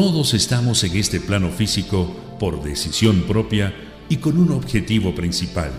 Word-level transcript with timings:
Todos 0.00 0.32
estamos 0.32 0.84
en 0.84 0.96
este 0.96 1.18
plano 1.18 1.50
físico 1.50 2.14
por 2.38 2.62
decisión 2.62 3.22
propia 3.22 3.74
y 4.08 4.18
con 4.18 4.38
un 4.38 4.52
objetivo 4.52 5.12
principal, 5.12 5.72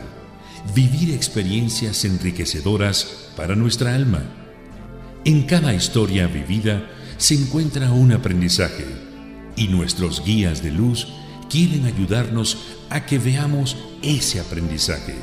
vivir 0.76 1.14
experiencias 1.14 2.04
enriquecedoras 2.04 3.30
para 3.38 3.56
nuestra 3.56 3.96
alma. 3.96 4.22
En 5.24 5.44
cada 5.44 5.74
historia 5.74 6.28
vivida 6.28 6.86
se 7.16 7.36
encuentra 7.36 7.94
un 7.94 8.12
aprendizaje 8.12 8.84
y 9.56 9.70
nuestros 9.70 10.22
guías 10.26 10.62
de 10.62 10.72
luz 10.72 11.08
quieren 11.50 11.86
ayudarnos 11.86 12.58
a 12.90 13.06
que 13.06 13.20
veamos 13.20 13.78
ese 14.02 14.42
aprendizaje. 14.42 15.16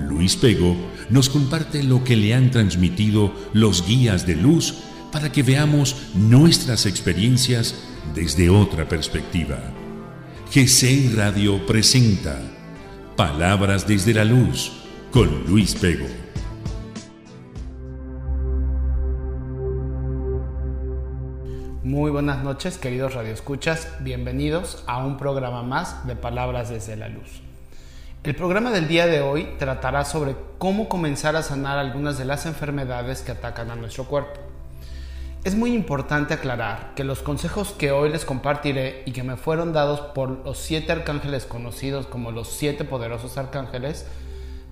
Luis 0.00 0.34
Pego 0.36 0.74
nos 1.10 1.28
comparte 1.28 1.82
lo 1.82 2.02
que 2.04 2.16
le 2.16 2.32
han 2.32 2.50
transmitido 2.50 3.34
los 3.52 3.86
guías 3.86 4.26
de 4.26 4.36
luz 4.36 4.76
para 5.12 5.30
que 5.30 5.42
veamos 5.42 5.94
nuestras 6.14 6.86
experiencias 6.86 7.74
desde 8.12 8.50
otra 8.50 8.86
perspectiva. 8.88 9.58
GCI 10.52 11.14
Radio 11.16 11.64
presenta 11.66 12.38
Palabras 13.16 13.86
desde 13.86 14.12
la 14.12 14.24
Luz 14.24 14.72
con 15.10 15.44
Luis 15.46 15.74
Pego. 15.74 16.06
Muy 21.82 22.10
buenas 22.10 22.42
noches, 22.42 22.78
queridos 22.78 23.14
radioescuchas. 23.14 23.88
Bienvenidos 24.00 24.82
a 24.86 25.04
un 25.04 25.16
programa 25.16 25.62
más 25.62 26.06
de 26.06 26.16
Palabras 26.16 26.68
desde 26.70 26.96
la 26.96 27.08
Luz. 27.08 27.42
El 28.24 28.34
programa 28.34 28.70
del 28.70 28.88
día 28.88 29.06
de 29.06 29.20
hoy 29.20 29.54
tratará 29.58 30.04
sobre 30.04 30.34
cómo 30.58 30.88
comenzar 30.88 31.36
a 31.36 31.42
sanar 31.42 31.78
algunas 31.78 32.16
de 32.16 32.24
las 32.24 32.46
enfermedades 32.46 33.20
que 33.20 33.32
atacan 33.32 33.70
a 33.70 33.76
nuestro 33.76 34.04
cuerpo. 34.04 34.43
Es 35.44 35.54
muy 35.54 35.74
importante 35.74 36.32
aclarar 36.32 36.94
que 36.94 37.04
los 37.04 37.20
consejos 37.20 37.72
que 37.72 37.92
hoy 37.92 38.08
les 38.08 38.24
compartiré 38.24 39.02
y 39.04 39.12
que 39.12 39.22
me 39.22 39.36
fueron 39.36 39.74
dados 39.74 40.00
por 40.00 40.42
los 40.42 40.56
siete 40.56 40.90
arcángeles 40.90 41.44
conocidos 41.44 42.06
como 42.06 42.30
los 42.30 42.48
siete 42.48 42.84
poderosos 42.84 43.36
arcángeles 43.36 44.06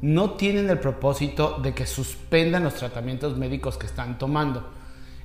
no 0.01 0.31
tienen 0.31 0.71
el 0.71 0.79
propósito 0.79 1.59
de 1.63 1.75
que 1.75 1.85
suspendan 1.85 2.65
los 2.65 2.73
tratamientos 2.73 3.37
médicos 3.37 3.77
que 3.77 3.85
están 3.85 4.17
tomando. 4.17 4.67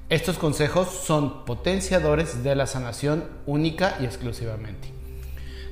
Estos 0.10 0.38
consejos 0.38 0.90
son 0.90 1.46
potenciadores 1.46 2.44
de 2.44 2.54
la 2.54 2.68
sanación 2.68 3.24
única 3.46 3.96
y 4.02 4.06
exclusivamente. 4.06 4.92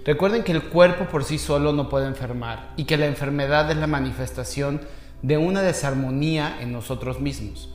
Recuerden 0.06 0.46
que 0.46 0.54
el 0.54 0.64
cuerpo 0.64 1.04
por 1.10 1.26
sí 1.26 1.38
solo 1.38 1.74
no 1.74 1.90
puede 1.90 2.08
enfermar 2.08 2.72
y 2.78 2.86
que 2.86 2.96
la 2.96 3.08
enfermedad 3.08 3.70
es 3.70 3.76
la 3.76 3.88
manifestación 3.88 4.80
de 5.22 5.38
una 5.38 5.62
desarmonía 5.62 6.60
en 6.62 6.72
nosotros 6.72 7.20
mismos. 7.20 7.75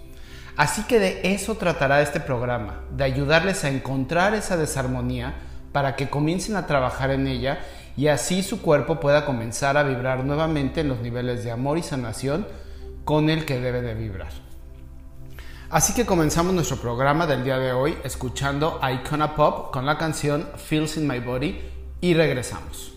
Así 0.61 0.83
que 0.83 0.99
de 0.99 1.21
eso 1.23 1.55
tratará 1.55 2.03
este 2.03 2.21
programa, 2.21 2.83
de 2.91 3.05
ayudarles 3.05 3.65
a 3.65 3.71
encontrar 3.71 4.35
esa 4.35 4.59
desarmonía 4.59 5.33
para 5.73 5.97
que 5.97 6.11
comiencen 6.11 6.55
a 6.55 6.67
trabajar 6.67 7.11
en 7.13 7.27
ella 7.27 7.61
y 7.97 8.09
así 8.09 8.43
su 8.43 8.61
cuerpo 8.61 9.01
pueda 9.01 9.25
comenzar 9.25 9.79
a 9.79 9.85
vibrar 9.85 10.23
nuevamente 10.23 10.83
en 10.83 10.89
los 10.89 11.01
niveles 11.01 11.45
de 11.45 11.51
amor 11.51 11.79
y 11.79 11.83
sanación 11.83 12.47
con 13.07 13.31
el 13.31 13.47
que 13.47 13.59
debe 13.59 13.81
de 13.81 13.95
vibrar. 13.95 14.33
Así 15.71 15.95
que 15.95 16.05
comenzamos 16.05 16.53
nuestro 16.53 16.77
programa 16.77 17.27
del 17.27 17.43
día 17.43 17.57
de 17.57 17.73
hoy 17.73 17.97
escuchando 18.05 18.79
Icona 18.83 19.35
Pop 19.35 19.73
con 19.73 19.87
la 19.87 19.97
canción 19.97 20.47
Feels 20.57 20.99
in 20.99 21.09
My 21.09 21.21
Body 21.21 21.59
y 22.03 22.13
regresamos. 22.13 22.93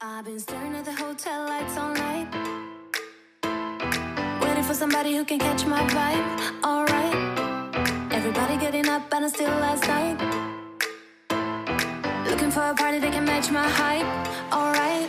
I've 0.00 0.26
for 4.68 4.74
somebody 4.74 5.16
who 5.16 5.24
can 5.24 5.38
catch 5.38 5.64
my 5.64 5.80
vibe. 5.96 6.26
Alright. 6.62 7.16
Everybody 8.12 8.58
getting 8.58 8.86
up 8.86 9.02
and 9.14 9.24
it's 9.24 9.32
still 9.32 9.48
last 9.64 9.84
night. 9.88 10.16
Looking 12.28 12.50
for 12.50 12.60
a 12.60 12.74
party 12.74 12.98
that 12.98 13.10
can 13.10 13.24
match 13.24 13.50
my 13.50 13.66
hype. 13.66 14.10
Alright. 14.52 15.08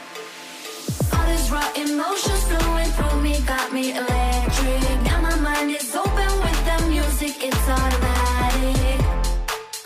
All 1.13 1.25
these 1.27 1.51
raw 1.51 1.67
emotions 1.75 2.41
flowing 2.47 2.91
through 2.95 3.21
me 3.21 3.41
got 3.41 3.73
me 3.73 3.91
electric. 3.91 4.81
Now 5.03 5.19
my 5.27 5.35
mind 5.47 5.71
is 5.71 5.93
open 5.93 6.31
with 6.45 6.59
the 6.67 6.77
music, 6.87 7.35
it's 7.43 7.67
automatic. 7.67 8.99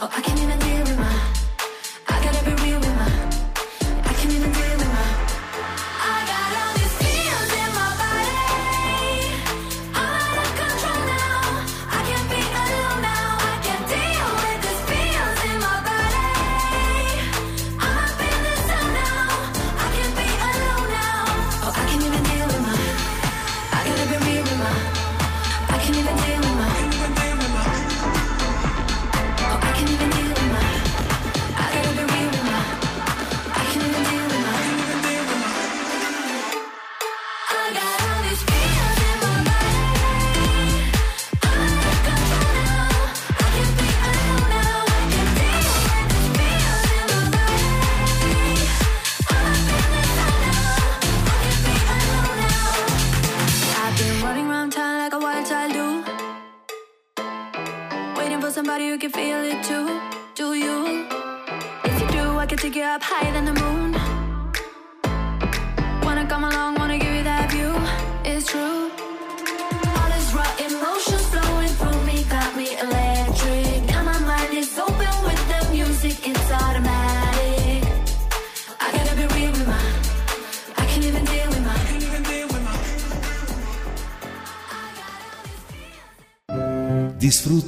Oh, 0.01 0.09
I 0.17 0.21
can't 0.21 0.39
even 0.39 0.59
deal 0.59 0.83
with 0.83 0.99
my. 0.99 1.22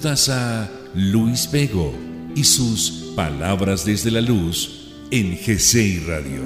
A 0.06 0.70
Luis 0.94 1.48
Pego 1.48 1.92
y 2.36 2.44
sus 2.44 3.14
Palabras 3.16 3.84
desde 3.86 4.12
la 4.12 4.22
Luz 4.22 4.94
en 5.10 5.36
GCI 5.36 6.06
Radio. 6.08 6.44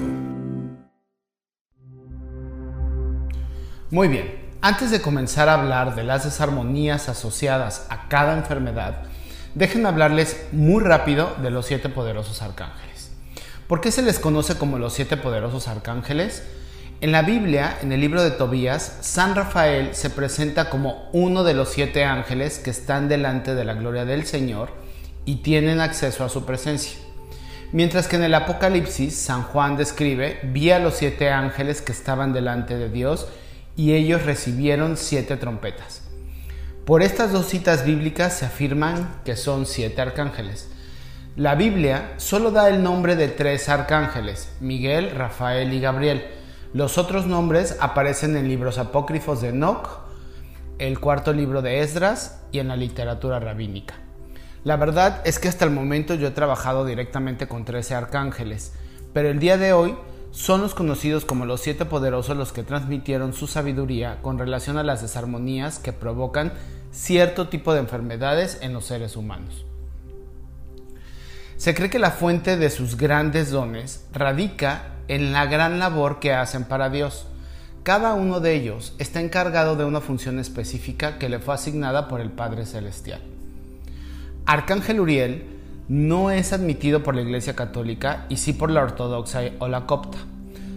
Muy 3.92 4.08
bien, 4.08 4.56
antes 4.62 4.92
de 4.92 5.02
comenzar 5.02 5.50
a 5.50 5.56
hablar 5.56 5.94
de 5.96 6.06
las 6.06 6.24
desarmonías 6.24 7.09
asociadas 7.09 7.86
a 7.90 8.08
cada 8.08 8.38
enfermedad, 8.38 9.03
déjenme 9.56 9.90
hablarles 9.90 10.41
muy 10.53 10.81
rápido 10.81 11.36
de 11.41 11.52
los 11.52 11.66
siete 11.66 11.90
poderosos 11.90 12.41
arcángeles. 12.41 13.12
¿Por 13.68 13.81
qué 13.81 13.91
se 13.91 14.03
les 14.03 14.20
conoce 14.20 14.56
como 14.56 14.80
los 14.80 14.94
siete 14.94 15.18
poderosos 15.18 15.68
arcángeles? 15.68 16.44
En 17.01 17.13
la 17.13 17.21
Biblia, 17.21 17.77
en 17.81 17.93
el 17.93 18.01
libro 18.01 18.21
de 18.21 18.31
Tobías, 18.31 18.97
San 18.99 19.33
Rafael 19.33 19.95
se 19.95 20.09
presenta 20.09 20.69
como 20.69 21.09
uno 21.13 21.45
de 21.45 21.53
los 21.53 21.69
siete 21.69 22.03
ángeles 22.03 22.59
que 22.59 22.71
están 22.71 23.07
delante 23.07 23.55
de 23.55 23.63
la 23.63 23.73
gloria 23.73 24.03
del 24.03 24.25
Señor 24.25 24.72
y 25.23 25.37
tienen 25.37 25.79
acceso 25.79 26.25
a 26.25 26.29
su 26.29 26.46
presencia. 26.46 26.99
Mientras 27.72 28.09
que 28.09 28.17
en 28.17 28.23
el 28.23 28.34
Apocalipsis, 28.34 29.16
San 29.16 29.43
Juan 29.43 29.78
describe, 29.78 30.41
vi 30.43 30.72
a 30.72 30.79
los 30.79 30.96
siete 30.96 31.29
ángeles 31.29 31.81
que 31.81 31.93
estaban 31.93 32.34
delante 32.34 32.75
de 32.75 32.90
Dios 32.90 33.29
y 33.78 33.93
ellos 33.93 34.25
recibieron 34.25 34.97
siete 34.97 35.37
trompetas. 35.37 36.02
Por 36.85 37.02
estas 37.02 37.31
dos 37.31 37.45
citas 37.45 37.85
bíblicas 37.85 38.34
se 38.34 38.45
afirman 38.45 39.22
que 39.23 39.37
son 39.37 39.66
siete 39.66 40.02
arcángeles. 40.02 40.69
La 41.37 41.55
Biblia 41.55 42.16
solo 42.17 42.52
da 42.52 42.67
el 42.67 42.84
nombre 42.84 43.16
de 43.16 43.29
tres 43.29 43.69
arcángeles, 43.69 44.52
Miguel, 44.59 45.11
Rafael 45.11 45.72
y 45.72 45.79
Gabriel. 45.79 46.39
Los 46.71 46.99
otros 46.99 47.25
nombres 47.25 47.77
aparecen 47.79 48.37
en 48.37 48.47
libros 48.47 48.77
apócrifos 48.77 49.41
de 49.41 49.49
Enoch, 49.49 50.01
el 50.77 50.99
cuarto 50.99 51.33
libro 51.33 51.63
de 51.63 51.79
Esdras 51.79 52.41
y 52.51 52.59
en 52.59 52.67
la 52.67 52.75
literatura 52.75 53.39
rabínica. 53.39 53.95
La 54.63 54.77
verdad 54.77 55.23
es 55.25 55.39
que 55.39 55.47
hasta 55.47 55.66
el 55.66 55.71
momento 55.71 56.13
yo 56.13 56.27
he 56.27 56.31
trabajado 56.31 56.85
directamente 56.85 57.47
con 57.47 57.66
13 57.66 57.95
arcángeles, 57.95 58.73
pero 59.13 59.29
el 59.29 59.39
día 59.39 59.57
de 59.57 59.73
hoy 59.73 59.95
son 60.29 60.61
los 60.61 60.75
conocidos 60.75 61.25
como 61.25 61.47
los 61.47 61.59
siete 61.59 61.85
poderosos 61.85 62.37
los 62.37 62.53
que 62.53 62.61
transmitieron 62.61 63.33
su 63.33 63.47
sabiduría 63.47 64.21
con 64.21 64.37
relación 64.37 64.77
a 64.77 64.83
las 64.83 65.01
desarmonías 65.01 65.79
que 65.79 65.91
provocan 65.91 66.53
cierto 66.91 67.47
tipo 67.47 67.73
de 67.73 67.79
enfermedades 67.79 68.59
en 68.61 68.73
los 68.73 68.85
seres 68.85 69.16
humanos. 69.16 69.66
Se 71.57 71.73
cree 71.73 71.89
que 71.89 71.97
la 71.97 72.11
fuente 72.11 72.57
de 72.57 72.69
sus 72.69 72.95
grandes 72.95 73.49
dones 73.49 74.05
radica 74.13 74.98
en 75.09 75.34
la 75.34 75.47
gran 75.47 75.79
labor 75.79 76.20
que 76.20 76.34
hacen 76.34 76.64
para 76.64 76.90
Dios. 76.90 77.26
Cada 77.84 78.14
uno 78.14 78.40
de 78.40 78.53
ellos 78.53 78.94
está 79.00 79.20
encargado 79.20 79.76
de 79.76 79.84
una 79.84 80.00
función 80.00 80.40
específica 80.40 81.17
que 81.17 81.28
le 81.28 81.40
fue 81.40 81.56
asignada 81.56 82.08
por 82.08 82.22
el 82.22 82.29
Padre 82.29 82.66
Celestial. 82.66 83.20
Arcángel 84.46 85.00
Uriel 85.00 85.44
no 85.88 86.29
es 86.29 86.53
admitido 86.53 87.02
por 87.02 87.16
la 87.16 87.22
Iglesia 87.22 87.56
Católica 87.56 88.28
y 88.29 88.38
sí 88.38 88.53
por 88.53 88.70
la 88.70 88.84
Ortodoxa 88.84 89.41
o 89.58 89.67
la 89.67 89.88
Copta. 89.88 90.20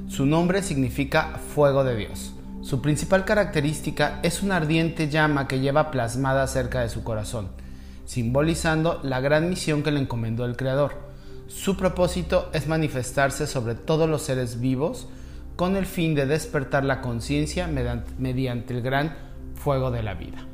Su 0.08 0.24
nombre 0.24 0.62
significa 0.62 1.38
fuego 1.54 1.84
de 1.84 1.96
Dios. 1.96 2.32
Su 2.62 2.80
principal 2.80 3.26
característica 3.26 4.20
es 4.22 4.42
una 4.42 4.56
ardiente 4.56 5.10
llama 5.10 5.48
que 5.48 5.60
lleva 5.60 5.90
plasmada 5.90 6.46
cerca 6.46 6.80
de 6.80 6.88
su 6.88 7.04
corazón, 7.04 7.48
simbolizando 8.06 9.00
la 9.02 9.20
gran 9.20 9.50
misión 9.50 9.82
que 9.82 9.90
le 9.90 10.00
encomendó 10.00 10.46
el 10.46 10.56
Creador. 10.56 11.11
Su 11.54 11.76
propósito 11.76 12.50
es 12.52 12.66
manifestarse 12.66 13.46
sobre 13.46 13.74
todos 13.74 14.08
los 14.08 14.22
seres 14.22 14.60
vivos 14.60 15.08
con 15.56 15.76
el 15.76 15.86
fin 15.86 16.14
de 16.14 16.26
despertar 16.26 16.84
la 16.84 17.00
conciencia 17.00 17.68
mediante 17.68 18.74
el 18.74 18.82
gran 18.82 19.14
fuego 19.54 19.90
de 19.90 20.02
la 20.02 20.14
vida. 20.14 20.46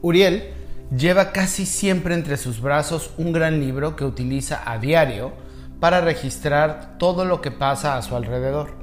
Uriel 0.00 0.50
lleva 0.96 1.32
casi 1.32 1.66
siempre 1.66 2.14
entre 2.14 2.36
sus 2.36 2.60
brazos 2.60 3.10
un 3.18 3.32
gran 3.32 3.60
libro 3.60 3.96
que 3.96 4.04
utiliza 4.04 4.62
a 4.64 4.78
diario 4.78 5.32
para 5.80 6.00
registrar 6.00 6.96
todo 6.98 7.24
lo 7.24 7.40
que 7.40 7.50
pasa 7.50 7.96
a 7.96 8.02
su 8.02 8.16
alrededor 8.16 8.82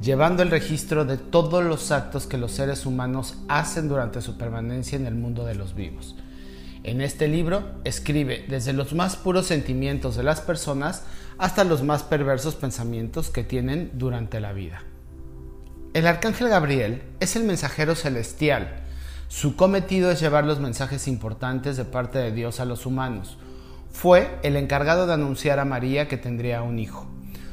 llevando 0.00 0.42
el 0.42 0.50
registro 0.50 1.04
de 1.04 1.18
todos 1.18 1.62
los 1.62 1.90
actos 1.90 2.26
que 2.26 2.38
los 2.38 2.52
seres 2.52 2.86
humanos 2.86 3.36
hacen 3.48 3.88
durante 3.88 4.22
su 4.22 4.38
permanencia 4.38 4.96
en 4.96 5.06
el 5.06 5.14
mundo 5.14 5.44
de 5.44 5.54
los 5.54 5.74
vivos. 5.74 6.16
En 6.82 7.02
este 7.02 7.28
libro 7.28 7.62
escribe 7.84 8.46
desde 8.48 8.72
los 8.72 8.94
más 8.94 9.16
puros 9.16 9.46
sentimientos 9.46 10.16
de 10.16 10.22
las 10.22 10.40
personas 10.40 11.02
hasta 11.36 11.64
los 11.64 11.82
más 11.82 12.02
perversos 12.02 12.54
pensamientos 12.54 13.28
que 13.28 13.44
tienen 13.44 13.90
durante 13.94 14.40
la 14.40 14.52
vida. 14.52 14.82
El 15.92 16.06
arcángel 16.06 16.48
Gabriel 16.48 17.02
es 17.20 17.36
el 17.36 17.44
mensajero 17.44 17.94
celestial. 17.94 18.84
Su 19.28 19.56
cometido 19.56 20.10
es 20.10 20.20
llevar 20.20 20.44
los 20.44 20.58
mensajes 20.58 21.06
importantes 21.06 21.76
de 21.76 21.84
parte 21.84 22.18
de 22.18 22.32
Dios 22.32 22.60
a 22.60 22.64
los 22.64 22.86
humanos. 22.86 23.36
Fue 23.92 24.38
el 24.42 24.56
encargado 24.56 25.06
de 25.06 25.14
anunciar 25.14 25.58
a 25.58 25.64
María 25.64 26.08
que 26.08 26.16
tendría 26.16 26.62
un 26.62 26.78
hijo. 26.78 27.06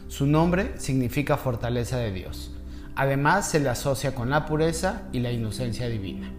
Su 0.07 0.25
nombre 0.25 0.73
significa 0.77 1.35
fortaleza 1.35 1.97
de 1.97 2.11
Dios. 2.11 2.51
Además 2.95 3.49
se 3.49 3.59
le 3.59 3.69
asocia 3.69 4.15
con 4.15 4.29
la 4.29 4.45
pureza 4.45 5.01
y 5.11 5.19
la 5.19 5.31
inocencia 5.31 5.89
divina. 5.89 6.31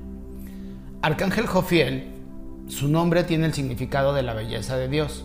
Arcángel 1.02 1.46
Jofiel, 1.46 2.17
su 2.68 2.88
nombre 2.88 3.24
tiene 3.24 3.46
el 3.46 3.54
significado 3.54 4.14
de 4.14 4.22
la 4.22 4.34
belleza 4.34 4.76
de 4.76 4.88
Dios. 4.88 5.24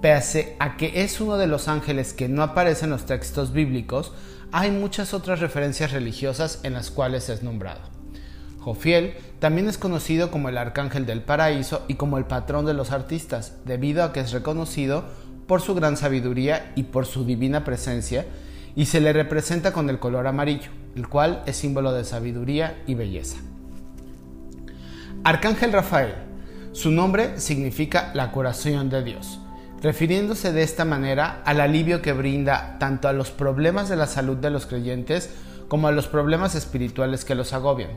Pese 0.00 0.56
a 0.58 0.76
que 0.76 1.02
es 1.02 1.20
uno 1.20 1.36
de 1.36 1.46
los 1.46 1.68
ángeles 1.68 2.12
que 2.12 2.28
no 2.28 2.42
aparece 2.42 2.84
en 2.84 2.90
los 2.90 3.06
textos 3.06 3.52
bíblicos, 3.52 4.12
hay 4.52 4.70
muchas 4.70 5.14
otras 5.14 5.40
referencias 5.40 5.92
religiosas 5.92 6.60
en 6.62 6.74
las 6.74 6.90
cuales 6.90 7.28
es 7.28 7.42
nombrado. 7.42 7.80
Jofiel 8.60 9.14
también 9.40 9.68
es 9.68 9.78
conocido 9.78 10.30
como 10.30 10.48
el 10.48 10.58
arcángel 10.58 11.06
del 11.06 11.22
paraíso 11.22 11.84
y 11.86 11.94
como 11.94 12.18
el 12.18 12.24
patrón 12.24 12.64
de 12.66 12.74
los 12.74 12.90
artistas, 12.92 13.56
debido 13.64 14.02
a 14.02 14.12
que 14.12 14.20
es 14.20 14.32
reconocido 14.32 15.04
por 15.46 15.60
su 15.60 15.74
gran 15.74 15.96
sabiduría 15.96 16.72
y 16.74 16.84
por 16.84 17.06
su 17.06 17.24
divina 17.24 17.64
presencia, 17.64 18.26
y 18.74 18.86
se 18.86 19.00
le 19.00 19.12
representa 19.12 19.72
con 19.72 19.90
el 19.90 19.98
color 19.98 20.26
amarillo, 20.26 20.70
el 20.96 21.08
cual 21.08 21.42
es 21.46 21.56
símbolo 21.56 21.92
de 21.92 22.04
sabiduría 22.04 22.82
y 22.86 22.94
belleza. 22.94 23.36
Arcángel 25.22 25.72
Rafael. 25.72 26.33
Su 26.74 26.90
nombre 26.90 27.40
significa 27.40 28.10
la 28.12 28.30
curación 28.30 28.90
de 28.90 29.02
Dios, 29.02 29.40
refiriéndose 29.80 30.52
de 30.52 30.62
esta 30.62 30.84
manera 30.84 31.40
al 31.46 31.62
alivio 31.62 32.02
que 32.02 32.12
brinda 32.12 32.76
tanto 32.78 33.08
a 33.08 33.14
los 33.14 33.30
problemas 33.30 33.88
de 33.88 33.96
la 33.96 34.06
salud 34.06 34.36
de 34.36 34.50
los 34.50 34.66
creyentes 34.66 35.30
como 35.68 35.88
a 35.88 35.92
los 35.92 36.06
problemas 36.06 36.54
espirituales 36.54 37.24
que 37.24 37.34
los 37.34 37.54
agobian. 37.54 37.92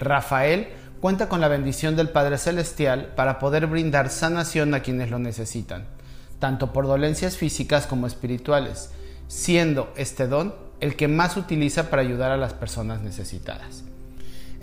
Rafael 0.00 0.70
cuenta 1.00 1.28
con 1.28 1.40
la 1.40 1.46
bendición 1.46 1.94
del 1.94 2.08
Padre 2.08 2.38
Celestial 2.38 3.12
para 3.14 3.38
poder 3.38 3.68
brindar 3.68 4.10
sanación 4.10 4.74
a 4.74 4.80
quienes 4.80 5.10
lo 5.10 5.20
necesitan 5.20 5.94
tanto 6.38 6.72
por 6.72 6.86
dolencias 6.86 7.36
físicas 7.36 7.86
como 7.86 8.06
espirituales, 8.06 8.90
siendo 9.28 9.92
este 9.96 10.26
don 10.26 10.54
el 10.80 10.96
que 10.96 11.08
más 11.08 11.36
utiliza 11.36 11.90
para 11.90 12.02
ayudar 12.02 12.30
a 12.30 12.36
las 12.36 12.52
personas 12.52 13.00
necesitadas. 13.00 13.84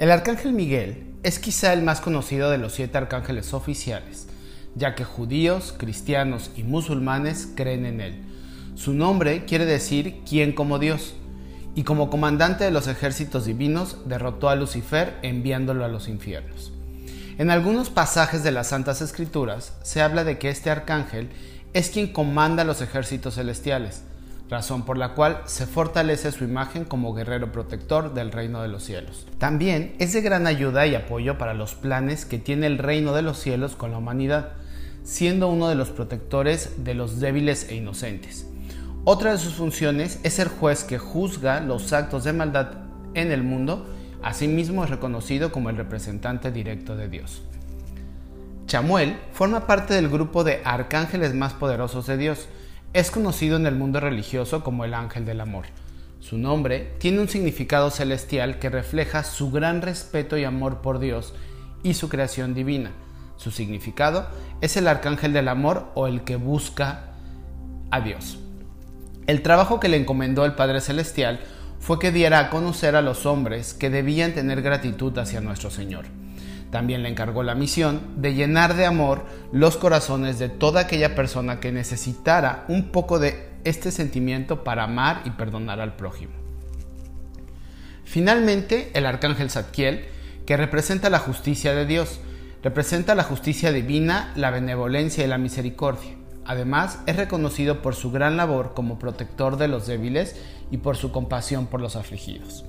El 0.03 0.11
arcángel 0.11 0.51
Miguel 0.51 1.15
es 1.23 1.39
quizá 1.39 1.71
el 1.71 1.81
más 1.81 2.01
conocido 2.01 2.50
de 2.50 2.57
los 2.57 2.73
siete 2.73 2.97
arcángeles 2.97 3.53
oficiales, 3.53 4.27
ya 4.75 4.95
que 4.95 5.05
judíos, 5.05 5.73
cristianos 5.77 6.51
y 6.57 6.63
musulmanes 6.63 7.47
creen 7.55 7.85
en 7.85 8.01
él. 8.01 8.21
Su 8.75 8.94
nombre 8.94 9.45
quiere 9.45 9.63
decir 9.65 10.19
quien 10.27 10.51
como 10.51 10.77
Dios, 10.77 11.13
y 11.73 11.83
como 11.83 12.09
comandante 12.09 12.65
de 12.65 12.71
los 12.71 12.88
ejércitos 12.88 13.45
divinos 13.45 13.95
derrotó 14.05 14.50
a 14.50 14.57
Lucifer 14.57 15.17
enviándolo 15.21 15.85
a 15.85 15.88
los 15.88 16.09
infiernos. 16.09 16.73
En 17.38 17.50
algunos 17.50 17.89
pasajes 17.89 18.44
de 18.44 18.51
las 18.51 18.67
Santas 18.67 19.01
Escrituras 19.01 19.71
se 19.83 20.01
habla 20.01 20.25
de 20.25 20.38
que 20.38 20.50
este 20.50 20.69
arcángel 20.69 21.29
es 21.71 21.89
quien 21.89 22.11
comanda 22.11 22.65
los 22.65 22.81
ejércitos 22.81 23.35
celestiales, 23.35 24.03
razón 24.49 24.83
por 24.83 24.97
la 24.97 25.13
cual 25.13 25.41
se 25.45 25.65
fortalece 25.65 26.31
su 26.31 26.43
imagen 26.43 26.85
como 26.85 27.13
guerrero 27.13 27.51
protector 27.51 28.13
del 28.13 28.31
reino 28.31 28.61
de 28.61 28.67
los 28.67 28.83
cielos. 28.83 29.25
También 29.37 29.95
es 29.99 30.13
de 30.13 30.21
gran 30.21 30.47
ayuda 30.47 30.85
y 30.85 30.95
apoyo 30.95 31.37
para 31.37 31.53
los 31.53 31.75
planes 31.75 32.25
que 32.25 32.37
tiene 32.37 32.67
el 32.67 32.77
reino 32.77 33.13
de 33.13 33.21
los 33.21 33.39
cielos 33.39 33.75
con 33.75 33.91
la 33.91 33.97
humanidad, 33.97 34.53
siendo 35.03 35.49
uno 35.49 35.69
de 35.69 35.75
los 35.75 35.89
protectores 35.89 36.83
de 36.83 36.93
los 36.93 37.19
débiles 37.19 37.67
e 37.69 37.75
inocentes. 37.75 38.47
Otra 39.05 39.33
de 39.33 39.37
sus 39.37 39.55
funciones 39.55 40.19
es 40.23 40.33
ser 40.33 40.47
juez 40.47 40.83
que 40.83 40.97
juzga 40.97 41.59
los 41.59 41.91
actos 41.91 42.23
de 42.23 42.33
maldad 42.33 42.71
en 43.13 43.31
el 43.31 43.43
mundo, 43.43 43.85
asimismo 44.21 44.83
es 44.83 44.89
reconocido 44.89 45.51
como 45.51 45.69
el 45.69 45.77
representante 45.77 46.51
directo 46.51 46.95
de 46.95 47.09
Dios. 47.09 47.41
Chamuel 48.65 49.17
forma 49.33 49.67
parte 49.67 49.93
del 49.93 50.09
grupo 50.09 50.43
de 50.43 50.61
arcángeles 50.63 51.33
más 51.33 51.53
poderosos 51.53 52.07
de 52.07 52.17
Dios. 52.17 52.47
Es 52.93 53.09
conocido 53.09 53.57
en 53.57 53.65
el 53.65 53.73
mundo 53.73 53.99
religioso 53.99 54.63
como 54.63 54.85
el 54.85 54.93
ángel 54.93 55.25
del 55.25 55.41
amor. 55.41 55.65
Su 56.19 56.37
nombre 56.37 56.93
tiene 56.99 57.21
un 57.21 57.27
significado 57.27 57.89
celestial 57.89 58.59
que 58.59 58.69
refleja 58.69 59.23
su 59.23 59.49
gran 59.49 59.81
respeto 59.81 60.37
y 60.37 60.43
amor 60.43 60.81
por 60.81 60.99
Dios 60.99 61.33
y 61.81 61.95
su 61.95 62.07
creación 62.07 62.53
divina. 62.53 62.91
Su 63.35 63.49
significado 63.49 64.27
es 64.62 64.77
el 64.77 64.88
arcángel 64.88 65.33
del 65.33 65.47
amor 65.47 65.88
o 65.95 66.05
el 66.05 66.23
que 66.23 66.35
busca 66.35 67.05
a 67.89 68.00
Dios. 68.00 68.38
El 69.25 69.41
trabajo 69.41 69.79
que 69.79 69.89
le 69.89 69.97
encomendó 69.97 70.45
el 70.45 70.53
Padre 70.53 70.79
Celestial 70.79 71.39
fue 71.79 71.97
que 71.97 72.12
diera 72.12 72.38
a 72.38 72.50
conocer 72.51 72.95
a 72.95 73.01
los 73.01 73.25
hombres 73.25 73.73
que 73.73 73.89
debían 73.89 74.33
tener 74.33 74.62
gratitud 74.62 75.17
hacia 75.17 75.41
nuestro 75.41 75.71
Señor. 75.71 76.05
También 76.74 77.03
le 77.03 77.10
encargó 77.10 77.44
la 77.44 77.53
misión 77.53 78.01
de 78.15 78.34
llenar 78.34 78.75
de 78.75 78.88
amor 78.88 79.25
los 79.51 79.77
corazones 79.77 80.39
de 80.39 80.50
toda 80.50 80.82
aquella 80.82 81.13
persona 81.13 81.60
que 81.60 81.72
necesitara 81.72 82.65
un 82.68 82.89
poco 82.89 83.20
de 83.20 83.48
este 83.63 83.92
sentimiento 83.92 84.63
para 84.63 84.86
amar 84.86 85.22
y 85.24 85.30
perdonar 85.30 85.80
al 85.80 85.96
prójimo. 85.96 86.34
Finalmente, 88.06 88.89
el 88.96 89.06
arcángel 89.06 89.51
Zadkiel, 89.51 90.06
que 90.48 90.58
representa 90.58 91.12
la 91.12 91.20
justicia 91.20 91.75
de 91.75 91.86
Dios, 91.86 92.20
representa 92.63 93.13
la 93.13 93.24
justicia 93.24 93.72
divina, 93.72 94.34
la 94.36 94.50
benevolencia 94.50 95.24
y 95.24 95.27
la 95.27 95.38
misericordia. 95.38 96.15
Además, 96.44 97.01
es 97.06 97.18
reconocido 97.18 97.84
por 97.84 97.94
su 97.94 98.12
gran 98.12 98.36
labor 98.36 98.74
como 98.74 98.98
protector 98.98 99.58
de 99.58 99.68
los 99.68 99.86
débiles 99.86 100.42
y 100.72 100.77
por 100.77 100.98
su 100.98 101.12
compasión 101.12 101.68
por 101.68 101.82
los 101.82 101.96
afligidos. 101.96 102.65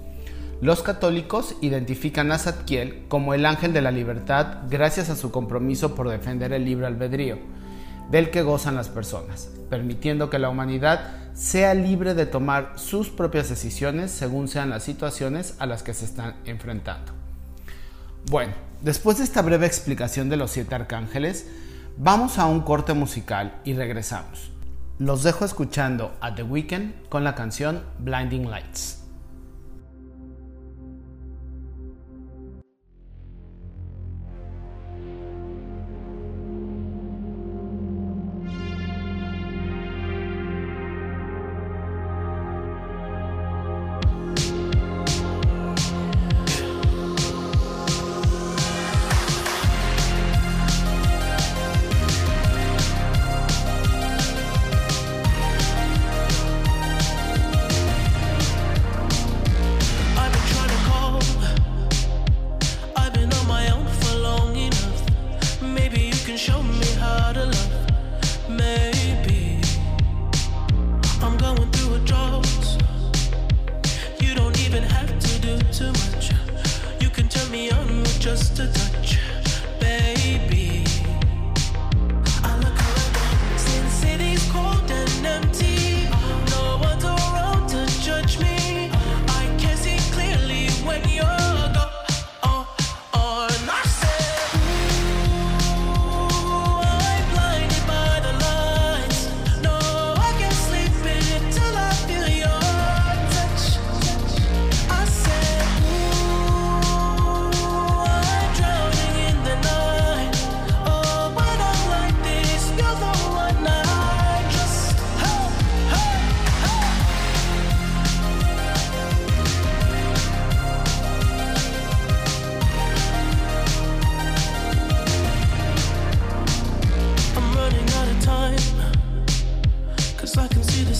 Los 0.64 0.82
católicos 0.82 1.56
identifican 1.60 2.32
a 2.32 2.38
Zadkiel 2.38 3.04
como 3.08 3.34
el 3.34 3.44
ángel 3.44 3.74
de 3.74 3.82
la 3.82 3.90
libertad 3.90 4.60
gracias 4.70 5.10
a 5.10 5.14
su 5.14 5.30
compromiso 5.30 5.94
por 5.94 6.08
defender 6.08 6.54
el 6.54 6.64
libre 6.64 6.86
albedrío, 6.86 7.36
del 8.10 8.30
que 8.30 8.40
gozan 8.40 8.74
las 8.74 8.88
personas, 8.88 9.50
permitiendo 9.68 10.30
que 10.30 10.38
la 10.38 10.48
humanidad 10.48 11.16
sea 11.34 11.74
libre 11.74 12.14
de 12.14 12.24
tomar 12.24 12.72
sus 12.76 13.10
propias 13.10 13.50
decisiones 13.50 14.10
según 14.10 14.48
sean 14.48 14.70
las 14.70 14.84
situaciones 14.84 15.54
a 15.58 15.66
las 15.66 15.82
que 15.82 15.92
se 15.92 16.06
están 16.06 16.36
enfrentando. 16.46 17.12
Bueno, 18.30 18.54
después 18.80 19.18
de 19.18 19.24
esta 19.24 19.42
breve 19.42 19.66
explicación 19.66 20.30
de 20.30 20.38
los 20.38 20.50
siete 20.50 20.74
arcángeles, 20.74 21.46
vamos 21.98 22.38
a 22.38 22.46
un 22.46 22.62
corte 22.62 22.94
musical 22.94 23.60
y 23.64 23.74
regresamos. 23.74 24.50
Los 24.98 25.24
dejo 25.24 25.44
escuchando 25.44 26.16
a 26.22 26.34
The 26.34 26.42
Weeknd 26.42 27.06
con 27.10 27.22
la 27.22 27.34
canción 27.34 27.82
Blinding 27.98 28.48
Lights. 28.48 29.03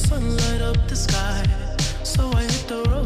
sunlight 0.08 0.60
up 0.60 0.76
the 0.88 0.96
sky. 0.96 1.42
So 2.02 2.30
I 2.32 2.42
hit 2.42 2.68
the 2.68 2.82
road. 2.90 3.03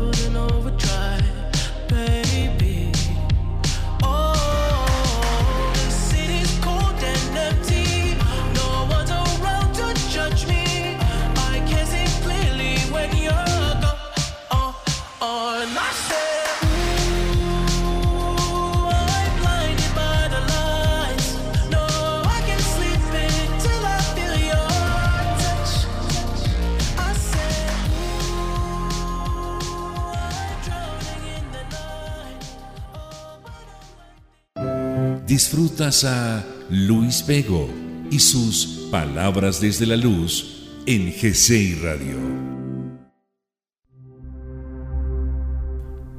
Disfrutas 35.39 36.03
a 36.03 36.45
Luis 36.69 37.25
Vego 37.25 37.71
y 38.11 38.19
sus 38.19 38.89
Palabras 38.91 39.61
desde 39.61 39.87
la 39.87 39.95
Luz 39.95 40.69
en 40.85 41.13
GCI 41.13 41.77
Radio. 41.77 42.17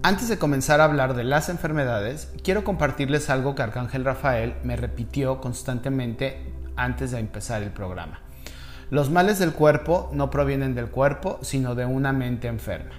Antes 0.04 0.30
de 0.30 0.40
comenzar 0.40 0.80
a 0.80 0.86
hablar 0.86 1.16
de 1.16 1.26
las 1.26 1.50
enfermedades, 1.50 2.32
quiero 2.46 2.64
compartirles 2.64 3.30
algo 3.30 3.56
que 3.56 3.62
Arcángel 3.62 4.06
Rafael 4.06 4.56
me 4.64 4.78
repitió 4.78 5.42
constantemente 5.42 6.54
antes 6.78 7.12
de 7.12 7.20
empezar 7.20 7.62
el 7.62 7.72
programa. 7.72 8.22
Los 8.90 9.10
males 9.10 9.38
del 9.38 9.52
cuerpo 9.52 10.10
no 10.14 10.30
provienen 10.30 10.76
del 10.76 10.88
cuerpo, 10.88 11.40
sino 11.42 11.76
de 11.76 11.84
una 11.84 12.14
mente 12.14 12.48
enferma. 12.48 12.96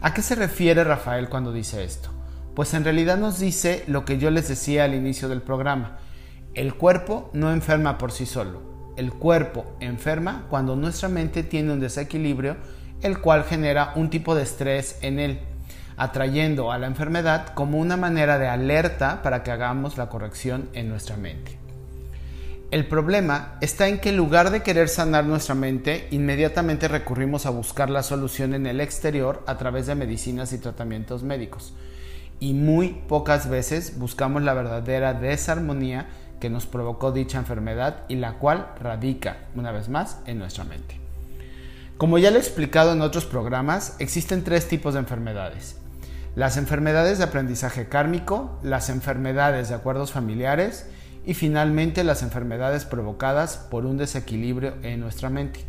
¿A 0.00 0.12
qué 0.12 0.22
se 0.22 0.34
refiere 0.34 0.82
Rafael 0.82 1.28
cuando 1.28 1.52
dice 1.52 1.84
esto? 1.84 2.11
Pues 2.54 2.74
en 2.74 2.84
realidad 2.84 3.16
nos 3.16 3.38
dice 3.38 3.82
lo 3.86 4.04
que 4.04 4.18
yo 4.18 4.30
les 4.30 4.48
decía 4.48 4.84
al 4.84 4.94
inicio 4.94 5.28
del 5.28 5.40
programa. 5.40 5.98
El 6.54 6.74
cuerpo 6.74 7.30
no 7.32 7.50
enferma 7.50 7.96
por 7.96 8.12
sí 8.12 8.26
solo. 8.26 8.60
El 8.98 9.10
cuerpo 9.10 9.74
enferma 9.80 10.44
cuando 10.50 10.76
nuestra 10.76 11.08
mente 11.08 11.42
tiene 11.42 11.72
un 11.72 11.80
desequilibrio, 11.80 12.56
el 13.00 13.20
cual 13.20 13.44
genera 13.44 13.92
un 13.96 14.10
tipo 14.10 14.34
de 14.34 14.42
estrés 14.42 14.98
en 15.00 15.18
él, 15.18 15.40
atrayendo 15.96 16.72
a 16.72 16.78
la 16.78 16.88
enfermedad 16.88 17.54
como 17.54 17.78
una 17.78 17.96
manera 17.96 18.38
de 18.38 18.48
alerta 18.48 19.22
para 19.22 19.42
que 19.42 19.50
hagamos 19.50 19.96
la 19.96 20.10
corrección 20.10 20.68
en 20.74 20.90
nuestra 20.90 21.16
mente. 21.16 21.58
El 22.70 22.86
problema 22.86 23.56
está 23.60 23.88
en 23.88 23.98
que 23.98 24.10
en 24.10 24.16
lugar 24.16 24.50
de 24.50 24.62
querer 24.62 24.88
sanar 24.88 25.24
nuestra 25.24 25.54
mente, 25.54 26.08
inmediatamente 26.10 26.88
recurrimos 26.88 27.46
a 27.46 27.50
buscar 27.50 27.88
la 27.88 28.02
solución 28.02 28.54
en 28.54 28.66
el 28.66 28.80
exterior 28.80 29.42
a 29.46 29.56
través 29.56 29.86
de 29.86 29.94
medicinas 29.94 30.52
y 30.52 30.58
tratamientos 30.58 31.22
médicos. 31.22 31.74
Y 32.42 32.54
muy 32.54 32.88
pocas 33.06 33.48
veces 33.48 34.00
buscamos 34.00 34.42
la 34.42 34.52
verdadera 34.52 35.14
desarmonía 35.14 36.08
que 36.40 36.50
nos 36.50 36.66
provocó 36.66 37.12
dicha 37.12 37.38
enfermedad 37.38 37.98
y 38.08 38.16
la 38.16 38.40
cual 38.40 38.66
radica, 38.80 39.36
una 39.54 39.70
vez 39.70 39.88
más, 39.88 40.18
en 40.26 40.40
nuestra 40.40 40.64
mente. 40.64 40.98
Como 41.98 42.18
ya 42.18 42.32
lo 42.32 42.38
he 42.38 42.40
explicado 42.40 42.94
en 42.94 43.00
otros 43.00 43.26
programas, 43.26 43.94
existen 44.00 44.42
tres 44.42 44.66
tipos 44.66 44.94
de 44.94 44.98
enfermedades. 44.98 45.76
Las 46.34 46.56
enfermedades 46.56 47.18
de 47.18 47.24
aprendizaje 47.24 47.88
kármico, 47.88 48.58
las 48.64 48.88
enfermedades 48.88 49.68
de 49.68 49.76
acuerdos 49.76 50.10
familiares 50.10 50.86
y 51.24 51.34
finalmente 51.34 52.02
las 52.02 52.24
enfermedades 52.24 52.84
provocadas 52.84 53.56
por 53.56 53.86
un 53.86 53.98
desequilibrio 53.98 54.74
en 54.82 54.98
nuestra 54.98 55.30
mente. 55.30 55.60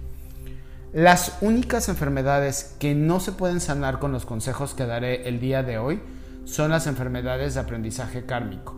Las 0.92 1.38
únicas 1.42 1.88
enfermedades 1.88 2.75
que 2.80 2.96
no 2.96 3.20
se 3.20 3.32
pueden 3.32 3.62
sanar 3.62 4.00
con 4.00 4.12
los 4.12 4.25
consejos 4.25 4.74
que 4.74 4.88
daré 4.88 5.30
el 5.30 5.39
día 5.39 5.62
de 5.62 5.77
hoy 5.77 6.01
son 6.46 6.72
las 6.72 6.88
enfermedades 6.88 7.54
de 7.54 7.62
aprendizaje 7.62 8.26
kármico, 8.26 8.76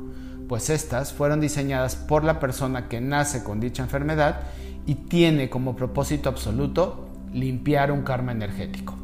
pues 0.47 0.69
estas 0.69 1.13
fueron 1.13 1.41
diseñadas 1.41 1.95
por 1.95 2.23
la 2.23 2.39
persona 2.39 2.87
que 2.87 3.01
nace 3.01 3.43
con 3.43 3.59
dicha 3.59 3.83
enfermedad 3.83 4.41
y 4.85 4.95
tiene 4.95 5.49
como 5.49 5.75
propósito 5.75 6.29
absoluto 6.29 7.09
limpiar 7.33 7.91
un 7.91 8.03
karma 8.03 8.31
energético. 8.31 8.95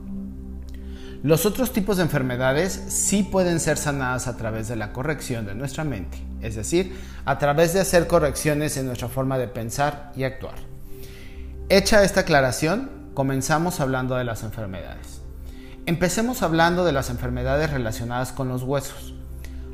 Los 1.23 1.45
otros 1.45 1.71
tipos 1.71 1.97
de 1.97 2.03
enfermedades 2.03 2.73
sí 2.87 3.21
pueden 3.21 3.59
ser 3.59 3.77
sanadas 3.77 4.27
a 4.27 4.37
través 4.37 4.67
de 4.67 4.75
la 4.75 4.91
corrección 4.91 5.45
de 5.45 5.53
nuestra 5.53 5.83
mente, 5.83 6.17
es 6.41 6.55
decir, 6.55 6.95
a 7.25 7.37
través 7.37 7.73
de 7.73 7.79
hacer 7.81 8.07
correcciones 8.07 8.75
en 8.77 8.87
nuestra 8.87 9.07
forma 9.07 9.37
de 9.37 9.47
pensar 9.47 10.11
y 10.15 10.23
actuar. 10.23 10.55
Hecha 11.69 12.03
esta 12.03 12.21
aclaración, 12.21 12.89
comenzamos 13.13 13.79
hablando 13.79 14.15
de 14.15 14.23
las 14.23 14.41
enfermedades. 14.43 15.20
Empecemos 15.87 16.43
hablando 16.43 16.85
de 16.85 16.91
las 16.91 17.09
enfermedades 17.09 17.71
relacionadas 17.71 18.31
con 18.31 18.47
los 18.47 18.61
huesos. 18.61 19.15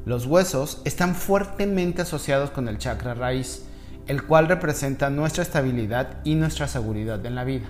Los 0.05 0.25
huesos 0.25 0.81
están 0.85 1.15
fuertemente 1.15 2.03
asociados 2.03 2.49
con 2.49 2.69
el 2.69 2.77
chakra 2.77 3.13
raíz, 3.13 3.65
el 4.07 4.23
cual 4.23 4.47
representa 4.47 5.09
nuestra 5.09 5.43
estabilidad 5.43 6.19
y 6.23 6.35
nuestra 6.35 6.69
seguridad 6.69 7.25
en 7.25 7.35
la 7.35 7.43
vida. 7.43 7.67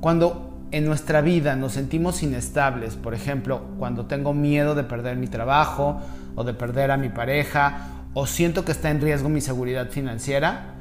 Cuando 0.00 0.56
en 0.70 0.86
nuestra 0.86 1.20
vida 1.20 1.56
nos 1.56 1.72
sentimos 1.72 2.22
inestables, 2.22 2.94
por 2.94 3.12
ejemplo, 3.12 3.62
cuando 3.76 4.06
tengo 4.06 4.34
miedo 4.34 4.76
de 4.76 4.84
perder 4.84 5.16
mi 5.16 5.26
trabajo 5.26 6.00
o 6.36 6.44
de 6.44 6.54
perder 6.54 6.92
a 6.92 6.96
mi 6.96 7.08
pareja 7.08 7.88
o 8.14 8.26
siento 8.26 8.64
que 8.64 8.70
está 8.70 8.90
en 8.90 9.00
riesgo 9.00 9.28
mi 9.28 9.40
seguridad 9.40 9.88
financiera, 9.88 10.74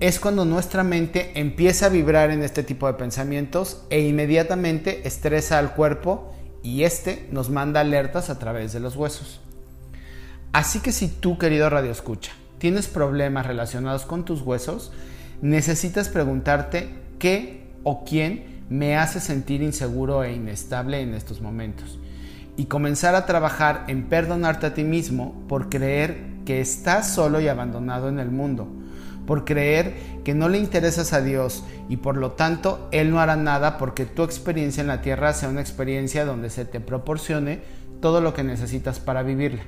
es 0.00 0.18
cuando 0.18 0.46
nuestra 0.46 0.82
mente 0.82 1.30
empieza 1.34 1.86
a 1.86 1.90
vibrar 1.90 2.30
en 2.30 2.42
este 2.42 2.62
tipo 2.62 2.86
de 2.86 2.94
pensamientos 2.94 3.82
e 3.90 4.00
inmediatamente 4.00 5.06
estresa 5.06 5.58
al 5.58 5.74
cuerpo 5.74 6.32
y 6.62 6.84
este 6.84 7.28
nos 7.30 7.50
manda 7.50 7.80
alertas 7.80 8.30
a 8.30 8.38
través 8.38 8.72
de 8.72 8.80
los 8.80 8.96
huesos. 8.96 9.40
Así 10.52 10.80
que 10.80 10.92
si 10.92 11.08
tú, 11.08 11.36
querido 11.36 11.68
Radio 11.68 11.92
Escucha, 11.92 12.32
tienes 12.58 12.88
problemas 12.88 13.46
relacionados 13.46 14.06
con 14.06 14.24
tus 14.24 14.40
huesos, 14.40 14.90
necesitas 15.42 16.08
preguntarte 16.08 16.88
qué 17.18 17.68
o 17.84 18.02
quién 18.04 18.64
me 18.70 18.96
hace 18.96 19.20
sentir 19.20 19.62
inseguro 19.62 20.24
e 20.24 20.32
inestable 20.32 21.02
en 21.02 21.12
estos 21.12 21.42
momentos. 21.42 21.98
Y 22.56 22.66
comenzar 22.66 23.14
a 23.14 23.26
trabajar 23.26 23.84
en 23.86 24.08
perdonarte 24.08 24.66
a 24.66 24.74
ti 24.74 24.82
mismo 24.82 25.44
por 25.46 25.68
creer 25.68 26.24
que 26.46 26.60
estás 26.60 27.12
solo 27.12 27.40
y 27.40 27.48
abandonado 27.48 28.08
en 28.08 28.18
el 28.18 28.30
mundo, 28.30 28.68
por 29.30 29.44
creer 29.44 29.94
que 30.24 30.34
no 30.34 30.48
le 30.48 30.58
interesas 30.58 31.12
a 31.12 31.20
Dios 31.20 31.62
y 31.88 31.98
por 31.98 32.16
lo 32.16 32.32
tanto 32.32 32.88
Él 32.90 33.12
no 33.12 33.20
hará 33.20 33.36
nada 33.36 33.78
porque 33.78 34.04
tu 34.04 34.24
experiencia 34.24 34.80
en 34.80 34.88
la 34.88 35.02
tierra 35.02 35.32
sea 35.34 35.50
una 35.50 35.60
experiencia 35.60 36.24
donde 36.24 36.50
se 36.50 36.64
te 36.64 36.80
proporcione 36.80 37.60
todo 38.00 38.20
lo 38.20 38.34
que 38.34 38.42
necesitas 38.42 38.98
para 38.98 39.22
vivirla. 39.22 39.62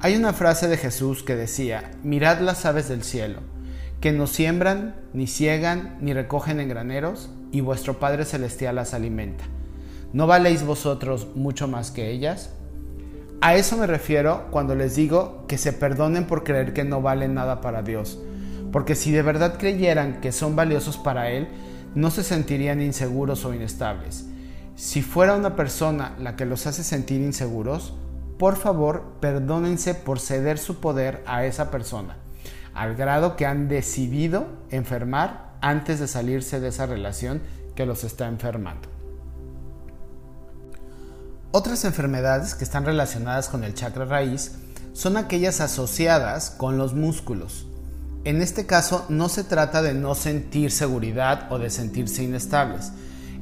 Hay 0.00 0.16
una 0.16 0.32
frase 0.32 0.66
de 0.66 0.78
Jesús 0.78 1.22
que 1.22 1.36
decía, 1.36 1.90
mirad 2.04 2.40
las 2.40 2.64
aves 2.64 2.88
del 2.88 3.02
cielo, 3.02 3.40
que 4.00 4.12
no 4.12 4.26
siembran, 4.26 4.94
ni 5.12 5.26
ciegan, 5.26 5.98
ni 6.00 6.14
recogen 6.14 6.58
en 6.58 6.70
graneros, 6.70 7.28
y 7.52 7.60
vuestro 7.60 7.98
Padre 7.98 8.24
Celestial 8.24 8.76
las 8.76 8.94
alimenta. 8.94 9.44
¿No 10.14 10.26
valéis 10.26 10.64
vosotros 10.64 11.28
mucho 11.34 11.68
más 11.68 11.90
que 11.90 12.10
ellas? 12.10 12.48
A 13.42 13.56
eso 13.56 13.76
me 13.76 13.86
refiero 13.86 14.46
cuando 14.50 14.74
les 14.74 14.96
digo 14.96 15.44
que 15.48 15.58
se 15.58 15.74
perdonen 15.74 16.26
por 16.26 16.44
creer 16.44 16.72
que 16.72 16.84
no 16.84 17.02
valen 17.02 17.34
nada 17.34 17.60
para 17.60 17.82
Dios, 17.82 18.18
porque 18.76 18.94
si 18.94 19.10
de 19.10 19.22
verdad 19.22 19.56
creyeran 19.56 20.20
que 20.20 20.32
son 20.32 20.54
valiosos 20.54 20.98
para 20.98 21.30
Él, 21.30 21.48
no 21.94 22.10
se 22.10 22.22
sentirían 22.22 22.82
inseguros 22.82 23.46
o 23.46 23.54
inestables. 23.54 24.26
Si 24.74 25.00
fuera 25.00 25.34
una 25.34 25.56
persona 25.56 26.14
la 26.18 26.36
que 26.36 26.44
los 26.44 26.66
hace 26.66 26.84
sentir 26.84 27.22
inseguros, 27.22 27.94
por 28.38 28.56
favor 28.56 29.14
perdónense 29.18 29.94
por 29.94 30.20
ceder 30.20 30.58
su 30.58 30.78
poder 30.78 31.22
a 31.24 31.46
esa 31.46 31.70
persona, 31.70 32.18
al 32.74 32.96
grado 32.96 33.34
que 33.34 33.46
han 33.46 33.66
decidido 33.66 34.46
enfermar 34.68 35.54
antes 35.62 35.98
de 35.98 36.06
salirse 36.06 36.60
de 36.60 36.68
esa 36.68 36.84
relación 36.84 37.40
que 37.76 37.86
los 37.86 38.04
está 38.04 38.28
enfermando. 38.28 38.90
Otras 41.50 41.86
enfermedades 41.86 42.54
que 42.54 42.64
están 42.64 42.84
relacionadas 42.84 43.48
con 43.48 43.64
el 43.64 43.72
chakra 43.72 44.04
raíz 44.04 44.56
son 44.92 45.16
aquellas 45.16 45.62
asociadas 45.62 46.50
con 46.50 46.76
los 46.76 46.92
músculos. 46.92 47.65
En 48.26 48.42
este 48.42 48.66
caso 48.66 49.06
no 49.08 49.28
se 49.28 49.44
trata 49.44 49.82
de 49.82 49.94
no 49.94 50.16
sentir 50.16 50.72
seguridad 50.72 51.46
o 51.52 51.60
de 51.60 51.70
sentirse 51.70 52.24
inestables. 52.24 52.90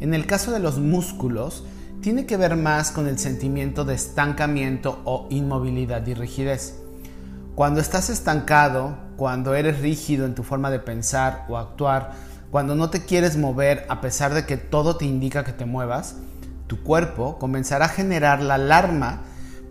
En 0.01 0.13
el 0.13 0.27
caso 0.27 0.51
de 0.51 0.59
los 0.59 0.79
músculos, 0.79 1.65
tiene 2.03 2.27
que 2.27 2.37
ver 2.37 2.55
más 2.57 2.91
con 2.91 3.09
el 3.09 3.19
sentimiento 3.19 3.87
de 3.87 3.95
estancamiento 3.95 5.01
o 5.07 5.27
inmovilidad 5.31 6.07
y 6.07 6.13
rigidez. 6.13 6.75
Cuando 7.55 7.81
estás 7.81 8.11
estancado, 8.11 8.99
cuando 9.17 9.55
eres 9.55 9.81
rígido 9.81 10.27
en 10.27 10.35
tu 10.35 10.43
forma 10.43 10.71
de 10.71 10.81
pensar 10.81 11.47
o 11.49 11.57
actuar, 11.57 12.13
cuando 12.51 12.75
no 12.75 12.91
te 12.91 13.07
quieres 13.07 13.39
mover 13.39 13.87
a 13.89 14.03
pesar 14.03 14.35
de 14.35 14.45
que 14.45 14.59
todo 14.59 14.99
te 14.99 15.07
indica 15.07 15.45
que 15.45 15.55
te 15.55 15.65
muevas, 15.65 16.17
tu 16.67 16.83
cuerpo 16.83 17.39
comenzará 17.39 17.87
a 17.87 17.89
generar 17.89 18.43
la 18.43 18.57
alarma 18.57 19.23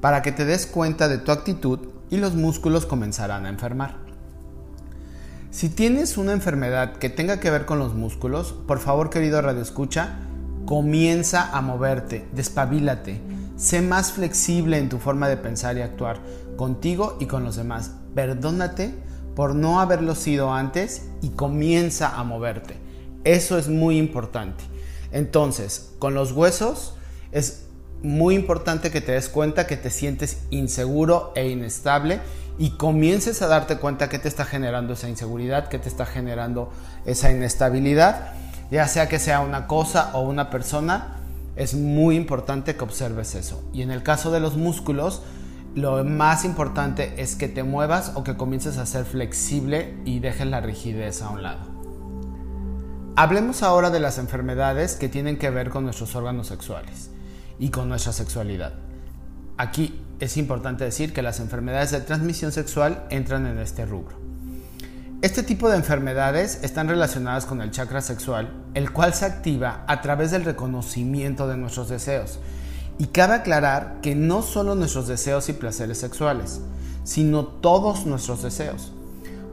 para 0.02 0.24
que 0.24 0.32
te 0.32 0.44
des 0.44 0.66
cuenta 0.66 1.08
de 1.08 1.20
tu 1.20 1.32
actitud 1.32 1.82
y 2.10 2.18
los 2.18 2.34
músculos 2.34 2.88
comenzarán 2.88 3.46
a 3.46 3.50
enfermar. 3.50 4.03
Si 5.54 5.70
tienes 5.70 6.18
una 6.18 6.32
enfermedad 6.32 6.94
que 6.94 7.12
tenga 7.12 7.40
que 7.40 7.52
ver 7.52 7.68
con 7.68 7.78
los 7.78 7.94
músculos, 7.94 8.56
por 8.66 8.80
favor 8.80 9.12
querido 9.12 9.40
Radio 9.40 9.62
Escucha, 9.62 10.18
comienza 10.66 11.56
a 11.56 11.62
moverte, 11.62 12.26
despabilate, 12.34 13.22
sé 13.56 13.84
más 13.84 14.14
flexible 14.14 14.80
en 14.80 14.90
tu 14.90 14.98
forma 14.98 15.30
de 15.30 15.38
pensar 15.38 15.78
y 15.78 15.82
actuar 15.82 16.18
contigo 16.58 17.18
y 17.20 17.28
con 17.28 17.44
los 17.44 17.56
demás. 17.56 17.92
Perdónate 18.16 18.96
por 19.36 19.54
no 19.54 19.80
haberlo 19.80 20.16
sido 20.16 20.52
antes 20.52 21.04
y 21.22 21.30
comienza 21.30 22.18
a 22.20 22.24
moverte. 22.24 22.74
Eso 23.24 23.60
es 23.60 23.68
muy 23.68 24.00
importante. 24.00 24.64
Entonces, 25.12 25.92
con 26.00 26.16
los 26.16 26.32
huesos 26.32 26.96
es 27.32 27.66
muy 28.02 28.34
importante 28.34 28.90
que 28.90 29.02
te 29.02 29.12
des 29.12 29.30
cuenta 29.30 29.68
que 29.68 29.78
te 29.78 29.92
sientes 29.92 30.40
inseguro 30.50 31.32
e 31.36 31.48
inestable 31.48 32.22
y 32.58 32.72
comiences 32.72 33.42
a 33.42 33.48
darte 33.48 33.78
cuenta 33.78 34.10
que 34.10 34.20
te 34.20 34.28
está 34.28 34.46
generando 34.46 34.94
esa 34.94 35.10
inseguridad, 35.10 35.70
que 35.70 35.80
te 35.80 35.90
está 35.90 36.06
generando 36.06 36.72
esa 37.06 37.32
inestabilidad, 37.32 38.34
ya 38.72 38.88
sea 38.88 39.10
que 39.10 39.20
sea 39.20 39.40
una 39.42 39.68
cosa 39.68 40.12
o 40.14 40.22
una 40.22 40.50
persona, 40.50 41.18
es 41.56 41.74
muy 41.74 42.16
importante 42.16 42.76
que 42.76 42.84
observes 42.84 43.36
eso. 43.36 43.64
Y 43.74 43.82
en 43.82 43.92
el 43.92 44.04
caso 44.04 44.32
de 44.32 44.40
los 44.40 44.56
músculos, 44.58 45.22
lo 45.76 46.04
más 46.04 46.46
importante 46.46 47.16
es 47.18 47.36
que 47.36 47.48
te 47.48 47.64
muevas 47.64 48.12
o 48.16 48.24
que 48.24 48.38
comiences 48.38 48.78
a 48.78 48.86
ser 48.86 49.06
flexible 49.06 49.96
y 50.06 50.20
dejes 50.20 50.48
la 50.48 50.62
rigidez 50.62 51.22
a 51.22 51.30
un 51.30 51.44
lado. 51.44 51.74
Hablemos 53.16 53.62
ahora 53.62 53.90
de 53.90 54.00
las 54.00 54.18
enfermedades 54.18 54.96
que 54.96 55.10
tienen 55.10 55.38
que 55.38 55.50
ver 55.50 55.70
con 55.70 55.84
nuestros 55.84 56.16
órganos 56.16 56.48
sexuales 56.48 57.12
y 57.60 57.70
con 57.70 57.90
nuestra 57.90 58.12
sexualidad. 58.12 58.74
Aquí 59.58 60.02
es 60.24 60.38
importante 60.38 60.86
decir 60.86 61.12
que 61.12 61.22
las 61.22 61.40
enfermedades 61.42 61.92
de 61.92 62.00
transmisión 62.00 62.54
sexual 62.54 63.06
entran 63.10 63.46
en 63.46 63.58
este 63.58 63.86
rubro. 63.86 64.16
Este 65.22 65.44
tipo 65.44 65.70
de 65.70 65.76
enfermedades 65.76 66.60
están 66.64 66.88
relacionadas 66.88 67.46
con 67.46 67.62
el 67.62 67.72
chakra 67.72 68.02
sexual, 68.02 68.54
el 68.74 68.92
cual 68.92 69.14
se 69.14 69.26
activa 69.26 69.84
a 69.88 70.02
través 70.02 70.32
del 70.32 70.46
reconocimiento 70.46 71.48
de 71.48 71.58
nuestros 71.58 71.90
deseos. 71.90 72.40
Y 73.00 73.08
cabe 73.08 73.36
aclarar 73.36 74.00
que 74.02 74.16
no 74.16 74.42
solo 74.44 74.76
nuestros 74.76 75.08
deseos 75.08 75.50
y 75.50 75.54
placeres 75.54 75.98
sexuales, 75.98 76.62
sino 77.04 77.46
todos 77.46 78.06
nuestros 78.06 78.44
deseos. 78.44 78.94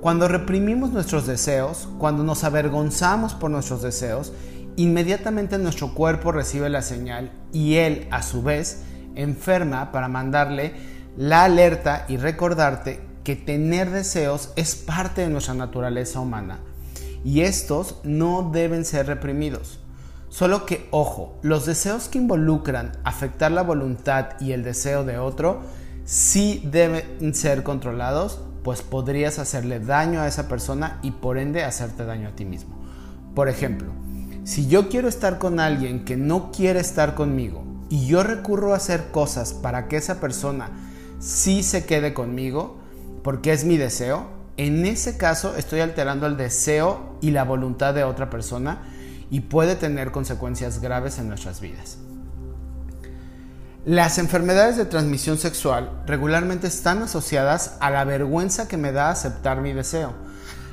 Cuando 0.00 0.28
reprimimos 0.28 0.90
nuestros 0.90 1.26
deseos, 1.26 1.88
cuando 1.98 2.22
nos 2.22 2.44
avergonzamos 2.44 3.34
por 3.34 3.50
nuestros 3.50 3.82
deseos, 3.82 4.32
inmediatamente 4.76 5.58
nuestro 5.58 5.94
cuerpo 5.94 6.30
recibe 6.32 6.68
la 6.68 6.82
señal 6.82 7.32
y 7.52 7.74
él, 7.74 8.06
a 8.10 8.22
su 8.22 8.42
vez, 8.42 8.84
enferma 9.14 9.92
para 9.92 10.08
mandarle 10.08 10.74
la 11.16 11.44
alerta 11.44 12.04
y 12.08 12.16
recordarte 12.16 13.00
que 13.24 13.36
tener 13.36 13.90
deseos 13.90 14.52
es 14.56 14.74
parte 14.74 15.22
de 15.22 15.28
nuestra 15.28 15.54
naturaleza 15.54 16.20
humana 16.20 16.60
y 17.24 17.40
estos 17.42 17.96
no 18.04 18.50
deben 18.52 18.84
ser 18.84 19.06
reprimidos. 19.06 19.80
Solo 20.28 20.64
que, 20.64 20.86
ojo, 20.90 21.38
los 21.42 21.66
deseos 21.66 22.08
que 22.08 22.18
involucran 22.18 22.92
afectar 23.04 23.50
la 23.50 23.62
voluntad 23.62 24.40
y 24.40 24.52
el 24.52 24.62
deseo 24.62 25.04
de 25.04 25.18
otro 25.18 25.60
sí 26.04 26.62
deben 26.70 27.34
ser 27.34 27.62
controlados, 27.62 28.40
pues 28.62 28.82
podrías 28.82 29.38
hacerle 29.38 29.80
daño 29.80 30.20
a 30.20 30.28
esa 30.28 30.48
persona 30.48 31.00
y 31.02 31.10
por 31.10 31.36
ende 31.36 31.64
hacerte 31.64 32.04
daño 32.04 32.28
a 32.28 32.36
ti 32.36 32.44
mismo. 32.44 32.76
Por 33.34 33.48
ejemplo, 33.48 33.90
si 34.44 34.68
yo 34.68 34.88
quiero 34.88 35.08
estar 35.08 35.38
con 35.38 35.60
alguien 35.60 36.04
que 36.04 36.16
no 36.16 36.52
quiere 36.52 36.80
estar 36.80 37.14
conmigo 37.14 37.69
y 37.90 38.06
yo 38.06 38.22
recurro 38.22 38.72
a 38.72 38.76
hacer 38.76 39.10
cosas 39.10 39.52
para 39.52 39.88
que 39.88 39.98
esa 39.98 40.20
persona 40.20 40.70
sí 41.18 41.62
se 41.62 41.84
quede 41.84 42.14
conmigo, 42.14 42.78
porque 43.22 43.52
es 43.52 43.64
mi 43.64 43.76
deseo, 43.76 44.28
en 44.56 44.86
ese 44.86 45.18
caso 45.18 45.56
estoy 45.56 45.80
alterando 45.80 46.26
el 46.26 46.36
deseo 46.36 47.16
y 47.20 47.32
la 47.32 47.44
voluntad 47.44 47.92
de 47.92 48.04
otra 48.04 48.30
persona 48.30 48.78
y 49.30 49.40
puede 49.40 49.76
tener 49.76 50.12
consecuencias 50.12 50.80
graves 50.80 51.18
en 51.18 51.28
nuestras 51.28 51.60
vidas. 51.60 51.98
Las 53.84 54.18
enfermedades 54.18 54.76
de 54.76 54.84
transmisión 54.84 55.38
sexual 55.38 56.02
regularmente 56.06 56.66
están 56.66 57.02
asociadas 57.02 57.76
a 57.80 57.90
la 57.90 58.04
vergüenza 58.04 58.68
que 58.68 58.76
me 58.76 58.92
da 58.92 59.10
aceptar 59.10 59.62
mi 59.62 59.72
deseo. 59.72 60.12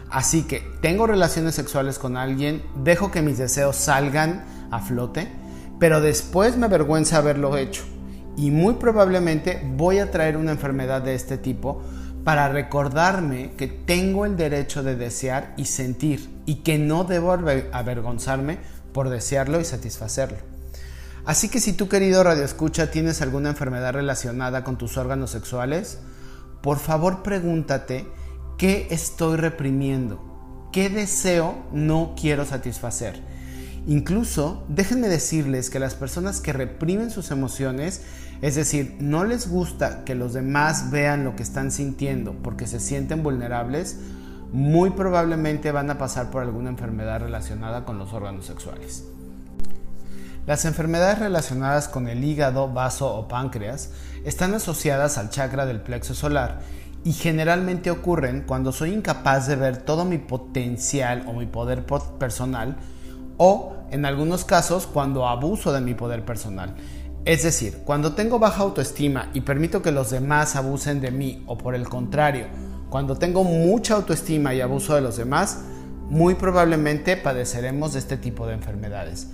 Así 0.09 0.43
que 0.43 0.59
tengo 0.81 1.07
relaciones 1.07 1.55
sexuales 1.55 1.99
con 1.99 2.15
alguien, 2.15 2.63
dejo 2.83 3.09
que 3.09 3.21
mis 3.21 3.37
deseos 3.37 3.75
salgan 3.75 4.43
a 4.71 4.79
flote, 4.79 5.31
pero 5.79 6.01
después 6.01 6.57
me 6.57 6.65
avergüenza 6.65 7.17
haberlo 7.17 7.57
hecho. 7.57 7.83
Y 8.35 8.51
muy 8.51 8.75
probablemente 8.75 9.61
voy 9.75 9.99
a 9.99 10.11
traer 10.11 10.37
una 10.37 10.51
enfermedad 10.51 11.01
de 11.01 11.15
este 11.15 11.37
tipo 11.37 11.81
para 12.23 12.49
recordarme 12.49 13.51
que 13.57 13.67
tengo 13.67 14.25
el 14.25 14.37
derecho 14.37 14.83
de 14.83 14.95
desear 14.95 15.53
y 15.57 15.65
sentir 15.65 16.29
y 16.45 16.55
que 16.55 16.77
no 16.77 17.03
debo 17.03 17.31
avergonzarme 17.31 18.57
por 18.91 19.09
desearlo 19.09 19.59
y 19.59 19.65
satisfacerlo. 19.65 20.37
Así 21.25 21.49
que 21.49 21.59
si 21.59 21.73
tú 21.73 21.89
querido 21.89 22.23
Radio 22.23 22.43
Escucha 22.43 22.91
tienes 22.91 23.21
alguna 23.21 23.49
enfermedad 23.49 23.93
relacionada 23.93 24.63
con 24.63 24.77
tus 24.77 24.97
órganos 24.97 25.31
sexuales, 25.31 25.99
por 26.61 26.79
favor 26.79 27.23
pregúntate 27.23 28.07
qué 28.57 28.87
estoy 28.91 29.37
reprimiendo, 29.37 30.69
qué 30.71 30.89
deseo 30.89 31.55
no 31.71 32.15
quiero 32.19 32.45
satisfacer. 32.45 33.21
Incluso 33.87 34.65
déjenme 34.67 35.07
decirles 35.07 35.69
que 35.69 35.79
las 35.79 35.95
personas 35.95 36.41
que 36.41 36.53
reprimen 36.53 37.09
sus 37.09 37.31
emociones 37.31 38.01
es 38.41 38.55
decir, 38.55 38.97
no 38.99 39.23
les 39.23 39.49
gusta 39.49 40.03
que 40.03 40.13
los 40.13 40.33
demás 40.33 40.91
vean 40.91 41.23
lo 41.23 41.35
que 41.35 41.43
están 41.43 41.71
sintiendo 41.71 42.33
porque 42.43 42.67
se 42.67 42.79
sienten 42.79 43.23
vulnerables, 43.23 43.97
muy 44.51 44.91
probablemente 44.91 45.71
van 45.71 45.89
a 45.89 45.97
pasar 45.97 46.29
por 46.29 46.43
alguna 46.43 46.69
enfermedad 46.69 47.21
relacionada 47.21 47.83
con 47.83 47.97
los 47.97 48.13
órganos 48.13 48.45
sexuales. 48.45 49.05
Las 50.45 50.65
enfermedades 50.65 51.19
relacionadas 51.19 51.89
con 51.89 52.07
el 52.07 52.23
hígado, 52.23 52.71
vaso 52.71 53.13
o 53.13 53.27
páncreas 53.27 53.89
están 54.23 54.53
asociadas 54.53 55.17
al 55.17 55.29
chakra 55.29 55.65
del 55.65 55.81
plexo 55.81 56.13
solar 56.13 56.59
y 57.03 57.13
generalmente 57.13 57.89
ocurren 57.89 58.43
cuando 58.45 58.71
soy 58.71 58.93
incapaz 58.93 59.47
de 59.47 59.55
ver 59.55 59.77
todo 59.77 60.05
mi 60.05 60.19
potencial 60.19 61.25
o 61.27 61.33
mi 61.33 61.47
poder 61.47 61.85
personal 62.17 62.77
o 63.37 63.76
en 63.91 64.05
algunos 64.05 64.45
casos 64.45 64.87
cuando 64.87 65.27
abuso 65.27 65.73
de 65.73 65.81
mi 65.81 65.93
poder 65.93 66.25
personal 66.25 66.75
es 67.27 67.43
decir, 67.43 67.79
cuando 67.83 68.13
tengo 68.13 68.39
baja 68.39 68.63
autoestima 68.63 69.29
y 69.33 69.41
permito 69.41 69.81
que 69.81 69.91
los 69.91 70.11
demás 70.11 70.55
abusen 70.55 71.01
de 71.01 71.11
mí 71.11 71.43
o 71.45 71.57
por 71.57 71.75
el 71.75 71.89
contrario, 71.89 72.45
cuando 72.89 73.17
tengo 73.17 73.43
mucha 73.43 73.95
autoestima 73.95 74.53
y 74.53 74.61
abuso 74.61 74.95
de 74.95 75.01
los 75.01 75.17
demás, 75.17 75.59
muy 76.09 76.35
probablemente 76.35 77.17
padeceremos 77.17 77.91
de 77.91 77.99
este 77.99 78.15
tipo 78.15 78.47
de 78.47 78.53
enfermedades. 78.53 79.27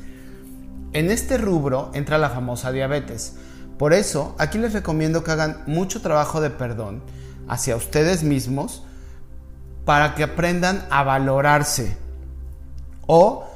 En 0.94 1.12
este 1.12 1.38
rubro 1.38 1.92
entra 1.94 2.18
la 2.18 2.32
famosa 2.32 2.72
diabetes. 2.72 3.36
Por 3.78 3.94
eso, 3.94 4.36
aquí 4.40 4.58
les 4.58 4.74
recomiendo 4.74 5.24
que 5.24 5.30
hagan 5.30 5.62
mucho 5.68 6.02
trabajo 6.02 6.42
de 6.42 6.50
perdón 6.50 7.04
hacia 7.48 7.76
ustedes 7.76 8.24
mismos 8.24 8.84
para 9.86 10.16
que 10.16 10.24
aprendan 10.24 10.84
a 10.90 11.04
valorarse 11.04 11.96
o 13.06 13.53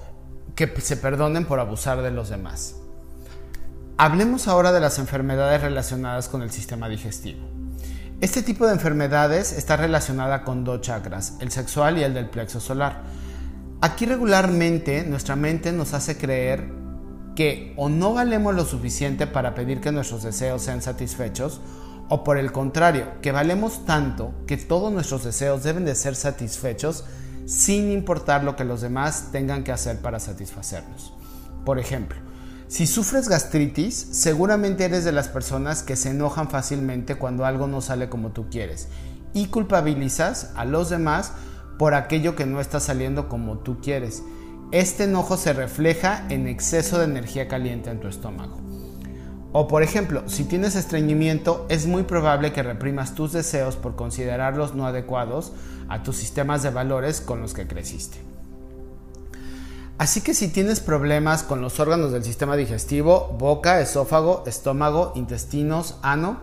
que 0.58 0.82
se 0.82 0.98
perdonen 0.98 1.46
por 1.46 1.60
abusar 1.60 2.02
de 2.02 2.10
los 2.10 2.30
demás. 2.30 2.76
Hablemos 3.96 4.48
ahora 4.48 4.72
de 4.72 4.80
las 4.80 4.98
enfermedades 4.98 5.62
relacionadas 5.62 6.28
con 6.30 6.42
el 6.42 6.50
sistema 6.50 6.90
digestivo. 6.90 7.48
Este 8.22 8.42
tipo 8.42 8.66
de 8.66 8.74
enfermedades 8.74 9.54
está 9.54 9.78
relacionada 9.78 10.44
con 10.44 10.64
dos 10.64 10.82
chakras, 10.82 11.36
el 11.42 11.52
sexual 11.52 12.00
y 12.00 12.04
el 12.04 12.16
del 12.16 12.32
plexo 12.32 12.60
solar. 12.60 13.04
Aquí 13.82 14.08
regularmente 14.08 15.04
nuestra 15.04 15.36
mente 15.36 15.72
nos 15.72 15.94
hace 15.94 16.18
creer 16.18 16.72
que 17.36 17.76
o 17.78 17.88
no 17.88 18.16
valemos 18.16 18.56
lo 18.56 18.66
suficiente 18.66 19.28
para 19.28 19.54
pedir 19.54 19.80
que 19.80 19.92
nuestros 19.92 20.24
deseos 20.24 20.64
sean 20.64 20.82
satisfechos, 20.82 21.62
o 22.10 22.24
por 22.24 22.40
el 22.40 22.52
contrario, 22.52 23.22
que 23.22 23.32
valemos 23.32 23.86
tanto 23.86 24.34
que 24.48 24.58
todos 24.58 24.92
nuestros 24.92 25.24
deseos 25.24 25.62
deben 25.62 25.86
de 25.86 25.94
ser 25.94 26.16
satisfechos 26.16 27.06
sin 27.48 27.92
importar 27.92 28.44
lo 28.44 28.58
que 28.58 28.66
los 28.66 28.82
demás 28.82 29.30
tengan 29.32 29.64
que 29.64 29.72
hacer 29.72 30.00
para 30.02 30.20
satisfacernos. 30.20 31.14
Por 31.66 31.80
ejemplo, 31.80 32.20
si 32.68 32.86
sufres 32.86 33.30
gastritis, 33.30 33.96
seguramente 34.12 34.84
eres 34.84 35.06
de 35.06 35.14
las 35.14 35.30
personas 35.30 35.82
que 35.82 35.96
se 35.96 36.10
enojan 36.10 36.50
fácilmente 36.50 37.16
cuando 37.16 37.46
algo 37.46 37.66
no 37.68 37.80
sale 37.80 38.10
como 38.10 38.32
tú 38.32 38.50
quieres 38.52 38.90
y 39.34 39.48
culpabilizas 39.48 40.52
a 40.56 40.66
los 40.66 40.90
demás 40.90 41.32
por 41.80 41.94
aquello 41.94 42.36
que 42.36 42.46
no 42.46 42.60
está 42.60 42.82
saliendo 42.82 43.30
como 43.30 43.60
tú 43.60 43.80
quieres. 43.80 44.24
Este 44.72 45.06
enojo 45.06 45.38
se 45.38 45.54
refleja 45.54 46.26
en 46.30 46.48
exceso 46.48 47.00
de 47.00 47.06
energía 47.06 47.48
caliente 47.48 47.90
en 47.90 48.02
tu 48.02 48.10
estómago. 48.10 48.67
O 49.54 49.68
por 49.68 49.82
ejemplo, 49.82 50.24
si 50.28 50.44
tienes 50.44 50.76
estreñimiento, 50.76 51.66
es 51.70 51.88
muy 51.88 52.04
probable 52.04 52.52
que 52.52 52.64
reprimas 52.64 53.16
tus 53.16 53.32
deseos 53.32 53.76
por 53.76 53.96
considerarlos 53.96 54.76
no 54.76 54.86
adecuados 54.86 55.54
a 55.88 56.04
tus 56.04 56.18
sistemas 56.18 56.64
de 56.64 56.70
valores 56.70 57.22
con 57.22 57.42
los 57.42 57.54
que 57.54 57.68
creciste. 57.68 58.18
Así 59.98 60.22
que 60.22 60.36
si 60.36 60.50
tienes 60.50 60.80
problemas 60.80 61.42
con 61.42 61.62
los 61.62 61.80
órganos 61.80 62.12
del 62.12 62.24
sistema 62.24 62.56
digestivo, 62.56 63.36
boca, 63.40 63.82
esófago, 63.82 64.44
estómago, 64.46 65.12
intestinos, 65.16 65.98
ano, 66.04 66.40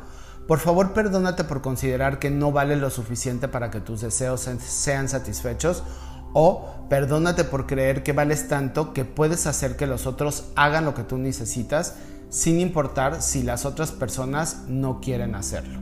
por 0.48 0.58
favor 0.58 0.92
perdónate 0.92 1.44
por 1.44 1.62
considerar 1.62 2.18
que 2.18 2.30
no 2.30 2.52
vale 2.52 2.74
lo 2.74 2.90
suficiente 2.90 3.46
para 3.46 3.70
que 3.70 3.80
tus 3.80 4.00
deseos 4.00 4.40
sean 4.40 5.08
satisfechos 5.08 5.84
o 6.32 6.68
perdónate 6.90 7.44
por 7.44 7.66
creer 7.66 8.02
que 8.02 8.12
vales 8.12 8.48
tanto 8.48 8.92
que 8.92 9.04
puedes 9.04 9.46
hacer 9.46 9.76
que 9.76 9.86
los 9.86 10.06
otros 10.06 10.46
hagan 10.56 10.84
lo 10.84 10.94
que 10.94 11.04
tú 11.04 11.16
necesitas 11.16 11.94
sin 12.34 12.58
importar 12.58 13.22
si 13.22 13.44
las 13.44 13.64
otras 13.64 13.92
personas 13.92 14.64
no 14.66 15.00
quieren 15.00 15.36
hacerlo. 15.36 15.78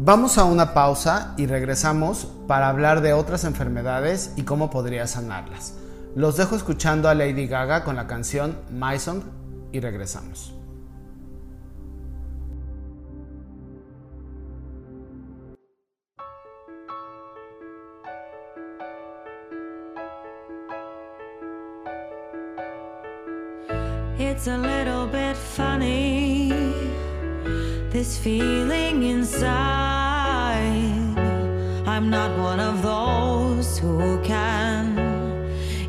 Vamos 0.00 0.36
a 0.36 0.42
una 0.42 0.74
pausa 0.74 1.32
y 1.36 1.46
regresamos 1.46 2.26
para 2.48 2.68
hablar 2.68 3.00
de 3.00 3.12
otras 3.12 3.44
enfermedades 3.44 4.32
y 4.34 4.42
cómo 4.42 4.68
podrías 4.68 5.12
sanarlas. 5.12 5.74
Los 6.16 6.36
dejo 6.36 6.56
escuchando 6.56 7.08
a 7.08 7.14
Lady 7.14 7.46
Gaga 7.46 7.84
con 7.84 7.94
la 7.94 8.08
canción 8.08 8.58
My 8.72 8.98
Song 8.98 9.22
y 9.70 9.78
regresamos. 9.78 10.59
It's 24.40 24.48
a 24.48 24.56
little 24.56 25.06
bit 25.06 25.36
funny. 25.36 26.48
this 27.90 28.16
feeling 28.16 29.02
inside. 29.02 29.52
I'm 31.86 32.08
not 32.08 32.30
one 32.38 32.58
of 32.58 32.80
those 32.80 33.78
who 33.78 34.18
can 34.22 34.96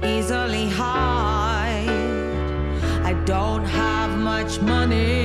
easily 0.03 0.67
hide. 0.67 1.87
I 3.05 3.13
don't 3.23 3.63
have 3.63 4.17
much 4.17 4.59
money, 4.59 5.20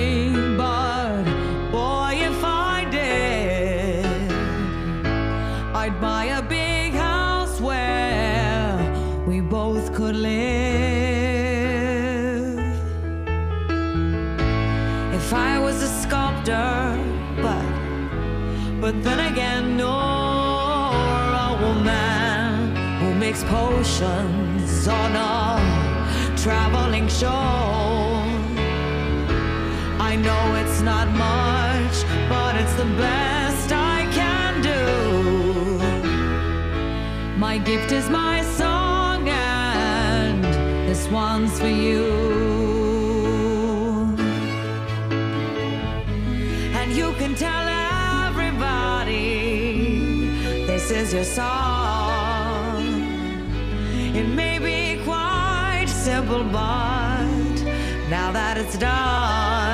then 19.02 19.20
again, 19.32 19.76
no, 19.76 19.88
a 19.88 21.58
woman 21.60 22.76
who 23.00 23.14
makes 23.14 23.42
potions 23.44 24.88
on 24.88 25.16
a 25.16 26.36
traveling 26.36 27.08
show. 27.08 28.24
I 29.98 30.14
know 30.16 30.54
it's 30.60 30.80
not 30.82 31.08
much, 31.08 32.04
but 32.28 32.56
it's 32.56 32.74
the 32.74 32.84
best 32.96 33.72
I 33.72 34.06
can 34.12 34.62
do. 34.62 34.82
My 37.38 37.58
gift 37.58 37.92
is 37.92 38.08
my 38.08 38.35
this 50.88 51.08
is 51.08 51.14
your 51.14 51.24
song. 51.24 52.80
It 54.14 54.28
may 54.28 54.60
be 54.60 55.02
quite 55.02 55.86
simple, 55.88 56.44
but 56.44 57.24
now 58.08 58.30
that 58.30 58.56
it's 58.56 58.78
done, 58.78 59.65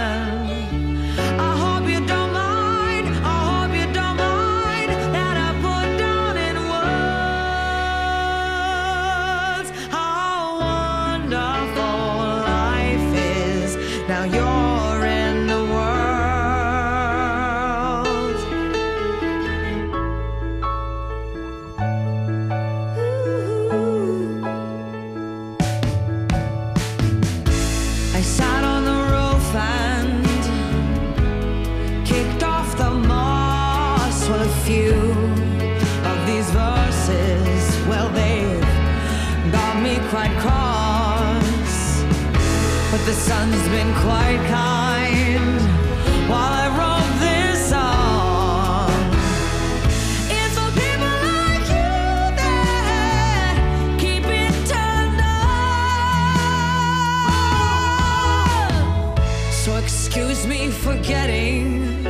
excuse 59.83 60.47
me 60.47 60.69
for 60.69 60.95
getting 60.97 62.03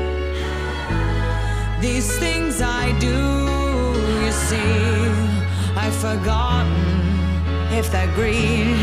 these 1.81 2.19
things 2.19 2.61
I 2.61 2.97
do. 2.99 3.19
You 4.25 4.33
see, 4.33 4.59
I've 5.77 5.95
forgotten 5.95 6.73
if 7.73 7.91
they're 7.93 8.13
green 8.15 8.75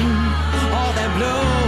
or 0.77 0.93
they're 0.95 1.15
blue. 1.17 1.58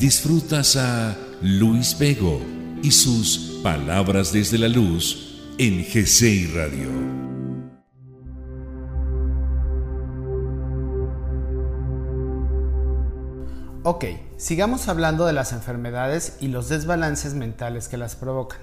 Disfrutas 0.00 0.76
a 0.76 1.14
Luis 1.42 1.98
Vego 1.98 2.40
y 2.82 2.90
sus 2.90 3.60
Palabras 3.62 4.32
desde 4.32 4.56
la 4.56 4.68
Luz 4.68 5.42
en 5.58 5.84
GCI 5.84 6.46
Radio. 6.54 6.88
Ok, 13.82 14.06
sigamos 14.38 14.88
hablando 14.88 15.26
de 15.26 15.34
las 15.34 15.52
enfermedades 15.52 16.38
y 16.40 16.48
los 16.48 16.70
desbalances 16.70 17.34
mentales 17.34 17.88
que 17.88 17.98
las 17.98 18.16
provocan. 18.16 18.60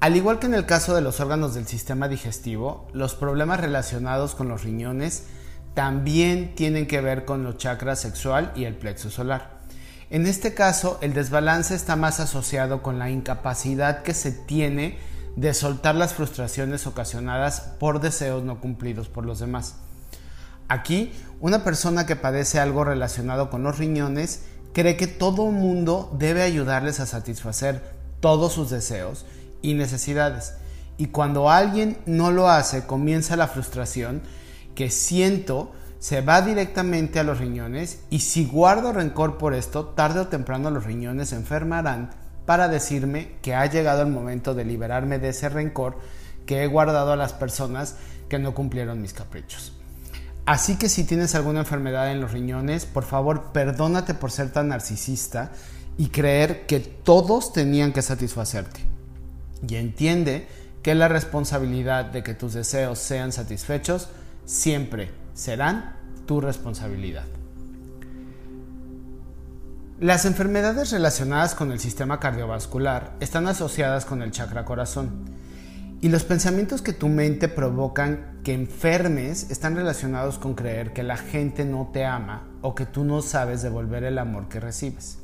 Al 0.00 0.16
igual 0.16 0.40
que 0.40 0.46
en 0.46 0.54
el 0.54 0.66
caso 0.66 0.96
de 0.96 1.02
los 1.02 1.20
órganos 1.20 1.54
del 1.54 1.68
sistema 1.68 2.08
digestivo, 2.08 2.88
los 2.92 3.14
problemas 3.14 3.60
relacionados 3.60 4.34
con 4.34 4.48
los 4.48 4.64
riñones 4.64 5.22
también 5.74 6.56
tienen 6.56 6.88
que 6.88 7.00
ver 7.00 7.24
con 7.24 7.44
los 7.44 7.58
chakras 7.58 8.00
sexual 8.00 8.50
y 8.56 8.64
el 8.64 8.74
plexo 8.74 9.08
solar. 9.08 9.55
En 10.08 10.26
este 10.26 10.54
caso, 10.54 10.98
el 11.00 11.14
desbalance 11.14 11.74
está 11.74 11.96
más 11.96 12.20
asociado 12.20 12.82
con 12.82 12.98
la 12.98 13.10
incapacidad 13.10 14.02
que 14.02 14.14
se 14.14 14.30
tiene 14.30 14.98
de 15.34 15.52
soltar 15.52 15.96
las 15.96 16.14
frustraciones 16.14 16.86
ocasionadas 16.86 17.60
por 17.80 18.00
deseos 18.00 18.44
no 18.44 18.60
cumplidos 18.60 19.08
por 19.08 19.26
los 19.26 19.40
demás. 19.40 19.74
Aquí, 20.68 21.12
una 21.40 21.64
persona 21.64 22.06
que 22.06 22.16
padece 22.16 22.60
algo 22.60 22.84
relacionado 22.84 23.50
con 23.50 23.62
los 23.62 23.78
riñones 23.78 24.42
cree 24.72 24.96
que 24.96 25.06
todo 25.08 25.50
mundo 25.50 26.14
debe 26.18 26.42
ayudarles 26.42 27.00
a 27.00 27.06
satisfacer 27.06 27.82
todos 28.20 28.52
sus 28.52 28.70
deseos 28.70 29.26
y 29.60 29.74
necesidades. 29.74 30.54
Y 30.98 31.06
cuando 31.06 31.50
alguien 31.50 31.98
no 32.06 32.30
lo 32.30 32.48
hace, 32.48 32.86
comienza 32.86 33.36
la 33.36 33.48
frustración 33.48 34.22
que 34.74 34.90
siento 34.90 35.72
se 35.98 36.20
va 36.20 36.42
directamente 36.42 37.18
a 37.18 37.24
los 37.24 37.38
riñones 37.38 38.00
y 38.10 38.20
si 38.20 38.46
guardo 38.46 38.92
rencor 38.92 39.38
por 39.38 39.54
esto, 39.54 39.86
tarde 39.86 40.20
o 40.20 40.28
temprano 40.28 40.70
los 40.70 40.84
riñones 40.84 41.30
se 41.30 41.36
enfermarán 41.36 42.10
para 42.44 42.68
decirme 42.68 43.32
que 43.42 43.54
ha 43.54 43.66
llegado 43.66 44.02
el 44.02 44.08
momento 44.08 44.54
de 44.54 44.64
liberarme 44.64 45.18
de 45.18 45.30
ese 45.30 45.48
rencor 45.48 45.98
que 46.44 46.62
he 46.62 46.66
guardado 46.66 47.12
a 47.12 47.16
las 47.16 47.32
personas 47.32 47.96
que 48.28 48.38
no 48.38 48.54
cumplieron 48.54 49.02
mis 49.02 49.12
caprichos. 49.12 49.72
Así 50.44 50.76
que 50.76 50.88
si 50.88 51.02
tienes 51.04 51.34
alguna 51.34 51.60
enfermedad 51.60 52.12
en 52.12 52.20
los 52.20 52.32
riñones, 52.32 52.86
por 52.86 53.02
favor 53.02 53.52
perdónate 53.52 54.14
por 54.14 54.30
ser 54.30 54.52
tan 54.52 54.68
narcisista 54.68 55.50
y 55.98 56.08
creer 56.08 56.66
que 56.66 56.78
todos 56.78 57.52
tenían 57.52 57.92
que 57.92 58.02
satisfacerte. 58.02 58.80
Y 59.66 59.74
entiende 59.74 60.46
que 60.82 60.94
la 60.94 61.08
responsabilidad 61.08 62.04
de 62.04 62.22
que 62.22 62.34
tus 62.34 62.52
deseos 62.52 63.00
sean 63.00 63.32
satisfechos 63.32 64.08
siempre 64.44 65.10
serán 65.36 65.94
tu 66.26 66.40
responsabilidad. 66.40 67.26
Las 70.00 70.24
enfermedades 70.24 70.90
relacionadas 70.90 71.54
con 71.54 71.70
el 71.70 71.78
sistema 71.78 72.18
cardiovascular 72.18 73.14
están 73.20 73.46
asociadas 73.46 74.04
con 74.04 74.22
el 74.22 74.30
chakra 74.30 74.64
corazón 74.64 75.10
y 76.00 76.08
los 76.08 76.24
pensamientos 76.24 76.82
que 76.82 76.92
tu 76.92 77.08
mente 77.08 77.48
provocan 77.48 78.40
que 78.44 78.52
enfermes 78.52 79.50
están 79.50 79.76
relacionados 79.76 80.38
con 80.38 80.54
creer 80.54 80.92
que 80.92 81.02
la 81.02 81.16
gente 81.16 81.64
no 81.64 81.90
te 81.92 82.04
ama 82.04 82.48
o 82.60 82.74
que 82.74 82.84
tú 82.84 83.04
no 83.04 83.22
sabes 83.22 83.62
devolver 83.62 84.04
el 84.04 84.18
amor 84.18 84.48
que 84.48 84.60
recibes. 84.60 85.18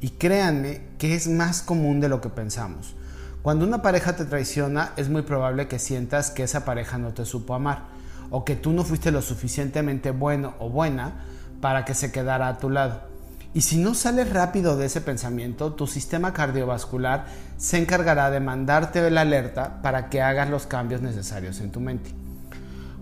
Y 0.00 0.10
créanme 0.10 0.82
que 0.98 1.14
es 1.14 1.28
más 1.28 1.62
común 1.62 2.00
de 2.00 2.08
lo 2.08 2.20
que 2.20 2.28
pensamos. 2.28 2.94
Cuando 3.42 3.64
una 3.64 3.82
pareja 3.82 4.16
te 4.16 4.24
traiciona 4.24 4.92
es 4.96 5.08
muy 5.08 5.22
probable 5.22 5.68
que 5.68 5.78
sientas 5.78 6.30
que 6.30 6.42
esa 6.42 6.64
pareja 6.64 6.98
no 6.98 7.12
te 7.12 7.24
supo 7.24 7.54
amar 7.54 8.01
o 8.32 8.44
que 8.44 8.56
tú 8.56 8.72
no 8.72 8.82
fuiste 8.82 9.12
lo 9.12 9.22
suficientemente 9.22 10.10
bueno 10.10 10.54
o 10.58 10.68
buena 10.68 11.12
para 11.60 11.84
que 11.84 11.94
se 11.94 12.10
quedara 12.10 12.48
a 12.48 12.58
tu 12.58 12.70
lado. 12.70 13.12
Y 13.54 13.60
si 13.60 13.76
no 13.76 13.94
sales 13.94 14.30
rápido 14.30 14.76
de 14.78 14.86
ese 14.86 15.02
pensamiento, 15.02 15.74
tu 15.74 15.86
sistema 15.86 16.32
cardiovascular 16.32 17.26
se 17.58 17.76
encargará 17.76 18.30
de 18.30 18.40
mandarte 18.40 19.08
la 19.10 19.20
alerta 19.20 19.82
para 19.82 20.08
que 20.08 20.22
hagas 20.22 20.48
los 20.48 20.66
cambios 20.66 21.02
necesarios 21.02 21.60
en 21.60 21.70
tu 21.70 21.78
mente. 21.78 22.10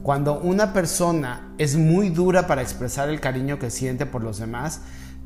Cuando 0.02 0.40
una 0.40 0.72
persona 0.72 1.52
es 1.58 1.76
muy 1.76 2.08
dura 2.08 2.48
para 2.48 2.62
expresar 2.62 3.08
el 3.08 3.20
cariño 3.20 3.60
que 3.60 3.70
siente 3.70 4.06
por 4.06 4.24
los 4.24 4.38
demás, 4.38 4.80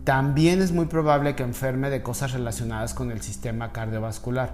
también 0.04 0.60
es 0.60 0.72
muy 0.72 0.84
probable 0.84 1.34
que 1.34 1.42
enferme 1.42 1.88
de 1.88 2.02
cosas 2.02 2.32
relacionadas 2.32 2.92
con 2.92 3.10
el 3.10 3.22
sistema 3.22 3.72
cardiovascular, 3.72 4.52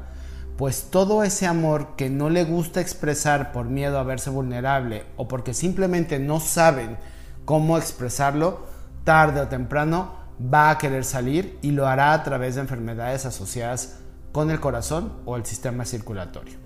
pues 0.60 0.88
todo 0.90 1.24
ese 1.24 1.46
amor 1.46 1.96
que 1.96 2.10
no 2.10 2.28
le 2.28 2.44
gusta 2.44 2.82
expresar 2.82 3.50
por 3.50 3.70
miedo 3.70 3.98
a 3.98 4.02
verse 4.02 4.28
vulnerable 4.28 5.06
o 5.16 5.26
porque 5.26 5.54
simplemente 5.54 6.18
no 6.18 6.38
saben 6.38 6.98
cómo 7.46 7.78
expresarlo, 7.78 8.66
tarde 9.04 9.40
o 9.40 9.48
temprano 9.48 10.16
va 10.52 10.68
a 10.68 10.76
querer 10.76 11.06
salir 11.06 11.58
y 11.62 11.70
lo 11.70 11.86
hará 11.86 12.12
a 12.12 12.22
través 12.24 12.56
de 12.56 12.60
enfermedades 12.60 13.24
asociadas 13.24 14.00
con 14.32 14.50
el 14.50 14.60
corazón 14.60 15.14
o 15.24 15.38
el 15.38 15.46
sistema 15.46 15.86
circulatorio. 15.86 16.58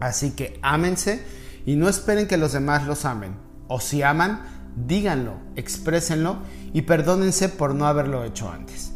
Así 0.00 0.30
que 0.30 0.58
ámense 0.62 1.22
y 1.66 1.76
no 1.76 1.90
esperen 1.90 2.26
que 2.26 2.38
los 2.38 2.54
demás 2.54 2.86
los 2.86 3.04
amen. 3.04 3.34
O 3.66 3.80
si 3.80 4.02
aman, 4.02 4.44
díganlo, 4.86 5.34
exprésenlo 5.56 6.38
y 6.72 6.80
perdónense 6.80 7.50
por 7.50 7.74
no 7.74 7.86
haberlo 7.86 8.24
hecho 8.24 8.50
antes. 8.50 8.94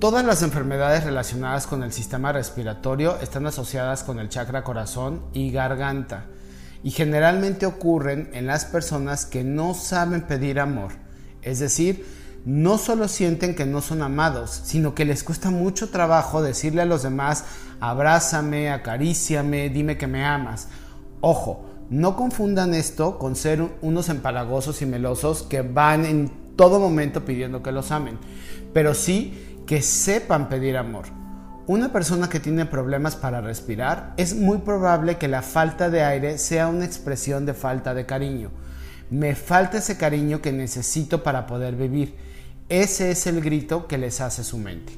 Todas 0.00 0.24
las 0.24 0.42
enfermedades 0.42 1.04
relacionadas 1.04 1.66
con 1.66 1.82
el 1.82 1.92
sistema 1.92 2.32
respiratorio 2.32 3.18
están 3.20 3.46
asociadas 3.46 4.02
con 4.02 4.18
el 4.18 4.30
chakra 4.30 4.64
corazón 4.64 5.20
y 5.34 5.50
garganta. 5.50 6.24
Y 6.82 6.90
generalmente 6.90 7.66
ocurren 7.66 8.30
en 8.32 8.46
las 8.46 8.64
personas 8.64 9.26
que 9.26 9.44
no 9.44 9.74
saben 9.74 10.22
pedir 10.22 10.58
amor, 10.58 10.92
es 11.42 11.58
decir, 11.58 12.06
no 12.46 12.78
solo 12.78 13.08
sienten 13.08 13.54
que 13.54 13.66
no 13.66 13.82
son 13.82 14.00
amados, 14.00 14.62
sino 14.64 14.94
que 14.94 15.04
les 15.04 15.22
cuesta 15.22 15.50
mucho 15.50 15.90
trabajo 15.90 16.40
decirle 16.40 16.80
a 16.80 16.86
los 16.86 17.02
demás, 17.02 17.44
abrázame, 17.78 18.70
acaríciame, 18.70 19.68
dime 19.68 19.98
que 19.98 20.06
me 20.06 20.24
amas. 20.24 20.68
Ojo, 21.20 21.66
no 21.90 22.16
confundan 22.16 22.72
esto 22.72 23.18
con 23.18 23.36
ser 23.36 23.68
unos 23.82 24.08
empalagosos 24.08 24.80
y 24.80 24.86
melosos 24.86 25.42
que 25.42 25.60
van 25.60 26.06
en 26.06 26.32
todo 26.56 26.80
momento 26.80 27.26
pidiendo 27.26 27.62
que 27.62 27.72
los 27.72 27.90
amen, 27.90 28.18
pero 28.72 28.94
sí 28.94 29.49
que 29.70 29.82
sepan 29.82 30.48
pedir 30.48 30.76
amor. 30.76 31.04
Una 31.68 31.92
persona 31.92 32.28
que 32.28 32.40
tiene 32.40 32.66
problemas 32.66 33.14
para 33.14 33.40
respirar 33.40 34.14
es 34.16 34.34
muy 34.34 34.58
probable 34.58 35.16
que 35.16 35.28
la 35.28 35.42
falta 35.42 35.88
de 35.90 36.02
aire 36.02 36.38
sea 36.38 36.66
una 36.66 36.84
expresión 36.84 37.46
de 37.46 37.54
falta 37.54 37.94
de 37.94 38.04
cariño. 38.04 38.50
Me 39.10 39.36
falta 39.36 39.78
ese 39.78 39.96
cariño 39.96 40.42
que 40.42 40.50
necesito 40.50 41.22
para 41.22 41.46
poder 41.46 41.76
vivir. 41.76 42.16
Ese 42.68 43.12
es 43.12 43.28
el 43.28 43.40
grito 43.40 43.86
que 43.86 43.96
les 43.96 44.20
hace 44.20 44.42
su 44.42 44.58
mente. 44.58 44.92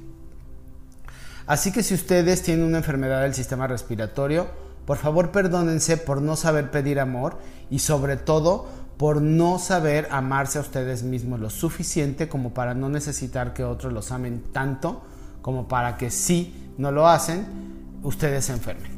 Así 1.47 1.71
que 1.71 1.83
si 1.83 1.93
ustedes 1.93 2.41
tienen 2.41 2.65
una 2.65 2.79
enfermedad 2.79 3.21
del 3.21 3.35
sistema 3.35 3.67
respiratorio, 3.67 4.47
por 4.87 4.97
favor 4.97 5.33
perdónense 5.33 5.99
por 5.99 6.23
no 6.23 6.35
saber 6.35 6.71
pedir 6.71 6.99
amor 6.99 7.37
y 7.69 7.81
sobre 7.81 8.17
todo 8.17 8.71
por 8.97 9.21
no 9.21 9.59
saber 9.59 10.09
amarse 10.11 10.59
a 10.59 10.61
ustedes 10.61 11.03
mismos 11.03 11.41
lo 11.41 11.51
suficiente 11.51 12.29
como 12.29 12.55
para 12.55 12.75
no 12.75 12.89
necesitar 12.89 13.53
que 13.53 13.65
otros 13.65 13.93
los 13.93 14.13
amen 14.13 14.45
tanto 14.53 15.03
como 15.41 15.69
para 15.69 15.97
que 15.97 16.11
si 16.11 16.55
no 16.79 16.93
lo 16.93 17.09
hacen, 17.09 17.47
ustedes 18.03 18.47
se 18.47 18.53
enfermen. 18.53 18.93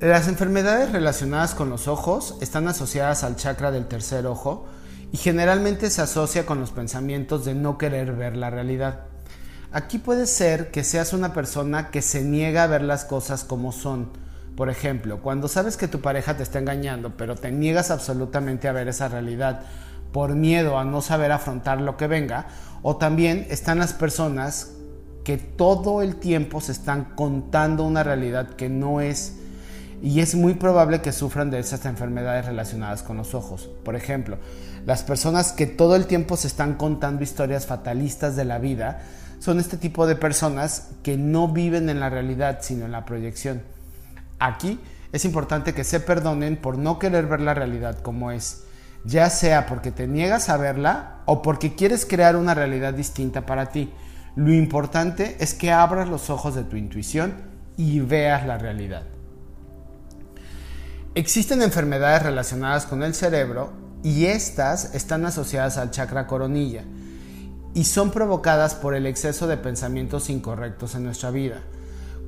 Las 0.00 0.28
enfermedades 0.28 0.92
relacionadas 0.92 1.54
con 1.54 1.68
los 1.68 1.86
ojos 1.86 2.36
están 2.40 2.66
asociadas 2.68 3.22
al 3.22 3.36
chakra 3.36 3.70
del 3.70 3.86
tercer 3.86 4.26
ojo 4.26 4.66
y 5.12 5.18
generalmente 5.18 5.90
se 5.90 6.02
asocia 6.02 6.46
con 6.46 6.58
los 6.58 6.70
pensamientos 6.70 7.44
de 7.44 7.54
no 7.54 7.76
querer 7.76 8.12
ver 8.12 8.36
la 8.36 8.48
realidad. 8.50 9.00
Aquí 9.72 9.98
puede 9.98 10.26
ser 10.26 10.70
que 10.70 10.84
seas 10.84 11.12
una 11.12 11.32
persona 11.32 11.90
que 11.90 12.02
se 12.02 12.22
niega 12.22 12.64
a 12.64 12.66
ver 12.66 12.82
las 12.82 13.04
cosas 13.04 13.44
como 13.44 13.72
son. 13.72 14.08
Por 14.60 14.68
ejemplo, 14.68 15.22
cuando 15.22 15.48
sabes 15.48 15.78
que 15.78 15.88
tu 15.88 16.02
pareja 16.02 16.36
te 16.36 16.42
está 16.42 16.58
engañando, 16.58 17.16
pero 17.16 17.34
te 17.34 17.50
niegas 17.50 17.90
absolutamente 17.90 18.68
a 18.68 18.72
ver 18.72 18.88
esa 18.88 19.08
realidad 19.08 19.62
por 20.12 20.34
miedo 20.34 20.78
a 20.78 20.84
no 20.84 21.00
saber 21.00 21.32
afrontar 21.32 21.80
lo 21.80 21.96
que 21.96 22.06
venga, 22.06 22.46
o 22.82 22.98
también 22.98 23.46
están 23.48 23.78
las 23.78 23.94
personas 23.94 24.72
que 25.24 25.38
todo 25.38 26.02
el 26.02 26.16
tiempo 26.16 26.60
se 26.60 26.72
están 26.72 27.14
contando 27.14 27.84
una 27.84 28.02
realidad 28.02 28.50
que 28.50 28.68
no 28.68 29.00
es 29.00 29.36
y 30.02 30.20
es 30.20 30.34
muy 30.34 30.52
probable 30.52 31.00
que 31.00 31.12
sufran 31.12 31.50
de 31.50 31.58
esas 31.58 31.86
enfermedades 31.86 32.44
relacionadas 32.44 33.02
con 33.02 33.16
los 33.16 33.32
ojos. 33.34 33.70
Por 33.82 33.96
ejemplo, 33.96 34.36
las 34.84 35.02
personas 35.02 35.52
que 35.52 35.64
todo 35.68 35.96
el 35.96 36.04
tiempo 36.04 36.36
se 36.36 36.48
están 36.48 36.74
contando 36.74 37.24
historias 37.24 37.64
fatalistas 37.64 38.36
de 38.36 38.44
la 38.44 38.58
vida 38.58 39.00
son 39.38 39.58
este 39.58 39.78
tipo 39.78 40.06
de 40.06 40.16
personas 40.16 40.90
que 41.02 41.16
no 41.16 41.48
viven 41.48 41.88
en 41.88 41.98
la 41.98 42.10
realidad, 42.10 42.58
sino 42.60 42.84
en 42.84 42.92
la 42.92 43.06
proyección. 43.06 43.62
Aquí 44.40 44.80
es 45.12 45.24
importante 45.24 45.74
que 45.74 45.84
se 45.84 46.00
perdonen 46.00 46.56
por 46.56 46.78
no 46.78 46.98
querer 46.98 47.26
ver 47.26 47.40
la 47.40 47.54
realidad 47.54 47.98
como 48.00 48.30
es, 48.30 48.64
ya 49.04 49.28
sea 49.30 49.66
porque 49.66 49.92
te 49.92 50.06
niegas 50.06 50.48
a 50.48 50.56
verla 50.56 51.20
o 51.26 51.42
porque 51.42 51.74
quieres 51.74 52.06
crear 52.06 52.36
una 52.36 52.54
realidad 52.54 52.94
distinta 52.94 53.46
para 53.46 53.66
ti. 53.66 53.92
Lo 54.36 54.52
importante 54.52 55.36
es 55.40 55.54
que 55.54 55.72
abras 55.72 56.08
los 56.08 56.30
ojos 56.30 56.54
de 56.54 56.64
tu 56.64 56.76
intuición 56.76 57.34
y 57.76 58.00
veas 58.00 58.46
la 58.46 58.56
realidad. 58.58 59.02
Existen 61.14 61.60
enfermedades 61.60 62.22
relacionadas 62.22 62.86
con 62.86 63.02
el 63.02 63.14
cerebro 63.14 63.72
y 64.02 64.26
estas 64.26 64.94
están 64.94 65.26
asociadas 65.26 65.76
al 65.76 65.90
chakra 65.90 66.26
coronilla 66.26 66.84
y 67.74 67.84
son 67.84 68.10
provocadas 68.10 68.74
por 68.74 68.94
el 68.94 69.06
exceso 69.06 69.46
de 69.46 69.56
pensamientos 69.56 70.30
incorrectos 70.30 70.94
en 70.94 71.04
nuestra 71.04 71.30
vida. 71.30 71.62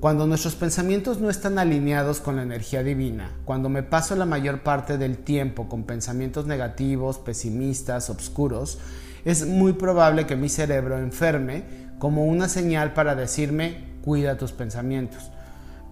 Cuando 0.03 0.27
nuestros 0.27 0.57
pensamientos 0.57 1.21
no 1.21 1.31
están 1.31 1.61
alineados 1.61 2.19
con 2.19 2.35
la 2.35 2.43
energía 2.43 2.83
divina, 2.83 3.31
cuando 3.45 3.69
me 3.69 3.85
paso 3.85 4.17
la 4.17 4.27
mayor 4.27 4.65
parte 4.65 4.99
del 4.99 5.19
tiempo 5.19 5.69
con 5.69 5.85
pensamientos 5.85 6.45
negativos, 6.45 7.19
pesimistas, 7.19 8.11
oscuros, 8.11 8.81
es 9.25 9.47
muy 9.47 9.75
probable 9.75 10.27
que 10.27 10.35
mi 10.35 10.49
cerebro 10.49 10.99
enferme 10.99 11.63
como 12.01 12.25
una 12.25 12.49
señal 12.49 12.95
para 12.95 13.15
decirme 13.15 13.85
cuida 14.05 14.37
tus 14.37 14.51
pensamientos. 14.51 15.31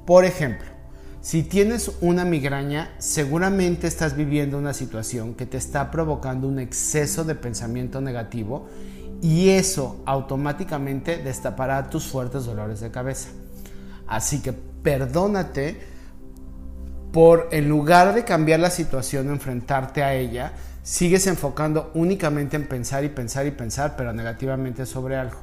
Por 0.07 0.25
ejemplo, 0.25 0.67
si 1.21 1.45
tienes 1.45 1.93
una 2.01 2.25
migraña, 2.25 2.91
seguramente 2.99 3.87
estás 3.87 4.17
viviendo 4.17 4.59
una 4.59 4.75
situación 4.75 5.35
que 5.35 5.47
te 5.47 5.57
está 5.57 5.93
provocando 5.93 6.49
un 6.49 6.59
exceso 6.59 7.23
de 7.23 7.37
pensamiento 7.37 8.01
negativo 8.01 8.67
y 9.23 9.51
eso 9.51 10.03
automáticamente 10.05 11.19
destapará 11.19 11.89
tus 11.91 12.09
fuertes 12.09 12.45
dolores 12.45 12.81
de 12.81 12.91
cabeza. 12.91 13.29
Así 14.11 14.43
que 14.43 14.53
perdónate 14.53 15.81
por 17.13 17.49
en 17.53 17.69
lugar 17.69 18.15
de 18.15 18.25
cambiar 18.25 18.61
la 18.61 18.71
situación 18.71 19.31
enfrentarte 19.31 20.03
a 20.03 20.15
ella, 20.15 20.53
sigues 20.83 21.27
enfocando 21.27 21.91
únicamente 21.95 22.57
en 22.57 22.67
pensar 22.67 23.05
y 23.05 23.09
pensar 23.09 23.47
y 23.47 23.53
pensar, 23.53 23.95
pero 23.97 24.13
negativamente 24.13 24.85
sobre 24.85 25.17
algo. 25.17 25.39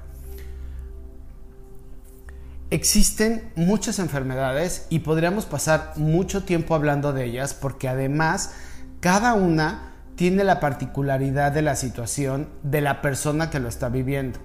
Existen 2.70 3.50
muchas 3.56 4.00
enfermedades 4.00 4.88
y 4.90 5.00
podríamos 5.00 5.46
pasar 5.46 5.94
mucho 5.96 6.44
tiempo 6.44 6.76
hablando 6.76 7.14
de 7.14 7.24
ellas 7.24 7.54
porque 7.54 7.88
además 7.88 8.52
cada 9.00 9.34
una 9.34 9.94
tiene 10.18 10.44
la 10.44 10.60
particularidad 10.60 11.54
de 11.54 11.62
la 11.62 11.78
situación 11.78 12.50
de 12.64 12.82
la 12.82 13.02
persona 13.02 13.50
que 13.50 13.62
lo 13.62 13.70
está 13.70 13.88
viviendo. 13.88 14.40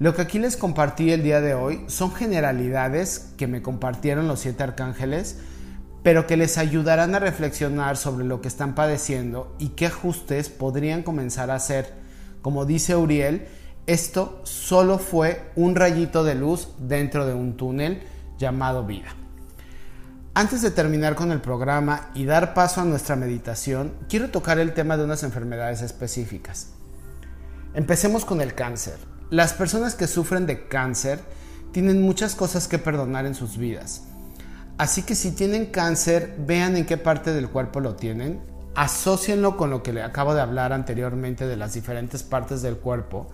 Lo 0.00 0.14
que 0.14 0.22
aquí 0.22 0.38
les 0.38 0.56
compartí 0.56 1.10
el 1.10 1.24
día 1.24 1.40
de 1.40 1.54
hoy 1.54 1.82
son 1.88 2.14
generalidades 2.14 3.32
que 3.36 3.48
me 3.48 3.62
compartieron 3.62 4.28
los 4.28 4.38
siete 4.38 4.62
arcángeles, 4.62 5.38
pero 6.04 6.28
que 6.28 6.36
les 6.36 6.56
ayudarán 6.56 7.16
a 7.16 7.18
reflexionar 7.18 7.96
sobre 7.96 8.24
lo 8.24 8.40
que 8.40 8.46
están 8.46 8.76
padeciendo 8.76 9.56
y 9.58 9.70
qué 9.70 9.86
ajustes 9.86 10.50
podrían 10.50 11.02
comenzar 11.02 11.50
a 11.50 11.56
hacer. 11.56 11.94
Como 12.42 12.64
dice 12.64 12.94
Uriel, 12.94 13.48
esto 13.88 14.40
solo 14.44 15.00
fue 15.00 15.50
un 15.56 15.74
rayito 15.74 16.22
de 16.22 16.36
luz 16.36 16.68
dentro 16.78 17.26
de 17.26 17.34
un 17.34 17.56
túnel 17.56 18.00
llamado 18.38 18.86
vida. 18.86 19.16
Antes 20.32 20.62
de 20.62 20.70
terminar 20.70 21.16
con 21.16 21.32
el 21.32 21.40
programa 21.40 22.10
y 22.14 22.24
dar 22.24 22.54
paso 22.54 22.80
a 22.80 22.84
nuestra 22.84 23.16
meditación, 23.16 23.94
quiero 24.08 24.30
tocar 24.30 24.60
el 24.60 24.74
tema 24.74 24.96
de 24.96 25.02
unas 25.02 25.24
enfermedades 25.24 25.82
específicas. 25.82 26.68
Empecemos 27.74 28.24
con 28.24 28.40
el 28.40 28.54
cáncer. 28.54 29.17
Las 29.30 29.52
personas 29.52 29.94
que 29.94 30.06
sufren 30.06 30.46
de 30.46 30.68
cáncer 30.68 31.20
tienen 31.72 32.00
muchas 32.00 32.34
cosas 32.34 32.66
que 32.66 32.78
perdonar 32.78 33.26
en 33.26 33.34
sus 33.34 33.58
vidas. 33.58 34.04
Así 34.78 35.02
que 35.02 35.14
si 35.14 35.32
tienen 35.32 35.66
cáncer, 35.66 36.34
vean 36.38 36.76
en 36.78 36.86
qué 36.86 36.96
parte 36.96 37.34
del 37.34 37.50
cuerpo 37.50 37.80
lo 37.80 37.94
tienen, 37.94 38.40
asócienlo 38.74 39.58
con 39.58 39.68
lo 39.68 39.82
que 39.82 39.92
le 39.92 40.02
acabo 40.02 40.34
de 40.34 40.40
hablar 40.40 40.72
anteriormente 40.72 41.46
de 41.46 41.56
las 41.56 41.74
diferentes 41.74 42.22
partes 42.22 42.62
del 42.62 42.78
cuerpo 42.78 43.28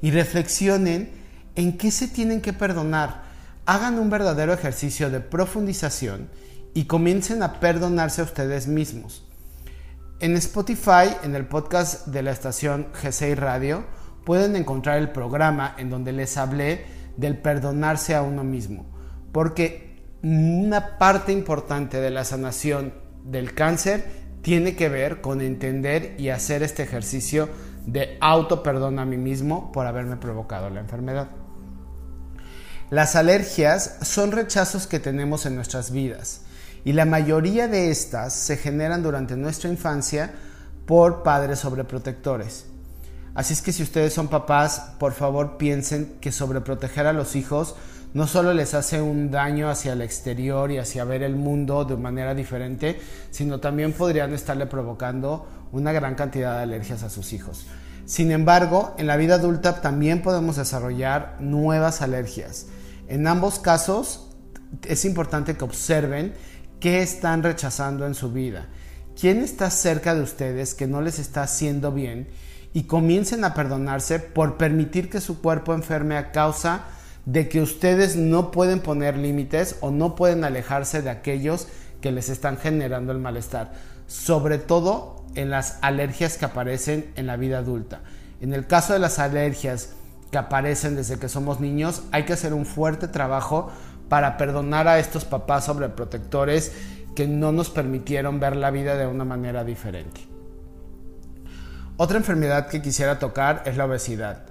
y 0.00 0.10
reflexionen 0.10 1.10
en 1.54 1.76
qué 1.76 1.90
se 1.90 2.08
tienen 2.08 2.40
que 2.40 2.54
perdonar. 2.54 3.24
Hagan 3.66 3.98
un 3.98 4.08
verdadero 4.08 4.54
ejercicio 4.54 5.10
de 5.10 5.20
profundización 5.20 6.30
y 6.72 6.84
comiencen 6.84 7.42
a 7.42 7.60
perdonarse 7.60 8.22
a 8.22 8.24
ustedes 8.24 8.68
mismos. 8.68 9.22
En 10.20 10.34
Spotify, 10.36 11.14
en 11.24 11.34
el 11.34 11.46
podcast 11.46 12.06
de 12.06 12.22
la 12.22 12.30
estación 12.30 12.86
G6 13.02 13.34
Radio, 13.34 13.84
pueden 14.26 14.56
encontrar 14.56 14.98
el 14.98 15.10
programa 15.10 15.76
en 15.78 15.88
donde 15.88 16.12
les 16.12 16.36
hablé 16.36 16.84
del 17.16 17.38
perdonarse 17.38 18.12
a 18.12 18.22
uno 18.22 18.42
mismo. 18.42 18.84
Porque 19.30 20.02
una 20.20 20.98
parte 20.98 21.32
importante 21.32 22.00
de 22.00 22.10
la 22.10 22.24
sanación 22.24 22.92
del 23.24 23.54
cáncer 23.54 24.04
tiene 24.42 24.74
que 24.74 24.88
ver 24.88 25.20
con 25.20 25.40
entender 25.40 26.16
y 26.18 26.30
hacer 26.30 26.64
este 26.64 26.82
ejercicio 26.82 27.48
de 27.86 28.18
auto 28.20 28.64
perdón 28.64 28.98
a 28.98 29.04
mí 29.04 29.16
mismo 29.16 29.70
por 29.70 29.86
haberme 29.86 30.16
provocado 30.16 30.70
la 30.70 30.80
enfermedad. 30.80 31.28
Las 32.90 33.14
alergias 33.14 33.98
son 34.02 34.32
rechazos 34.32 34.88
que 34.88 34.98
tenemos 34.98 35.46
en 35.46 35.54
nuestras 35.54 35.92
vidas 35.92 36.42
y 36.84 36.94
la 36.94 37.04
mayoría 37.04 37.68
de 37.68 37.90
estas 37.92 38.32
se 38.32 38.56
generan 38.56 39.04
durante 39.04 39.36
nuestra 39.36 39.70
infancia 39.70 40.32
por 40.84 41.22
padres 41.22 41.60
sobreprotectores. 41.60 42.66
Así 43.36 43.52
es 43.52 43.60
que 43.60 43.72
si 43.72 43.82
ustedes 43.82 44.14
son 44.14 44.28
papás, 44.28 44.92
por 44.98 45.12
favor 45.12 45.58
piensen 45.58 46.16
que 46.22 46.32
sobreproteger 46.32 47.06
a 47.06 47.12
los 47.12 47.36
hijos 47.36 47.76
no 48.14 48.26
solo 48.26 48.54
les 48.54 48.72
hace 48.72 49.02
un 49.02 49.30
daño 49.30 49.68
hacia 49.68 49.92
el 49.92 50.00
exterior 50.00 50.70
y 50.70 50.78
hacia 50.78 51.04
ver 51.04 51.22
el 51.22 51.36
mundo 51.36 51.84
de 51.84 51.98
manera 51.98 52.34
diferente, 52.34 52.98
sino 53.30 53.60
también 53.60 53.92
podrían 53.92 54.32
estarle 54.32 54.64
provocando 54.64 55.46
una 55.70 55.92
gran 55.92 56.14
cantidad 56.14 56.56
de 56.56 56.62
alergias 56.62 57.02
a 57.02 57.10
sus 57.10 57.34
hijos. 57.34 57.66
Sin 58.06 58.32
embargo, 58.32 58.94
en 58.96 59.06
la 59.06 59.18
vida 59.18 59.34
adulta 59.34 59.82
también 59.82 60.22
podemos 60.22 60.56
desarrollar 60.56 61.36
nuevas 61.38 62.00
alergias. 62.00 62.68
En 63.06 63.26
ambos 63.26 63.58
casos 63.58 64.28
es 64.88 65.04
importante 65.04 65.58
que 65.58 65.64
observen 65.64 66.32
qué 66.80 67.02
están 67.02 67.42
rechazando 67.42 68.06
en 68.06 68.14
su 68.14 68.32
vida, 68.32 68.68
quién 69.20 69.42
está 69.42 69.68
cerca 69.68 70.14
de 70.14 70.22
ustedes 70.22 70.72
que 70.72 70.86
no 70.86 71.02
les 71.02 71.18
está 71.18 71.42
haciendo 71.42 71.92
bien 71.92 72.28
y 72.76 72.82
comiencen 72.82 73.42
a 73.42 73.54
perdonarse 73.54 74.18
por 74.18 74.58
permitir 74.58 75.08
que 75.08 75.22
su 75.22 75.40
cuerpo 75.40 75.72
enferme 75.72 76.18
a 76.18 76.30
causa 76.30 76.82
de 77.24 77.48
que 77.48 77.62
ustedes 77.62 78.16
no 78.16 78.50
pueden 78.50 78.80
poner 78.80 79.16
límites 79.16 79.76
o 79.80 79.90
no 79.90 80.14
pueden 80.14 80.44
alejarse 80.44 81.00
de 81.00 81.08
aquellos 81.08 81.68
que 82.02 82.12
les 82.12 82.28
están 82.28 82.58
generando 82.58 83.12
el 83.12 83.18
malestar, 83.18 83.72
sobre 84.06 84.58
todo 84.58 85.24
en 85.36 85.48
las 85.48 85.78
alergias 85.80 86.36
que 86.36 86.44
aparecen 86.44 87.10
en 87.16 87.26
la 87.26 87.38
vida 87.38 87.56
adulta. 87.56 88.02
En 88.42 88.52
el 88.52 88.66
caso 88.66 88.92
de 88.92 88.98
las 88.98 89.18
alergias 89.18 89.94
que 90.30 90.36
aparecen 90.36 90.96
desde 90.96 91.18
que 91.18 91.30
somos 91.30 91.60
niños, 91.60 92.02
hay 92.12 92.24
que 92.26 92.34
hacer 92.34 92.52
un 92.52 92.66
fuerte 92.66 93.08
trabajo 93.08 93.70
para 94.10 94.36
perdonar 94.36 94.86
a 94.86 94.98
estos 94.98 95.24
papás 95.24 95.64
sobreprotectores 95.64 96.72
que 97.14 97.26
no 97.26 97.52
nos 97.52 97.70
permitieron 97.70 98.38
ver 98.38 98.54
la 98.54 98.70
vida 98.70 98.98
de 98.98 99.06
una 99.06 99.24
manera 99.24 99.64
diferente. 99.64 100.35
Otra 101.98 102.18
enfermedad 102.18 102.68
que 102.68 102.82
quisiera 102.82 103.18
tocar 103.18 103.62
es 103.64 103.78
la 103.78 103.86
obesidad. 103.86 104.42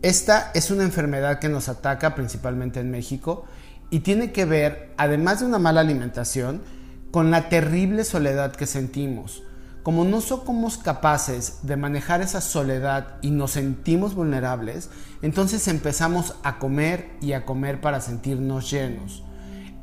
Esta 0.00 0.50
es 0.54 0.70
una 0.70 0.84
enfermedad 0.84 1.38
que 1.38 1.50
nos 1.50 1.68
ataca 1.68 2.14
principalmente 2.14 2.80
en 2.80 2.90
México 2.90 3.44
y 3.90 4.00
tiene 4.00 4.32
que 4.32 4.46
ver, 4.46 4.94
además 4.96 5.40
de 5.40 5.46
una 5.46 5.58
mala 5.58 5.82
alimentación, 5.82 6.62
con 7.10 7.30
la 7.30 7.50
terrible 7.50 8.04
soledad 8.04 8.56
que 8.56 8.66
sentimos. 8.66 9.42
Como 9.82 10.04
no 10.04 10.22
somos 10.22 10.78
capaces 10.78 11.58
de 11.62 11.76
manejar 11.76 12.22
esa 12.22 12.40
soledad 12.40 13.16
y 13.20 13.32
nos 13.32 13.52
sentimos 13.52 14.14
vulnerables, 14.14 14.88
entonces 15.20 15.68
empezamos 15.68 16.36
a 16.42 16.58
comer 16.58 17.10
y 17.20 17.32
a 17.32 17.44
comer 17.44 17.82
para 17.82 18.00
sentirnos 18.00 18.70
llenos. 18.70 19.24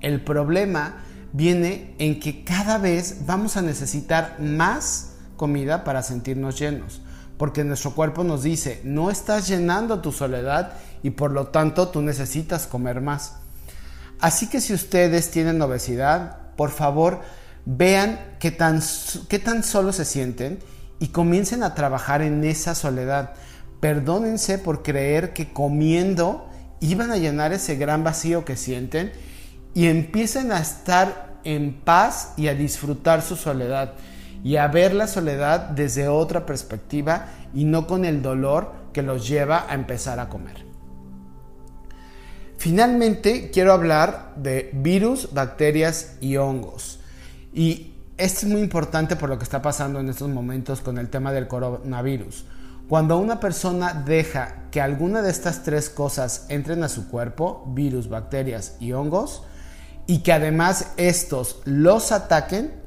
El 0.01 0.23
problema 0.23 1.03
viene 1.33 1.95
en 1.99 2.19
que 2.19 2.43
cada 2.43 2.79
vez 2.79 3.25
vamos 3.27 3.57
a 3.57 3.61
necesitar 3.61 4.37
más 4.39 5.14
comida 5.35 5.83
para 5.83 6.03
sentirnos 6.03 6.59
llenos 6.59 7.01
porque 7.37 7.63
nuestro 7.63 7.91
cuerpo 7.91 8.23
nos 8.23 8.43
dice, 8.43 8.81
no 8.83 9.11
estás 9.11 9.47
llenando 9.47 9.99
tu 9.99 10.11
soledad 10.11 10.73
y 11.03 11.11
por 11.11 11.31
lo 11.31 11.47
tanto 11.47 11.89
tú 11.89 12.01
necesitas 12.01 12.67
comer 12.67 13.01
más. 13.01 13.33
Así 14.19 14.47
que 14.47 14.61
si 14.61 14.73
ustedes 14.73 15.31
tienen 15.31 15.61
obesidad, 15.61 16.53
por 16.55 16.71
favor 16.71 17.21
vean 17.65 18.35
qué 18.39 18.51
tan, 18.51 18.81
qué 19.27 19.39
tan 19.39 19.63
solo 19.63 19.91
se 19.91 20.05
sienten 20.05 20.59
y 20.99 21.07
comiencen 21.07 21.63
a 21.63 21.75
trabajar 21.75 22.21
en 22.21 22.43
esa 22.45 22.73
soledad. 22.73 23.33
Perdónense 23.81 24.57
por 24.57 24.81
creer 24.81 25.33
que 25.33 25.51
comiendo 25.51 26.49
iban 26.79 27.11
a 27.11 27.17
llenar 27.17 27.51
ese 27.51 27.75
gran 27.75 28.03
vacío 28.03 28.45
que 28.45 28.55
sienten 28.55 29.11
y 29.73 29.87
empiecen 29.87 30.53
a 30.53 30.59
estar 30.59 31.35
en 31.43 31.73
paz 31.73 32.31
y 32.37 32.47
a 32.47 32.55
disfrutar 32.55 33.21
su 33.21 33.35
soledad 33.35 33.95
y 34.45 34.57
a 34.57 34.67
ver 34.67 34.93
la 34.93 35.07
soledad 35.07 35.69
desde 35.69 36.07
otra 36.07 36.45
perspectiva 36.45 37.29
y 37.51 37.65
no 37.65 37.87
con 37.87 38.05
el 38.05 38.21
dolor 38.21 38.73
que 38.93 39.01
los 39.01 39.27
lleva 39.27 39.65
a 39.67 39.73
empezar 39.73 40.19
a 40.19 40.29
comer. 40.29 40.63
Finalmente, 42.55 43.49
quiero 43.49 43.73
hablar 43.73 44.33
de 44.35 44.69
virus, 44.71 45.33
bacterias 45.33 46.17
y 46.21 46.37
hongos. 46.37 46.99
Y 47.55 47.95
esto 48.17 48.45
es 48.45 48.51
muy 48.51 48.61
importante 48.61 49.15
por 49.15 49.29
lo 49.29 49.39
que 49.39 49.43
está 49.45 49.63
pasando 49.63 49.99
en 49.99 50.09
estos 50.09 50.29
momentos 50.29 50.79
con 50.79 50.99
el 50.99 51.09
tema 51.09 51.31
del 51.31 51.47
coronavirus. 51.47 52.45
Cuando 52.87 53.17
una 53.17 53.39
persona 53.39 54.03
deja 54.05 54.69
que 54.69 54.79
alguna 54.79 55.23
de 55.23 55.31
estas 55.31 55.63
tres 55.63 55.89
cosas 55.89 56.45
entren 56.49 56.83
a 56.83 56.89
su 56.89 57.09
cuerpo, 57.09 57.63
virus, 57.73 58.09
bacterias 58.09 58.75
y 58.79 58.91
hongos, 58.91 59.41
y 60.05 60.19
que 60.19 60.33
además 60.33 60.91
estos 60.97 61.61
los 61.65 62.11
ataquen, 62.11 62.84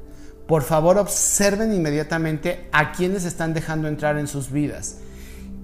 por 0.49 0.63
favor 0.63 0.97
observen 0.97 1.71
inmediatamente 1.75 2.67
a 2.71 2.91
quienes 2.91 3.23
están 3.23 3.53
dejando 3.53 3.87
entrar 3.87 4.17
en 4.17 4.25
sus 4.25 4.49
vidas, 4.49 4.97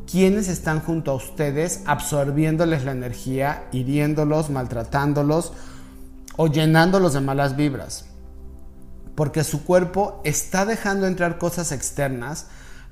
quienes 0.09 0.47
están 0.47 0.79
junto 0.79 1.09
a 1.09 1.15
ustedes 1.15 1.81
absorbiéndoles 1.87 2.85
la 2.85 2.91
energía, 2.91 3.63
hiriéndolos, 3.71 4.51
maltratándolos 4.51 5.53
o 6.37 6.45
llenándolos 6.45 7.13
de 7.13 7.21
malas 7.21 7.55
vibras. 7.55 8.05
Porque 9.15 9.43
su 9.43 9.65
cuerpo 9.65 10.21
está 10.23 10.67
dejando 10.67 11.07
entrar 11.07 11.39
cosas 11.39 11.71
externas 11.71 12.45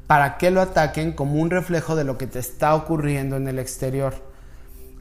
para 0.08 0.40
que 0.40 0.50
lo 0.50 0.62
ataquen 0.62 1.14
como 1.14 1.40
un 1.40 1.52
reflejo 1.52 1.96
de 1.96 2.06
lo 2.06 2.18
que 2.18 2.26
te 2.26 2.40
está 2.40 2.74
ocurriendo 2.74 3.36
en 3.36 3.48
el 3.48 3.60
exterior. 3.60 4.16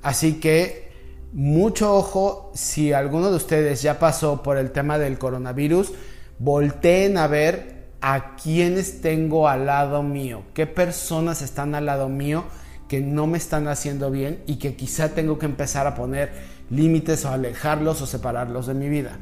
Así 0.03 0.41
que 0.41 0.93
mucho 1.33 1.97
ojo 1.97 2.53
si 2.55 2.93
alguno 2.93 3.31
de 3.31 3.37
ustedes 3.37 3.81
ya 3.81 3.99
pasó 3.99 4.43
por 4.43 4.59
el 4.59 4.73
tema 4.73 4.99
del 4.99 5.17
coronavirus, 5.17 5.95
volteen 6.43 7.19
a 7.19 7.29
ver 7.29 7.93
a 8.01 8.35
quienes 8.35 9.01
tengo 9.01 9.49
al 9.49 9.67
lado 9.67 10.03
mío, 10.03 10.43
qué 10.55 10.67
personas 10.67 11.41
están 11.41 11.77
al 11.77 11.87
lado 11.87 12.09
mío 12.09 12.45
que 12.89 13.01
no 13.01 13.29
me 13.29 13.39
están 13.39 13.69
haciendo 13.69 14.11
bien 14.11 14.43
y 14.47 14.57
que 14.57 14.75
quizá 14.75 15.11
tengo 15.11 15.39
que 15.39 15.47
empezar 15.47 15.87
a 15.87 15.95
poner 15.95 16.33
límites 16.69 17.25
o 17.25 17.31
alejarlos 17.31 18.03
o 18.03 18.07
separarlos 18.07 18.67
de 18.67 18.75
mi 18.75 18.89
vida. 18.89 19.19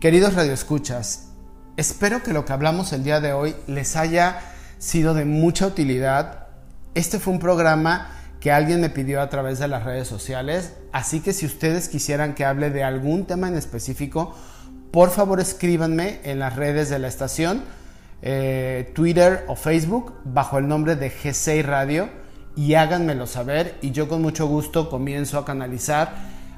Queridos 0.00 0.34
radioescuchas, 0.34 1.30
espero 1.78 2.22
que 2.22 2.34
lo 2.34 2.44
que 2.44 2.52
hablamos 2.52 2.92
el 2.92 3.02
día 3.02 3.20
de 3.20 3.32
hoy 3.32 3.56
les 3.66 3.96
haya 3.96 4.40
sido 4.76 5.14
de 5.14 5.24
mucha 5.24 5.66
utilidad. 5.66 6.48
Este 6.94 7.18
fue 7.18 7.32
un 7.32 7.40
programa 7.40 8.10
que 8.38 8.52
alguien 8.52 8.82
me 8.82 8.90
pidió 8.90 9.22
a 9.22 9.30
través 9.30 9.58
de 9.58 9.68
las 9.68 9.84
redes 9.84 10.06
sociales, 10.06 10.74
así 10.92 11.20
que 11.20 11.32
si 11.32 11.46
ustedes 11.46 11.88
quisieran 11.88 12.34
que 12.34 12.44
hable 12.44 12.68
de 12.68 12.84
algún 12.84 13.24
tema 13.24 13.48
en 13.48 13.56
específico, 13.56 14.36
por 14.90 15.10
favor 15.10 15.40
escríbanme 15.40 16.20
en 16.24 16.38
las 16.38 16.56
redes 16.56 16.90
de 16.90 16.98
la 16.98 17.08
estación, 17.08 17.62
eh, 18.22 18.90
Twitter 18.94 19.44
o 19.48 19.56
Facebook, 19.56 20.14
bajo 20.24 20.58
el 20.58 20.68
nombre 20.68 20.96
de 20.96 21.10
G6 21.10 21.64
Radio 21.64 22.08
y 22.56 22.74
háganmelo 22.74 23.26
saber 23.26 23.76
y 23.82 23.92
yo 23.92 24.08
con 24.08 24.22
mucho 24.22 24.46
gusto 24.46 24.90
comienzo 24.90 25.38
a 25.38 25.44
canalizar 25.44 26.14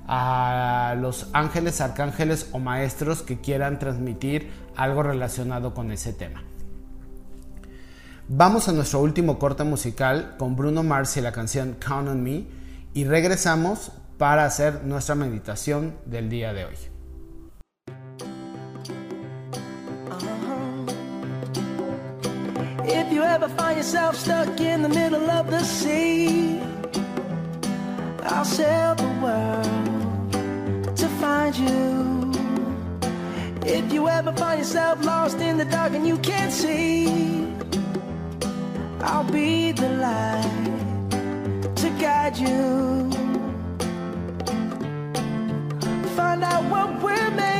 a 0.07 0.97
los 0.99 1.29
ángeles, 1.33 1.81
arcángeles 1.81 2.49
o 2.53 2.59
maestros 2.59 3.23
que 3.23 3.41
quieran 3.41 3.79
transmitir 3.79 4.51
algo 4.77 5.03
relacionado 5.03 5.75
con 5.75 5.93
ese 5.93 6.13
tema. 6.13 6.43
Vamos 8.29 8.69
a 8.69 8.73
nuestro 8.73 9.01
último 9.01 9.39
corte 9.39 9.65
musical 9.65 10.37
con 10.39 10.57
Bruno 10.57 10.83
Mars 10.83 11.17
y 11.17 11.21
la 11.21 11.33
canción 11.33 11.77
Count 11.85 12.09
on 12.09 12.23
Me 12.23 12.47
y 12.95 13.05
regresamos 13.05 13.93
para 14.19 14.45
hacer 14.45 14.85
nuestra 14.85 15.15
meditación 15.15 15.97
del 16.07 16.31
día 16.31 16.53
de 16.53 16.65
hoy. 16.65 17.00
If 22.93 23.13
you 23.13 23.23
ever 23.23 23.49
find 23.49 23.77
yourself 23.77 24.17
stuck 24.17 24.61
in 24.61 24.83
the 24.83 24.89
middle 24.89 25.31
of 25.31 25.51
the 25.51 25.61
sea, 25.61 26.61
I'll 28.25 28.45
sail 28.45 28.95
the 28.97 29.09
world 29.23 30.97
to 30.97 31.09
find 31.21 31.55
you. 31.57 32.33
If 33.65 33.93
you 33.93 34.09
ever 34.09 34.33
find 34.33 34.59
yourself 34.59 35.05
lost 35.05 35.39
in 35.39 35.57
the 35.57 35.65
dark 35.65 35.93
and 35.93 36.07
you 36.07 36.19
can't 36.19 36.53
see, 36.53 37.47
I'll 39.01 39.31
be 39.31 39.73
the 39.73 39.89
light 40.07 40.71
to 41.77 41.91
guide 42.01 42.37
you. 42.37 43.11
Find 46.17 46.43
out 46.43 46.65
what 46.65 47.03
we're 47.03 47.31
made 47.31 47.60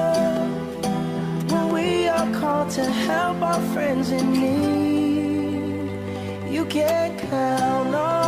called 2.29 2.69
to 2.71 2.83
help 2.83 3.41
our 3.41 3.61
friends 3.73 4.11
in 4.11 4.31
need. 4.31 5.89
You 6.53 6.65
can 6.65 7.17
count 7.17 7.95
on 7.95 8.20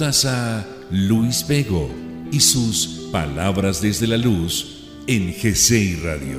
A 0.00 0.64
Luis 0.92 1.44
Vego 1.48 1.90
y 2.30 2.38
sus 2.38 3.08
Palabras 3.10 3.82
desde 3.82 4.06
la 4.06 4.16
Luz 4.16 4.88
en 5.08 5.32
GCI 5.32 5.96
Radio. 5.96 6.38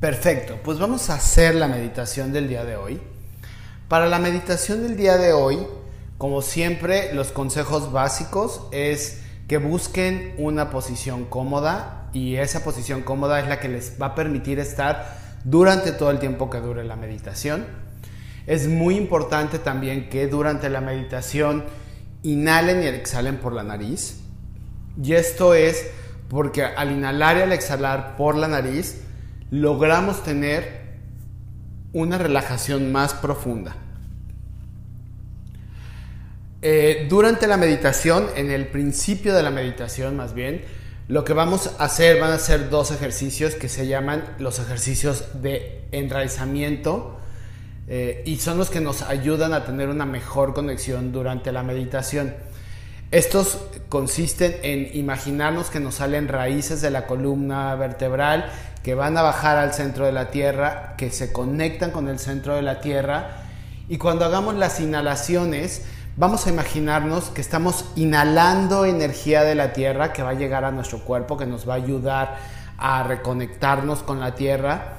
Perfecto, 0.00 0.58
pues 0.64 0.78
vamos 0.78 1.10
a 1.10 1.16
hacer 1.16 1.54
la 1.54 1.68
meditación 1.68 2.32
del 2.32 2.48
día 2.48 2.64
de 2.64 2.76
hoy. 2.76 2.98
Para 3.86 4.06
la 4.06 4.18
meditación 4.18 4.82
del 4.82 4.96
día 4.96 5.18
de 5.18 5.34
hoy, 5.34 5.58
como 6.16 6.40
siempre, 6.40 7.12
los 7.12 7.32
consejos 7.32 7.92
básicos 7.92 8.62
es 8.72 9.20
que 9.46 9.58
busquen 9.58 10.34
una 10.38 10.70
posición 10.70 11.26
cómoda 11.26 12.08
y 12.14 12.36
esa 12.36 12.64
posición 12.64 13.02
cómoda 13.02 13.40
es 13.40 13.46
la 13.46 13.60
que 13.60 13.68
les 13.68 14.00
va 14.00 14.06
a 14.06 14.14
permitir 14.14 14.58
estar 14.58 15.18
durante 15.44 15.92
todo 15.92 16.10
el 16.10 16.18
tiempo 16.18 16.48
que 16.48 16.60
dure 16.60 16.82
la 16.82 16.96
meditación. 16.96 17.89
Es 18.46 18.66
muy 18.68 18.96
importante 18.96 19.58
también 19.58 20.08
que 20.08 20.26
durante 20.26 20.68
la 20.68 20.80
meditación 20.80 21.64
inhalen 22.22 22.82
y 22.82 22.86
exhalen 22.86 23.38
por 23.38 23.52
la 23.52 23.62
nariz. 23.62 24.20
Y 25.02 25.12
esto 25.12 25.54
es 25.54 25.90
porque 26.28 26.64
al 26.64 26.92
inhalar 26.92 27.38
y 27.38 27.40
al 27.42 27.52
exhalar 27.52 28.16
por 28.16 28.36
la 28.36 28.48
nariz 28.48 29.02
logramos 29.50 30.22
tener 30.22 30.80
una 31.92 32.18
relajación 32.18 32.92
más 32.92 33.14
profunda. 33.14 33.76
Eh, 36.62 37.06
durante 37.08 37.46
la 37.46 37.56
meditación, 37.56 38.28
en 38.36 38.50
el 38.50 38.66
principio 38.68 39.34
de 39.34 39.42
la 39.42 39.50
meditación 39.50 40.16
más 40.16 40.34
bien, 40.34 40.62
lo 41.08 41.24
que 41.24 41.32
vamos 41.32 41.74
a 41.78 41.84
hacer 41.84 42.20
van 42.20 42.32
a 42.32 42.38
ser 42.38 42.70
dos 42.70 42.90
ejercicios 42.90 43.54
que 43.54 43.68
se 43.68 43.86
llaman 43.86 44.22
los 44.38 44.58
ejercicios 44.58 45.42
de 45.42 45.88
enraizamiento 45.90 47.19
eh, 47.92 48.22
y 48.24 48.36
son 48.36 48.56
los 48.56 48.70
que 48.70 48.80
nos 48.80 49.02
ayudan 49.02 49.52
a 49.52 49.64
tener 49.64 49.88
una 49.88 50.06
mejor 50.06 50.54
conexión 50.54 51.10
durante 51.10 51.50
la 51.50 51.64
meditación. 51.64 52.32
Estos 53.10 53.58
consisten 53.88 54.56
en 54.62 54.96
imaginarnos 54.96 55.70
que 55.70 55.80
nos 55.80 55.96
salen 55.96 56.28
raíces 56.28 56.80
de 56.82 56.92
la 56.92 57.08
columna 57.08 57.74
vertebral 57.74 58.48
que 58.84 58.94
van 58.94 59.18
a 59.18 59.22
bajar 59.22 59.58
al 59.58 59.74
centro 59.74 60.06
de 60.06 60.12
la 60.12 60.30
tierra, 60.30 60.94
que 60.96 61.10
se 61.10 61.32
conectan 61.32 61.90
con 61.90 62.06
el 62.06 62.20
centro 62.20 62.54
de 62.54 62.62
la 62.62 62.80
tierra 62.80 63.42
y 63.88 63.98
cuando 63.98 64.24
hagamos 64.24 64.54
las 64.54 64.78
inhalaciones 64.78 65.84
vamos 66.16 66.46
a 66.46 66.50
imaginarnos 66.50 67.30
que 67.30 67.40
estamos 67.40 67.86
inhalando 67.96 68.84
energía 68.84 69.42
de 69.42 69.56
la 69.56 69.72
tierra 69.72 70.12
que 70.12 70.22
va 70.22 70.30
a 70.30 70.34
llegar 70.34 70.64
a 70.64 70.70
nuestro 70.70 71.00
cuerpo, 71.00 71.36
que 71.36 71.46
nos 71.46 71.68
va 71.68 71.74
a 71.74 71.78
ayudar 71.78 72.38
a 72.78 73.02
reconectarnos 73.02 74.04
con 74.04 74.20
la 74.20 74.36
tierra 74.36 74.94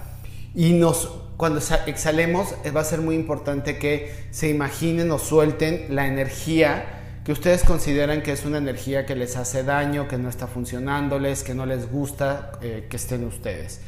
y 0.54 0.74
nos 0.74 1.10
cuando 1.42 1.60
exhalemos 1.88 2.54
va 2.76 2.82
a 2.82 2.84
ser 2.84 3.02
muy 3.02 3.16
importante 3.16 3.80
que 3.80 4.28
se 4.30 4.48
imaginen 4.48 5.10
o 5.10 5.18
suelten 5.18 5.88
la 5.90 6.06
energía 6.06 6.86
que 7.26 7.32
ustedes 7.32 7.64
consideran 7.64 8.22
que 8.22 8.32
es 8.32 8.46
una 8.46 8.60
energía 8.60 9.08
que 9.08 9.16
les 9.16 9.36
hace 9.38 9.64
daño, 9.64 10.08
que 10.08 10.20
no 10.20 10.30
está 10.30 10.46
funcionándoles, 10.46 11.42
que 11.42 11.56
no 11.56 11.66
les 11.66 11.92
gusta 11.92 12.52
eh, 12.62 12.86
que 12.88 12.96
estén 12.96 13.24
ustedes. 13.24 13.82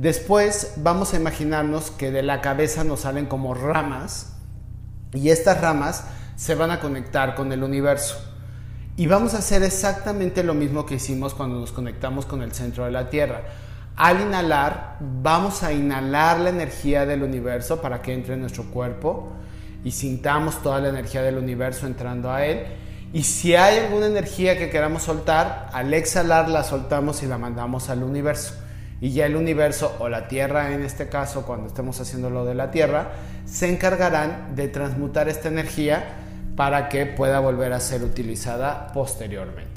Después 0.00 0.72
vamos 0.78 1.14
a 1.14 1.18
imaginarnos 1.18 1.92
que 1.92 2.10
de 2.10 2.24
la 2.24 2.40
cabeza 2.40 2.82
nos 2.82 3.02
salen 3.02 3.26
como 3.26 3.54
ramas 3.54 4.32
y 5.14 5.30
estas 5.30 5.60
ramas 5.60 6.06
se 6.34 6.56
van 6.56 6.72
a 6.72 6.80
conectar 6.80 7.36
con 7.36 7.52
el 7.52 7.62
universo. 7.62 8.20
Y 8.96 9.06
vamos 9.06 9.34
a 9.34 9.38
hacer 9.38 9.62
exactamente 9.62 10.42
lo 10.42 10.54
mismo 10.54 10.84
que 10.84 10.96
hicimos 10.96 11.32
cuando 11.32 11.60
nos 11.60 11.70
conectamos 11.70 12.26
con 12.26 12.42
el 12.42 12.50
centro 12.50 12.86
de 12.86 12.90
la 12.90 13.08
Tierra. 13.08 13.44
Al 13.96 14.20
inhalar, 14.20 14.96
vamos 15.00 15.62
a 15.62 15.72
inhalar 15.72 16.40
la 16.40 16.50
energía 16.50 17.04
del 17.04 17.22
universo 17.22 17.82
para 17.82 18.00
que 18.00 18.14
entre 18.14 18.34
en 18.34 18.40
nuestro 18.40 18.64
cuerpo 18.64 19.32
y 19.84 19.90
sintamos 19.90 20.62
toda 20.62 20.80
la 20.80 20.88
energía 20.88 21.22
del 21.22 21.36
universo 21.36 21.86
entrando 21.86 22.30
a 22.30 22.46
él. 22.46 22.64
Y 23.12 23.24
si 23.24 23.54
hay 23.54 23.78
alguna 23.78 24.06
energía 24.06 24.56
que 24.56 24.70
queramos 24.70 25.02
soltar, 25.02 25.68
al 25.72 25.92
exhalar 25.92 26.48
la 26.48 26.64
soltamos 26.64 27.22
y 27.22 27.26
la 27.26 27.36
mandamos 27.36 27.90
al 27.90 28.02
universo. 28.02 28.54
Y 29.02 29.12
ya 29.12 29.26
el 29.26 29.36
universo 29.36 29.96
o 29.98 30.08
la 30.08 30.28
Tierra 30.28 30.72
en 30.72 30.82
este 30.82 31.08
caso, 31.08 31.44
cuando 31.44 31.66
estemos 31.66 32.00
haciendo 32.00 32.30
lo 32.30 32.44
de 32.44 32.54
la 32.54 32.70
Tierra, 32.70 33.10
se 33.44 33.68
encargarán 33.68 34.54
de 34.54 34.68
transmutar 34.68 35.28
esta 35.28 35.48
energía 35.48 36.04
para 36.56 36.88
que 36.88 37.04
pueda 37.04 37.40
volver 37.40 37.72
a 37.72 37.80
ser 37.80 38.02
utilizada 38.02 38.92
posteriormente. 38.92 39.71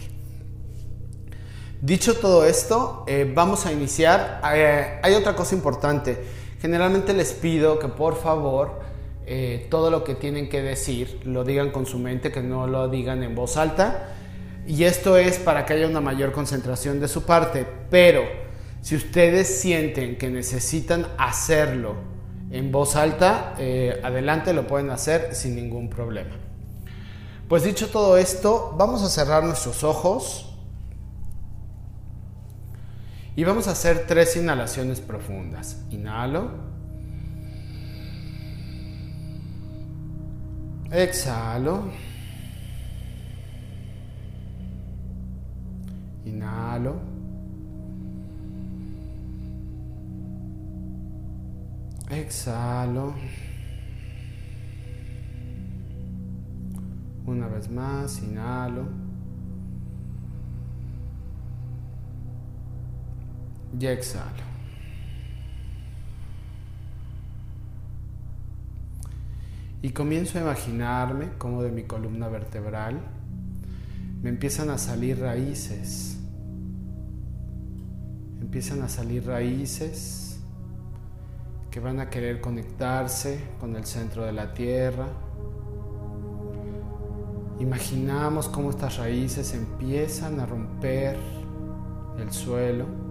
Dicho 1.81 2.15
todo 2.15 2.45
esto, 2.45 3.03
eh, 3.07 3.29
vamos 3.33 3.65
a 3.65 3.71
iniciar. 3.71 4.41
Eh, 4.53 4.99
hay 5.03 5.13
otra 5.13 5.35
cosa 5.35 5.55
importante. 5.55 6.23
Generalmente 6.59 7.13
les 7.13 7.33
pido 7.33 7.79
que 7.79 7.89
por 7.89 8.15
favor 8.15 8.79
eh, 9.25 9.67
todo 9.69 9.91
lo 9.91 10.03
que 10.03 10.15
tienen 10.15 10.49
que 10.49 10.61
decir 10.61 11.19
lo 11.25 11.43
digan 11.43 11.71
con 11.71 11.85
su 11.85 11.99
mente, 11.99 12.31
que 12.31 12.41
no 12.41 12.65
lo 12.65 12.87
digan 12.87 13.23
en 13.23 13.35
voz 13.35 13.57
alta. 13.57 14.15
Y 14.65 14.85
esto 14.85 15.17
es 15.17 15.37
para 15.37 15.65
que 15.65 15.73
haya 15.73 15.87
una 15.87 16.01
mayor 16.01 16.31
concentración 16.31 16.99
de 16.99 17.07
su 17.07 17.23
parte. 17.23 17.67
Pero 17.89 18.23
si 18.81 18.95
ustedes 18.95 19.59
sienten 19.59 20.17
que 20.17 20.29
necesitan 20.29 21.07
hacerlo 21.17 21.95
en 22.51 22.71
voz 22.71 22.95
alta, 22.95 23.53
adelante 24.03 24.53
lo 24.53 24.65
pueden 24.65 24.89
hacer 24.89 25.35
sin 25.35 25.55
ningún 25.55 25.89
problema. 25.89 26.35
Pues 27.47 27.63
dicho 27.63 27.89
todo 27.89 28.17
esto, 28.17 28.73
vamos 28.75 29.03
a 29.03 29.09
cerrar 29.09 29.43
nuestros 29.43 29.83
ojos 29.83 30.54
y 33.35 33.43
vamos 33.43 33.67
a 33.67 33.71
hacer 33.71 34.05
tres 34.07 34.37
inhalaciones 34.37 35.01
profundas. 35.01 35.83
Inhalo. 35.89 36.51
Exhalo. 40.89 41.91
Inhalo. 46.23 46.95
Exhalo. 52.09 53.15
Una 57.25 57.47
vez 57.47 57.69
más, 57.69 58.21
inhalo. 58.21 59.04
Y 63.77 63.85
exhalo. 63.87 64.55
Y 69.81 69.89
comienzo 69.89 70.39
a 70.39 70.41
imaginarme 70.41 71.29
cómo 71.37 71.61
de 71.61 71.71
mi 71.71 71.83
columna 71.83 72.27
vertebral 72.27 72.99
me 74.23 74.29
empiezan 74.29 74.71
a 74.71 74.79
salir 74.79 75.19
raíces. 75.19 76.17
Empiezan 78.41 78.81
a 78.81 78.89
salir 78.89 79.27
raíces 79.27 80.39
que 81.69 81.79
van 81.79 81.99
a 81.99 82.09
querer 82.09 82.41
conectarse 82.41 83.39
con 83.59 83.75
el 83.75 83.85
centro 83.85 84.23
de 84.23 84.31
la 84.31 84.53
tierra. 84.53 85.07
Imaginamos 87.59 88.47
cómo 88.47 88.69
estas 88.71 88.97
raíces 88.97 89.53
empiezan 89.53 90.39
a 90.39 90.45
romper 90.45 91.17
el 92.17 92.31
suelo. 92.31 93.04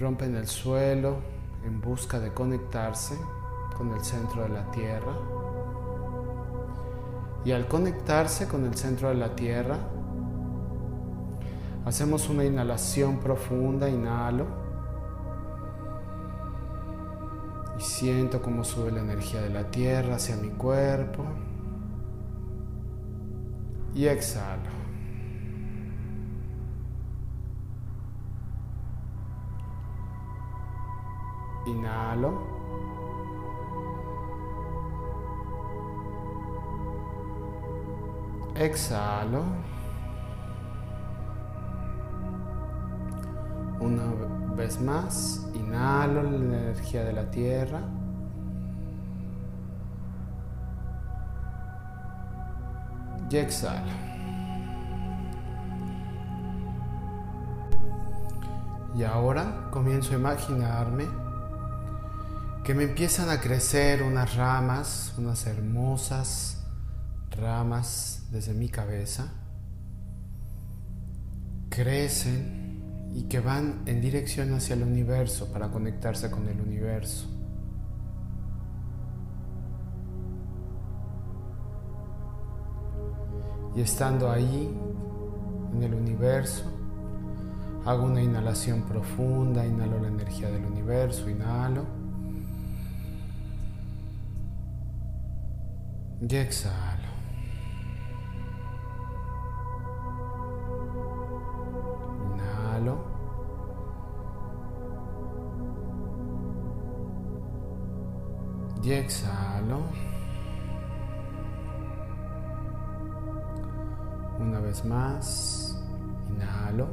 Rompen 0.00 0.34
el 0.34 0.46
suelo 0.46 1.16
en 1.62 1.78
busca 1.82 2.18
de 2.18 2.32
conectarse 2.32 3.18
con 3.76 3.92
el 3.92 4.00
centro 4.02 4.44
de 4.44 4.48
la 4.48 4.70
tierra. 4.70 5.12
Y 7.44 7.52
al 7.52 7.68
conectarse 7.68 8.48
con 8.48 8.64
el 8.64 8.74
centro 8.74 9.10
de 9.10 9.16
la 9.16 9.36
tierra, 9.36 9.76
hacemos 11.84 12.30
una 12.30 12.46
inhalación 12.46 13.18
profunda, 13.18 13.90
inhalo. 13.90 14.46
Y 17.78 17.82
siento 17.82 18.40
cómo 18.40 18.64
sube 18.64 18.90
la 18.92 19.00
energía 19.00 19.42
de 19.42 19.50
la 19.50 19.70
tierra 19.70 20.14
hacia 20.14 20.34
mi 20.36 20.48
cuerpo. 20.48 21.26
Y 23.94 24.06
exhalo. 24.06 24.79
Inhalo. 31.70 32.32
Exhalo. 38.56 39.44
Una 43.80 44.02
vez 44.56 44.80
más, 44.80 45.48
inhalo 45.54 46.22
la 46.22 46.36
energía 46.36 47.04
de 47.04 47.12
la 47.12 47.30
tierra. 47.30 47.80
Y 53.30 53.36
exhalo. 53.36 53.92
Y 58.94 59.04
ahora 59.04 59.68
comienzo 59.70 60.12
a 60.14 60.18
imaginarme 60.18 61.29
que 62.70 62.74
me 62.76 62.84
empiezan 62.84 63.28
a 63.30 63.40
crecer 63.40 64.00
unas 64.00 64.36
ramas, 64.36 65.12
unas 65.18 65.44
hermosas 65.48 66.64
ramas 67.32 68.28
desde 68.30 68.54
mi 68.54 68.68
cabeza. 68.68 69.26
Crecen 71.68 73.10
y 73.12 73.24
que 73.24 73.40
van 73.40 73.82
en 73.86 74.00
dirección 74.00 74.54
hacia 74.54 74.74
el 74.74 74.84
universo 74.84 75.52
para 75.52 75.72
conectarse 75.72 76.30
con 76.30 76.46
el 76.48 76.60
universo. 76.60 77.26
Y 83.74 83.80
estando 83.80 84.30
ahí, 84.30 84.72
en 85.74 85.82
el 85.82 85.92
universo, 85.92 86.62
hago 87.84 88.04
una 88.04 88.22
inhalación 88.22 88.82
profunda, 88.82 89.66
inhalo 89.66 89.98
la 89.98 90.06
energía 90.06 90.52
del 90.52 90.64
universo, 90.64 91.28
inhalo. 91.28 91.99
Y 96.22 96.36
exhalo. 96.36 97.08
Inhalo. 102.34 103.04
Y 108.82 108.92
exhalo. 108.92 109.80
Una 114.38 114.60
vez 114.60 114.84
más, 114.84 115.82
inhalo. 116.28 116.88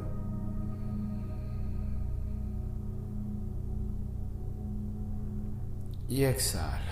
Y 6.08 6.24
exhalo. 6.24 6.87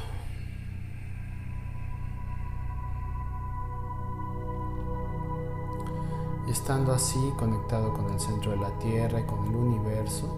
Y 6.47 6.51
estando 6.53 6.93
así 6.93 7.19
conectado 7.37 7.93
con 7.93 8.09
el 8.13 8.21
centro 8.21 8.53
de 8.53 8.59
la 8.59 8.71
Tierra 8.79 9.21
y 9.21 9.25
con 9.25 9.45
el 9.47 9.57
universo, 9.57 10.29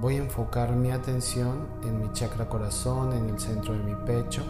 voy 0.00 0.14
a 0.14 0.18
enfocar 0.18 0.76
mi 0.76 0.92
atención 0.92 1.66
en 1.82 1.98
mi 2.00 2.12
chakra 2.12 2.48
corazón, 2.48 3.12
en 3.12 3.30
el 3.30 3.40
centro 3.40 3.74
de 3.74 3.82
mi 3.82 3.94
pecho. 4.06 4.42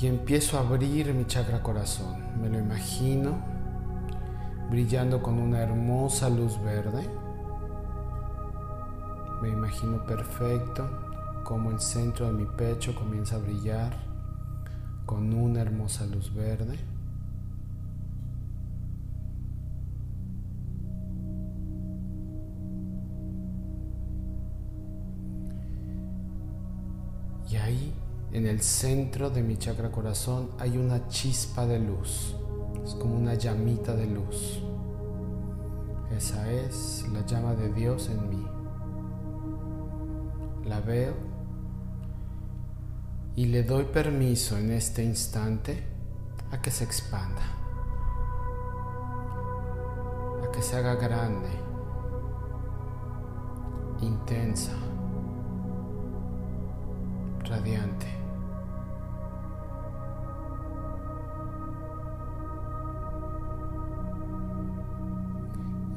Y 0.00 0.06
empiezo 0.06 0.56
a 0.56 0.60
abrir 0.60 1.12
mi 1.12 1.26
chakra 1.26 1.62
corazón. 1.62 2.40
Me 2.40 2.48
lo 2.48 2.58
imagino 2.58 3.32
brillando 4.70 5.20
con 5.22 5.38
una 5.38 5.60
hermosa 5.60 6.30
luz 6.30 6.58
verde. 6.62 7.06
Me 9.42 9.50
imagino 9.50 10.04
perfecto 10.06 11.07
como 11.48 11.70
el 11.70 11.80
centro 11.80 12.26
de 12.26 12.32
mi 12.32 12.44
pecho 12.44 12.94
comienza 12.94 13.36
a 13.36 13.38
brillar 13.38 13.96
con 15.06 15.32
una 15.32 15.62
hermosa 15.62 16.04
luz 16.04 16.34
verde. 16.34 16.78
Y 27.48 27.56
ahí, 27.56 27.94
en 28.32 28.46
el 28.46 28.60
centro 28.60 29.30
de 29.30 29.42
mi 29.42 29.56
chakra 29.56 29.90
corazón, 29.90 30.50
hay 30.58 30.76
una 30.76 31.08
chispa 31.08 31.64
de 31.64 31.78
luz. 31.78 32.36
Es 32.84 32.92
como 32.92 33.16
una 33.16 33.32
llamita 33.32 33.96
de 33.96 34.06
luz. 34.06 34.62
Esa 36.14 36.52
es 36.52 37.06
la 37.10 37.24
llama 37.24 37.54
de 37.54 37.72
Dios 37.72 38.10
en 38.10 38.28
mí. 38.28 38.46
La 40.66 40.80
veo 40.80 41.37
y 43.38 43.46
le 43.46 43.62
doy 43.62 43.84
permiso 43.84 44.58
en 44.58 44.72
este 44.72 45.04
instante 45.04 45.80
a 46.50 46.60
que 46.60 46.72
se 46.72 46.82
expanda, 46.82 47.40
a 50.44 50.50
que 50.50 50.60
se 50.60 50.74
haga 50.74 50.96
grande, 50.96 51.48
intensa, 54.00 54.72
radiante. 57.44 58.08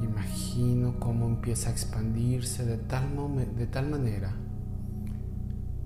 Imagino 0.00 0.94
cómo 1.00 1.26
empieza 1.26 1.70
a 1.70 1.72
expandirse 1.72 2.64
de 2.64 2.78
tal, 2.78 3.08
de 3.56 3.66
tal 3.66 3.90
manera 3.90 4.41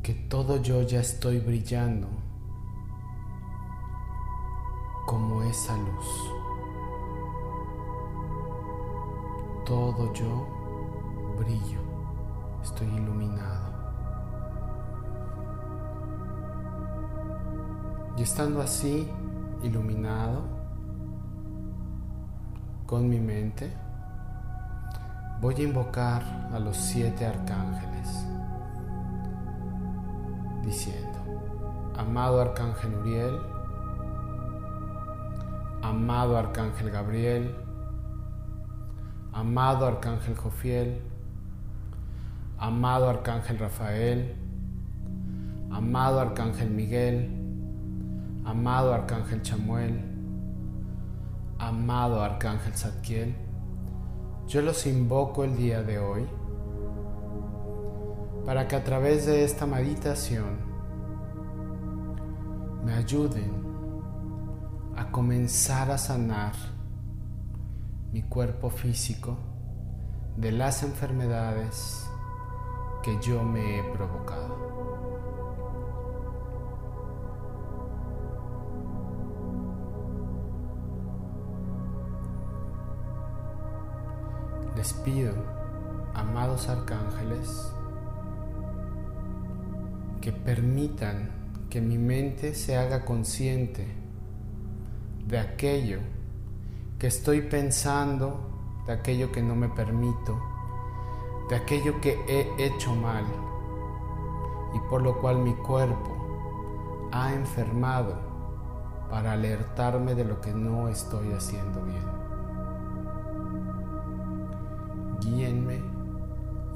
que 0.07 0.15
todo 0.15 0.63
yo 0.63 0.83
ya 0.83 1.01
estoy 1.01 1.41
brillando 1.41 2.07
como 5.05 5.43
esa 5.43 5.77
luz. 5.77 6.07
Todo 9.65 10.13
yo 10.13 10.47
brillo, 11.37 11.81
estoy 12.63 12.87
iluminado. 12.87 13.73
Y 18.17 18.23
estando 18.23 18.63
así, 18.63 19.11
iluminado, 19.65 20.45
con 22.87 23.09
mi 23.09 23.19
mente, 23.19 23.73
voy 25.41 25.57
a 25.57 25.63
invocar 25.63 26.23
a 26.53 26.61
los 26.61 26.77
siete 26.77 27.27
arcángeles 27.27 28.36
diciendo, 30.67 31.19
amado 31.97 32.41
Arcángel 32.41 32.93
Uriel, 32.97 33.39
amado 35.81 36.37
Arcángel 36.37 36.91
Gabriel, 36.91 37.55
amado 39.33 39.87
Arcángel 39.87 40.37
Jofiel, 40.37 41.01
amado 42.59 43.09
Arcángel 43.09 43.59
Rafael, 43.61 44.35
amado 45.71 46.21
Arcángel 46.21 46.71
Miguel, 46.71 47.31
amado 48.45 48.93
Arcángel 48.93 49.43
Chamuel, 49.43 50.01
amado 51.59 52.23
Arcángel 52.23 52.75
Zadkiel, 52.75 53.37
yo 54.49 54.63
los 54.63 54.85
invoco 54.87 55.45
el 55.45 55.57
día 55.57 55.83
de 55.83 56.01
hoy 56.01 56.27
para 58.47 58.69
que 58.69 58.77
a 58.77 58.85
través 58.85 59.27
de 59.27 59.43
esta 59.43 59.67
meditación 59.67 60.57
me 62.85 62.95
ayuden 62.95 63.51
a 64.97 65.11
comenzar 65.11 65.91
a 65.91 65.99
sanar 65.99 66.53
mi 68.13 68.23
cuerpo 68.23 68.71
físico 68.71 69.37
de 70.37 70.53
las 70.53 70.85
enfermedades 70.85 72.09
que 73.03 73.19
yo 73.21 73.43
me 73.43 73.81
he 73.81 73.83
provocado. 73.93 74.65
Les 84.77 84.93
pido, 84.93 85.33
amados 86.15 86.69
arcángeles, 86.69 87.76
que 90.27 90.33
permitan 90.33 91.31
que 91.71 91.81
mi 91.81 91.99
mente 91.99 92.57
se 92.57 92.77
haga 92.77 93.05
consciente 93.05 93.87
de 95.25 95.39
aquello 95.39 96.01
que 96.99 97.07
estoy 97.07 97.43
pensando, 97.43 98.83
de 98.89 98.95
aquello 98.95 99.31
que 99.31 99.41
no 99.41 99.55
me 99.55 99.69
permito, 99.69 100.37
de 101.49 101.55
aquello 101.55 102.01
que 102.01 102.19
he 102.27 102.67
hecho 102.67 102.93
mal 102.97 103.25
y 104.75 104.81
por 104.91 105.03
lo 105.03 105.21
cual 105.21 105.39
mi 105.39 105.55
cuerpo 105.55 107.09
ha 107.13 107.33
enfermado 107.33 108.17
para 109.09 109.31
alertarme 109.31 110.17
de 110.17 110.25
lo 110.25 110.41
que 110.41 110.53
no 110.53 110.89
estoy 110.89 111.31
haciendo 111.35 111.85
bien. 111.85 112.03
Guíenme 115.21 115.81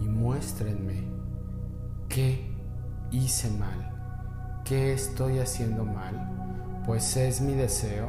y 0.01 0.07
muéstrenme 0.07 1.03
qué 2.09 2.50
hice 3.11 3.51
mal, 3.51 3.93
qué 4.65 4.93
estoy 4.93 5.39
haciendo 5.39 5.85
mal, 5.85 6.83
pues 6.87 7.17
es 7.17 7.41
mi 7.41 7.55
deseo 7.55 8.09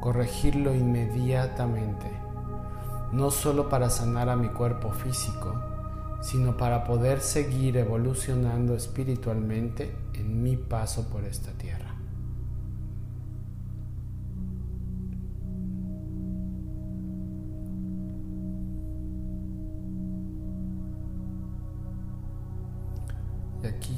corregirlo 0.00 0.74
inmediatamente, 0.74 2.10
no 3.12 3.30
solo 3.30 3.68
para 3.68 3.88
sanar 3.88 4.28
a 4.28 4.36
mi 4.36 4.48
cuerpo 4.48 4.90
físico, 4.90 5.54
sino 6.20 6.56
para 6.56 6.84
poder 6.84 7.20
seguir 7.20 7.76
evolucionando 7.76 8.74
espiritualmente 8.74 9.94
en 10.14 10.42
mi 10.42 10.56
paso 10.56 11.08
por 11.08 11.24
esta 11.24 11.52
tierra. 11.52 11.91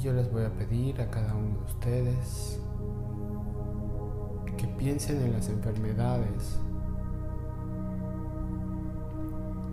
Yo 0.05 0.13
les 0.13 0.31
voy 0.31 0.43
a 0.43 0.51
pedir 0.51 1.01
a 1.01 1.09
cada 1.09 1.33
uno 1.33 1.57
de 1.57 1.65
ustedes 1.65 2.59
que 4.55 4.67
piensen 4.77 5.19
en 5.23 5.33
las 5.33 5.49
enfermedades 5.49 6.59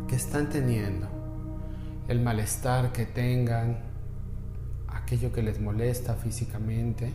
que 0.09 0.16
están 0.16 0.49
teniendo, 0.49 1.07
el 2.09 2.22
malestar 2.22 2.93
que 2.93 3.05
tengan, 3.05 3.76
aquello 4.89 5.30
que 5.30 5.43
les 5.43 5.61
molesta 5.61 6.14
físicamente. 6.14 7.12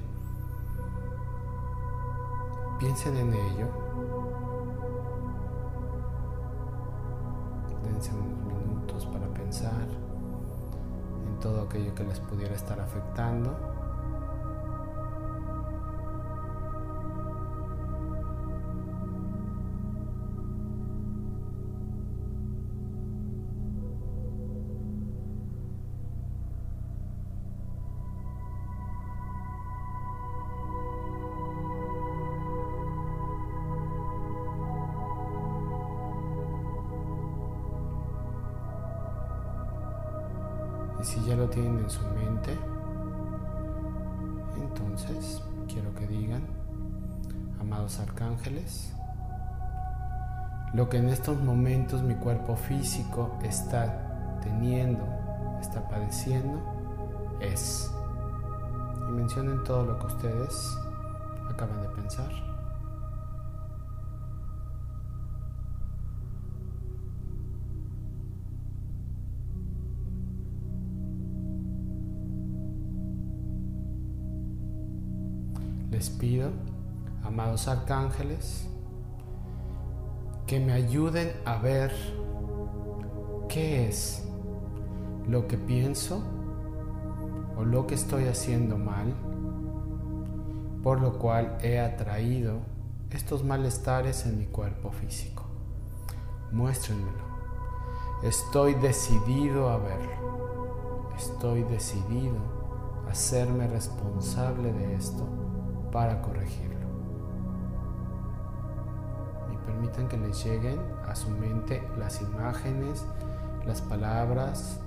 Piensen 2.79 3.17
en 3.17 3.33
ello. 3.33 3.67
Dense 7.83 8.11
unos 8.13 8.45
minutos 8.45 9.07
para 9.07 9.27
pensar 9.33 9.87
en 9.89 9.96
todo 11.39 11.61
aquello 11.61 11.93
que 11.95 12.03
les 12.03 12.19
pudiera 12.19 12.55
estar 12.55 12.79
afectando. 12.79 13.76
Si 41.17 41.29
ya 41.29 41.35
lo 41.35 41.49
tienen 41.49 41.79
en 41.79 41.89
su 41.89 42.01
mente, 42.09 42.55
entonces 44.55 45.41
quiero 45.67 45.93
que 45.95 46.05
digan, 46.05 46.43
amados 47.59 47.99
arcángeles, 47.99 48.93
lo 50.73 50.89
que 50.89 50.97
en 50.97 51.09
estos 51.09 51.41
momentos 51.41 52.03
mi 52.03 52.15
cuerpo 52.15 52.55
físico 52.55 53.37
está 53.41 54.39
teniendo, 54.43 55.03
está 55.59 55.87
padeciendo, 55.87 56.61
es. 57.39 57.91
Y 59.09 59.11
mencionen 59.11 59.63
todo 59.63 59.85
lo 59.85 59.99
que 59.99 60.05
ustedes 60.07 60.77
acaban 61.49 61.81
de 61.81 61.89
pensar. 61.89 62.46
Les 76.07 76.15
pido, 76.15 76.51
amados 77.25 77.67
arcángeles, 77.67 78.65
que 80.45 80.57
me 80.57 80.71
ayuden 80.71 81.33
a 81.43 81.57
ver 81.57 81.91
qué 83.49 83.89
es 83.89 84.25
lo 85.27 85.49
que 85.49 85.57
pienso 85.57 86.23
o 87.57 87.65
lo 87.65 87.87
que 87.87 87.95
estoy 87.95 88.25
haciendo 88.25 88.77
mal, 88.77 89.13
por 90.81 91.01
lo 91.01 91.19
cual 91.19 91.57
he 91.61 91.77
atraído 91.77 92.59
estos 93.09 93.43
malestares 93.43 94.25
en 94.25 94.37
mi 94.37 94.45
cuerpo 94.45 94.91
físico. 94.91 95.43
Muéstrenmelo. 96.53 97.27
Estoy 98.23 98.75
decidido 98.75 99.69
a 99.69 99.77
verlo. 99.77 101.09
Estoy 101.17 101.63
decidido 101.63 102.37
a 103.05 103.11
hacerme 103.11 103.67
responsable 103.67 104.71
de 104.71 104.95
esto 104.95 105.46
para 105.91 106.21
corregirlo. 106.21 106.87
Y 109.53 109.65
permitan 109.65 110.07
que 110.07 110.17
les 110.17 110.43
lleguen 110.43 110.79
a 111.07 111.15
su 111.15 111.29
mente 111.29 111.81
las 111.97 112.21
imágenes, 112.21 113.05
las 113.65 113.81
palabras, 113.81 114.79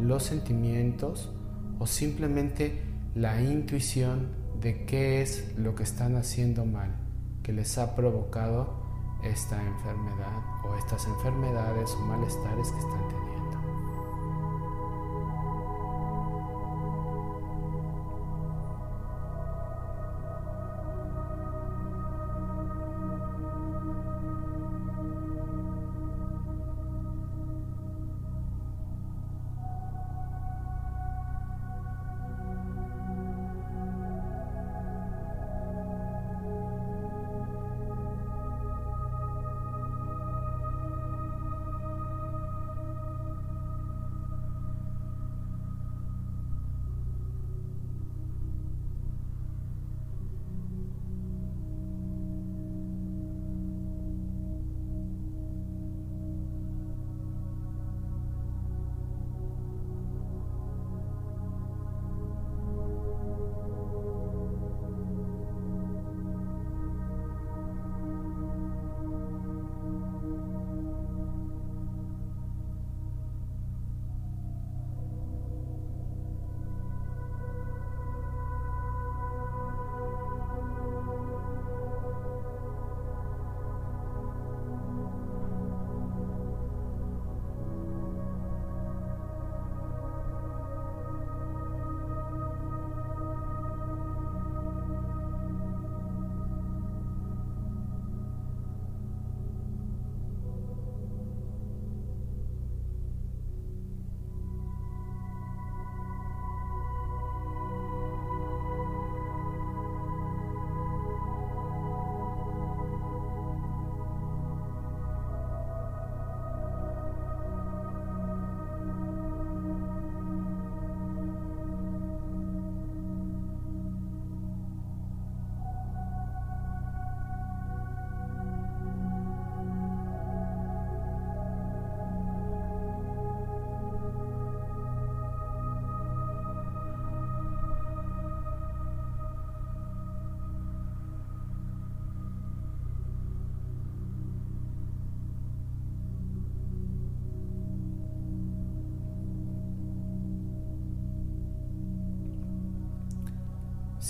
los 0.00 0.22
sentimientos 0.22 1.30
o 1.78 1.86
simplemente 1.86 2.82
la 3.14 3.40
intuición 3.42 4.28
de 4.60 4.84
qué 4.84 5.22
es 5.22 5.56
lo 5.58 5.74
que 5.74 5.82
están 5.82 6.16
haciendo 6.16 6.64
mal 6.64 7.02
que 7.42 7.52
les 7.52 7.76
ha 7.78 7.94
provocado 7.96 8.82
esta 9.24 9.60
enfermedad 9.62 10.64
o 10.64 10.76
estas 10.76 11.06
enfermedades 11.06 11.90
o 11.92 12.00
malestares 12.00 12.70
que 12.70 12.78
están 12.78 13.08
teniendo. 13.08 13.21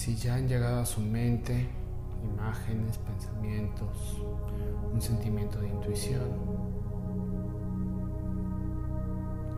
Si 0.03 0.17
ya 0.17 0.35
han 0.35 0.49
llegado 0.49 0.81
a 0.81 0.85
su 0.85 1.01
mente 1.01 1.69
imágenes, 2.25 2.99
pensamientos, 2.99 4.21
un 4.93 5.01
sentimiento 5.01 5.61
de 5.61 5.69
intuición 5.69 6.29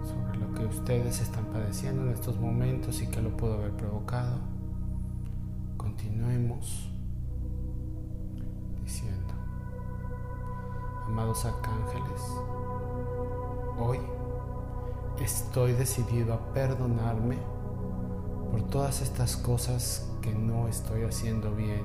sobre 0.02 0.36
lo 0.36 0.52
que 0.52 0.66
ustedes 0.66 1.22
están 1.22 1.46
padeciendo 1.46 2.02
en 2.02 2.10
estos 2.10 2.38
momentos 2.38 3.00
y 3.00 3.06
que 3.06 3.22
lo 3.22 3.34
pudo 3.34 3.54
haber 3.54 3.72
provocado, 3.72 4.36
continuemos 5.78 6.90
diciendo, 8.82 9.32
amados 11.06 11.42
arcángeles, 11.46 12.20
hoy 13.78 13.98
estoy 15.22 15.72
decidido 15.72 16.34
a 16.34 16.52
perdonarme 16.52 17.53
por 18.54 18.62
todas 18.70 19.02
estas 19.02 19.36
cosas 19.36 20.08
que 20.22 20.32
no 20.32 20.68
estoy 20.68 21.02
haciendo 21.02 21.52
bien, 21.56 21.82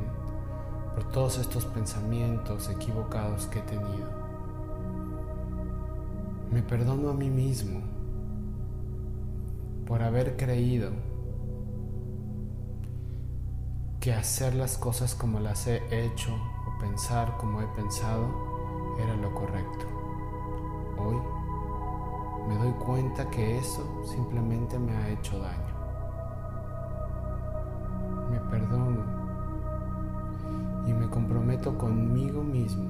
por 0.94 1.04
todos 1.06 1.40
estos 1.40 1.66
pensamientos 1.66 2.70
equivocados 2.70 3.48
que 3.48 3.58
he 3.58 3.62
tenido. 3.64 4.08
Me 6.52 6.62
perdono 6.62 7.10
a 7.10 7.14
mí 7.16 7.32
mismo 7.32 7.82
por 9.88 10.04
haber 10.04 10.38
creído 10.38 10.92
que 14.00 14.14
hacer 14.14 14.54
las 14.54 14.78
cosas 14.78 15.16
como 15.16 15.40
las 15.40 15.66
he 15.66 15.82
hecho 15.90 16.32
o 16.36 16.80
pensar 16.80 17.36
como 17.38 17.64
he 17.64 17.68
pensado 17.70 18.28
era 19.00 19.16
lo 19.16 19.34
correcto. 19.34 19.88
Hoy 21.00 21.18
me 22.48 22.64
doy 22.64 22.74
cuenta 22.74 23.28
que 23.32 23.58
eso 23.58 24.04
simplemente 24.06 24.78
me 24.78 24.96
ha 24.96 25.10
hecho 25.10 25.40
daño. 25.40 25.59
Perdono 28.50 29.04
y 30.88 30.94
me 30.94 31.10
comprometo 31.10 31.78
conmigo 31.78 32.44
mismo 32.44 32.90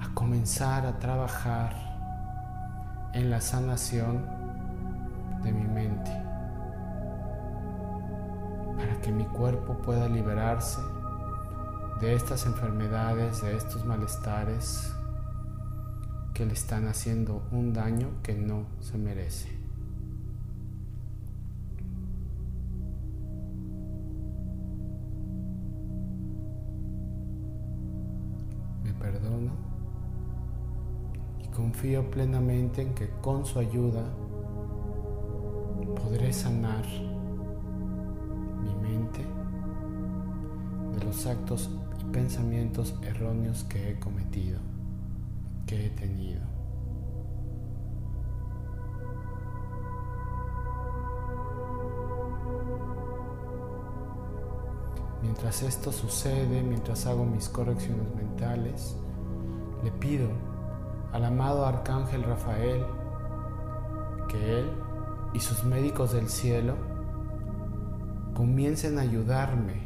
a 0.00 0.12
comenzar 0.14 0.86
a 0.86 0.98
trabajar 0.98 1.74
en 3.14 3.30
la 3.30 3.40
sanación 3.40 4.24
de 5.42 5.52
mi 5.52 5.64
mente 5.64 6.10
para 8.76 9.00
que 9.00 9.12
mi 9.12 9.24
cuerpo 9.26 9.78
pueda 9.82 10.08
liberarse 10.08 10.80
de 12.00 12.14
estas 12.14 12.46
enfermedades, 12.46 13.42
de 13.42 13.56
estos 13.56 13.84
malestares 13.84 14.92
que 16.34 16.46
le 16.46 16.52
están 16.52 16.88
haciendo 16.88 17.42
un 17.52 17.72
daño 17.72 18.08
que 18.22 18.34
no 18.34 18.66
se 18.80 18.98
merece. 18.98 19.61
Confío 31.52 32.10
plenamente 32.10 32.82
en 32.82 32.94
que 32.94 33.08
con 33.20 33.44
su 33.44 33.58
ayuda 33.58 34.04
podré 36.02 36.32
sanar 36.32 36.84
mi 38.62 38.74
mente 38.76 39.20
de 40.94 41.04
los 41.04 41.26
actos 41.26 41.70
y 42.00 42.04
pensamientos 42.12 42.94
erróneos 43.02 43.64
que 43.64 43.90
he 43.90 43.98
cometido 43.98 44.58
que 45.66 45.86
he 45.86 45.90
tenido. 45.90 46.40
Mientras 55.22 55.62
esto 55.62 55.92
sucede, 55.92 56.62
mientras 56.62 57.06
hago 57.06 57.24
mis 57.24 57.48
correcciones 57.48 58.12
mentales, 58.14 58.96
le 59.84 59.92
pido 59.92 60.28
al 61.12 61.24
amado 61.24 61.66
Arcángel 61.66 62.22
Rafael 62.22 62.84
que 64.28 64.60
él 64.60 64.70
y 65.34 65.40
sus 65.40 65.64
médicos 65.64 66.12
del 66.12 66.28
cielo 66.28 66.74
comiencen 68.34 68.98
a 68.98 69.02
ayudarme 69.02 69.82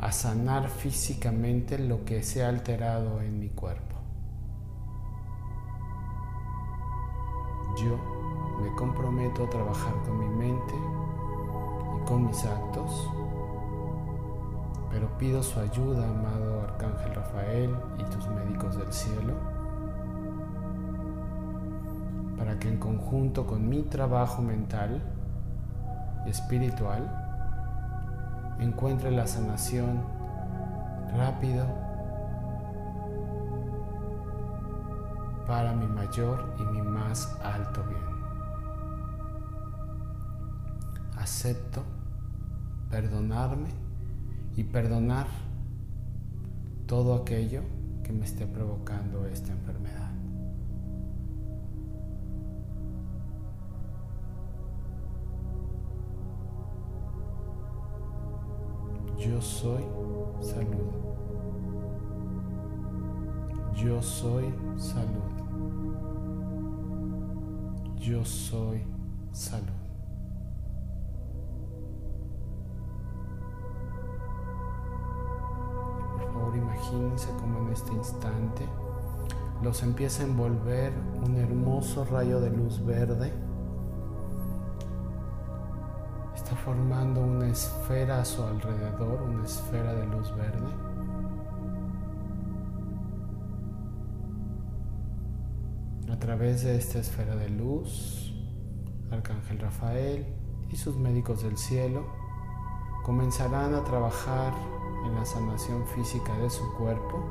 a 0.00 0.12
sanar 0.12 0.68
físicamente 0.68 1.78
lo 1.78 2.04
que 2.04 2.22
se 2.22 2.44
ha 2.44 2.48
alterado 2.48 3.20
en 3.20 3.40
mi 3.40 3.48
cuerpo. 3.48 3.96
Yo 7.78 7.98
me 8.60 8.74
comprometo 8.76 9.44
a 9.44 9.50
trabajar 9.50 9.94
con 10.04 10.18
mi 10.18 10.28
mente 10.28 10.74
y 11.96 12.06
con 12.06 12.26
mis 12.26 12.44
actos, 12.44 13.10
pero 14.90 15.08
pido 15.18 15.42
su 15.42 15.58
ayuda, 15.58 16.08
amado 16.08 16.60
Arcángel 16.62 17.14
Rafael 17.14 17.76
y 17.98 18.04
tus 18.04 18.28
médicos 18.28 18.76
del 18.76 18.92
cielo, 18.92 19.53
para 22.44 22.58
que 22.58 22.68
en 22.68 22.76
conjunto 22.76 23.46
con 23.46 23.66
mi 23.70 23.84
trabajo 23.84 24.42
mental 24.42 25.00
y 26.26 26.28
espiritual 26.28 27.10
encuentre 28.60 29.10
la 29.10 29.26
sanación 29.26 30.02
rápido 31.16 31.64
para 35.46 35.72
mi 35.72 35.86
mayor 35.86 36.54
y 36.58 36.62
mi 36.64 36.82
más 36.82 37.34
alto 37.42 37.82
bien. 37.88 38.02
Acepto 41.16 41.82
perdonarme 42.90 43.70
y 44.54 44.64
perdonar 44.64 45.28
todo 46.84 47.14
aquello 47.14 47.62
que 48.02 48.12
me 48.12 48.26
esté 48.26 48.46
provocando 48.46 49.24
esta 49.24 49.52
enfermedad. 49.52 50.13
Soy 59.44 59.84
salud. 60.40 60.90
Yo 63.76 64.02
soy 64.02 64.54
salud. 64.76 65.34
Yo 67.98 68.24
soy 68.24 68.82
salud. 69.32 69.68
Por 76.12 76.32
favor, 76.32 76.56
imagínense 76.56 77.28
como 77.40 77.58
en 77.60 77.72
este 77.72 77.92
instante 77.92 78.66
los 79.62 79.82
empieza 79.82 80.22
a 80.22 80.26
envolver 80.26 80.92
un 81.24 81.36
hermoso 81.36 82.04
rayo 82.06 82.40
de 82.40 82.50
luz 82.50 82.84
verde. 82.84 83.43
Formando 86.64 87.20
una 87.20 87.48
esfera 87.48 88.20
a 88.20 88.24
su 88.24 88.42
alrededor, 88.42 89.22
una 89.22 89.44
esfera 89.44 89.92
de 89.92 90.06
luz 90.06 90.34
verde. 90.34 90.72
A 96.10 96.18
través 96.18 96.64
de 96.64 96.76
esta 96.76 97.00
esfera 97.00 97.36
de 97.36 97.50
luz, 97.50 98.32
Arcángel 99.10 99.58
Rafael 99.58 100.26
y 100.70 100.76
sus 100.76 100.96
médicos 100.96 101.42
del 101.42 101.58
cielo 101.58 102.06
comenzarán 103.04 103.74
a 103.74 103.84
trabajar 103.84 104.54
en 105.04 105.14
la 105.14 105.24
sanación 105.26 105.86
física 105.88 106.32
de 106.38 106.48
su 106.48 106.72
cuerpo, 106.76 107.22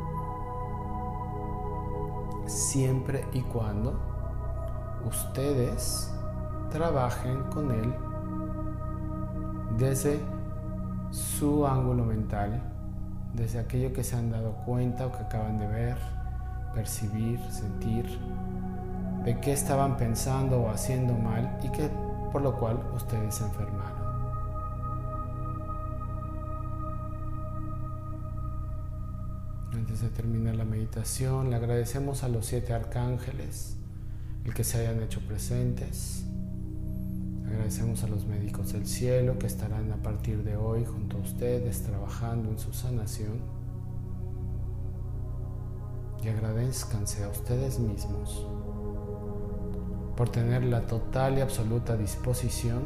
siempre 2.46 3.26
y 3.34 3.42
cuando 3.42 4.00
ustedes 5.08 6.14
trabajen 6.70 7.42
con 7.46 7.72
él 7.72 7.96
desde 9.78 10.20
su 11.12 11.66
ángulo 11.66 12.06
mental, 12.06 12.62
desde 13.34 13.60
aquello 13.60 13.94
que 13.94 14.04
se 14.04 14.16
han 14.16 14.32
dado 14.32 14.54
cuenta 14.66 15.08
o 15.08 15.12
que 15.12 15.20
acaban 15.20 15.58
de 15.58 15.68
ver, 15.68 15.98
percibir, 16.74 17.40
sentir, 17.50 18.06
de 19.24 19.40
qué 19.40 19.54
estaban 19.54 19.98
pensando 19.98 20.62
o 20.62 20.70
haciendo 20.70 21.14
mal 21.14 21.58
y 21.64 21.70
que 21.70 21.90
por 22.32 22.42
lo 22.42 22.58
cual 22.58 22.80
ustedes 22.96 23.36
se 23.36 23.46
enfermaron. 23.46 24.04
Antes 29.74 30.02
de 30.02 30.10
terminar 30.10 30.56
la 30.56 30.66
meditación, 30.66 31.50
le 31.50 31.56
agradecemos 31.56 32.24
a 32.24 32.28
los 32.28 32.46
siete 32.46 32.74
arcángeles 32.74 33.78
el 34.46 34.54
que 34.54 34.64
se 34.64 34.80
hayan 34.80 35.02
hecho 35.02 35.22
presentes. 35.22 36.26
Agradecemos 37.54 38.04
a 38.04 38.08
los 38.08 38.26
médicos 38.26 38.74
del 38.74 38.88
cielo 38.88 39.38
que 39.38 39.45
estarán 39.45 39.91
a 39.91 39.97
partir 39.97 40.43
de 40.43 40.58
hoy 40.58 40.86
junto 40.86 41.18
a 41.18 41.20
ustedes 41.22 41.84
trabajando 41.84 42.49
en 42.49 42.58
su 42.58 42.74
sanación. 42.74 43.41
Y 46.24 46.30
agradezcanse 46.30 47.24
a 47.24 47.30
ustedes 47.30 47.78
mismos 47.78 48.47
por 50.18 50.30
tener 50.30 50.64
la 50.64 50.88
total 50.88 51.38
y 51.38 51.41
absoluta 51.41 51.95
disposición 51.95 52.82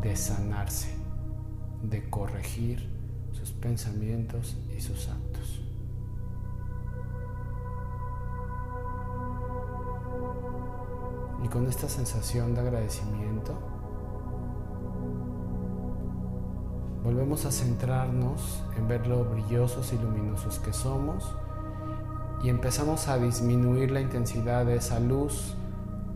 de 0.00 0.16
sanarse, 0.16 0.88
de 1.82 2.08
corregir 2.08 2.88
sus 3.32 3.50
pensamientos 3.52 4.56
y 4.74 4.80
sus 4.80 5.06
actos. 5.08 5.25
Y 11.46 11.48
con 11.48 11.68
esta 11.68 11.88
sensación 11.88 12.56
de 12.56 12.60
agradecimiento, 12.60 13.54
volvemos 17.04 17.46
a 17.46 17.52
centrarnos 17.52 18.64
en 18.76 18.88
ver 18.88 19.06
lo 19.06 19.24
brillosos 19.24 19.92
y 19.92 19.96
luminosos 19.96 20.58
que 20.58 20.72
somos 20.72 21.36
y 22.42 22.48
empezamos 22.48 23.06
a 23.06 23.18
disminuir 23.18 23.92
la 23.92 24.00
intensidad 24.00 24.66
de 24.66 24.74
esa 24.74 24.98
luz 24.98 25.54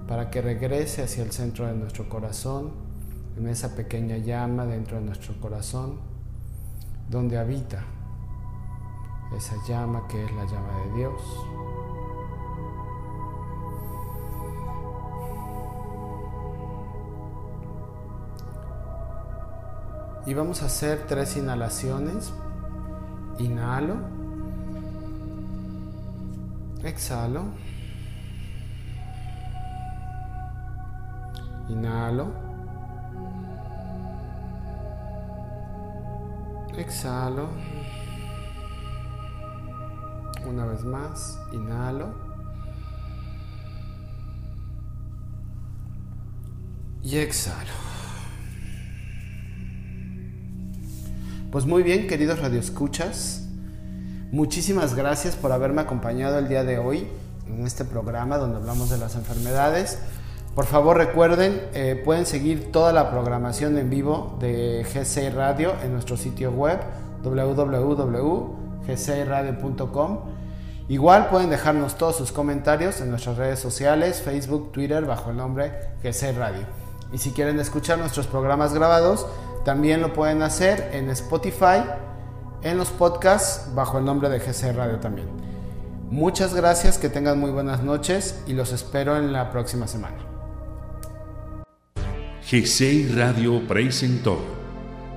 para 0.08 0.30
que 0.32 0.42
regrese 0.42 1.04
hacia 1.04 1.22
el 1.22 1.30
centro 1.30 1.64
de 1.68 1.74
nuestro 1.74 2.08
corazón, 2.08 2.72
en 3.38 3.46
esa 3.46 3.76
pequeña 3.76 4.16
llama 4.16 4.66
dentro 4.66 4.96
de 4.96 5.04
nuestro 5.04 5.40
corazón, 5.40 6.00
donde 7.08 7.38
habita 7.38 7.84
esa 9.36 9.54
llama 9.68 10.08
que 10.08 10.24
es 10.24 10.32
la 10.32 10.44
llama 10.46 10.76
de 10.86 10.98
Dios. 10.98 11.22
Y 20.26 20.34
vamos 20.34 20.62
a 20.62 20.66
hacer 20.66 21.06
tres 21.08 21.36
inhalaciones. 21.36 22.32
Inhalo. 23.38 23.96
Exhalo. 26.84 27.44
Inhalo. 31.68 32.26
Exhalo. 36.76 37.48
Una 40.46 40.66
vez 40.66 40.84
más. 40.84 41.40
Inhalo. 41.52 42.14
Y 47.02 47.16
exhalo. 47.16 47.89
Pues 51.50 51.66
muy 51.66 51.82
bien, 51.82 52.06
queridos 52.06 52.38
radioescuchas. 52.38 53.42
Muchísimas 54.30 54.94
gracias 54.94 55.34
por 55.34 55.50
haberme 55.50 55.80
acompañado 55.80 56.38
el 56.38 56.46
día 56.46 56.62
de 56.62 56.78
hoy 56.78 57.08
en 57.48 57.66
este 57.66 57.84
programa 57.84 58.38
donde 58.38 58.58
hablamos 58.58 58.88
de 58.88 58.98
las 58.98 59.16
enfermedades. 59.16 59.98
Por 60.54 60.66
favor 60.66 60.96
recuerden, 60.96 61.60
eh, 61.74 62.00
pueden 62.04 62.24
seguir 62.24 62.70
toda 62.70 62.92
la 62.92 63.10
programación 63.10 63.76
en 63.78 63.90
vivo 63.90 64.36
de 64.38 64.86
GC 64.94 65.34
Radio 65.34 65.72
en 65.82 65.92
nuestro 65.92 66.16
sitio 66.16 66.52
web 66.52 66.78
www.gcradio.com. 67.24 70.18
Igual 70.88 71.30
pueden 71.30 71.50
dejarnos 71.50 71.98
todos 71.98 72.14
sus 72.14 72.30
comentarios 72.30 73.00
en 73.00 73.10
nuestras 73.10 73.36
redes 73.36 73.58
sociales, 73.58 74.22
Facebook, 74.22 74.70
Twitter, 74.70 75.04
bajo 75.04 75.30
el 75.30 75.36
nombre 75.36 75.72
GC 76.04 76.30
Radio. 76.30 76.62
Y 77.12 77.18
si 77.18 77.32
quieren 77.32 77.58
escuchar 77.58 77.98
nuestros 77.98 78.28
programas 78.28 78.72
grabados, 78.72 79.26
también 79.64 80.00
lo 80.00 80.12
pueden 80.12 80.42
hacer 80.42 80.90
en 80.92 81.10
Spotify, 81.10 81.84
en 82.62 82.76
los 82.76 82.90
podcasts, 82.90 83.74
bajo 83.74 83.98
el 83.98 84.04
nombre 84.04 84.28
de 84.28 84.38
GC 84.38 84.72
Radio 84.72 84.98
también. 84.98 85.28
Muchas 86.10 86.54
gracias, 86.54 86.98
que 86.98 87.08
tengan 87.08 87.38
muy 87.38 87.50
buenas 87.50 87.82
noches 87.82 88.42
y 88.46 88.52
los 88.52 88.72
espero 88.72 89.16
en 89.16 89.32
la 89.32 89.50
próxima 89.50 89.86
semana. 89.86 90.16
GCI 92.50 93.12
Radio 93.14 93.66
presentó 93.68 94.40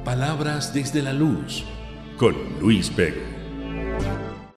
Palabras 0.05 0.73
desde 0.73 1.01
la 1.01 1.13
Luz 1.13 1.65
con 2.17 2.35
Luis 2.59 2.95
Vega. 2.95 3.32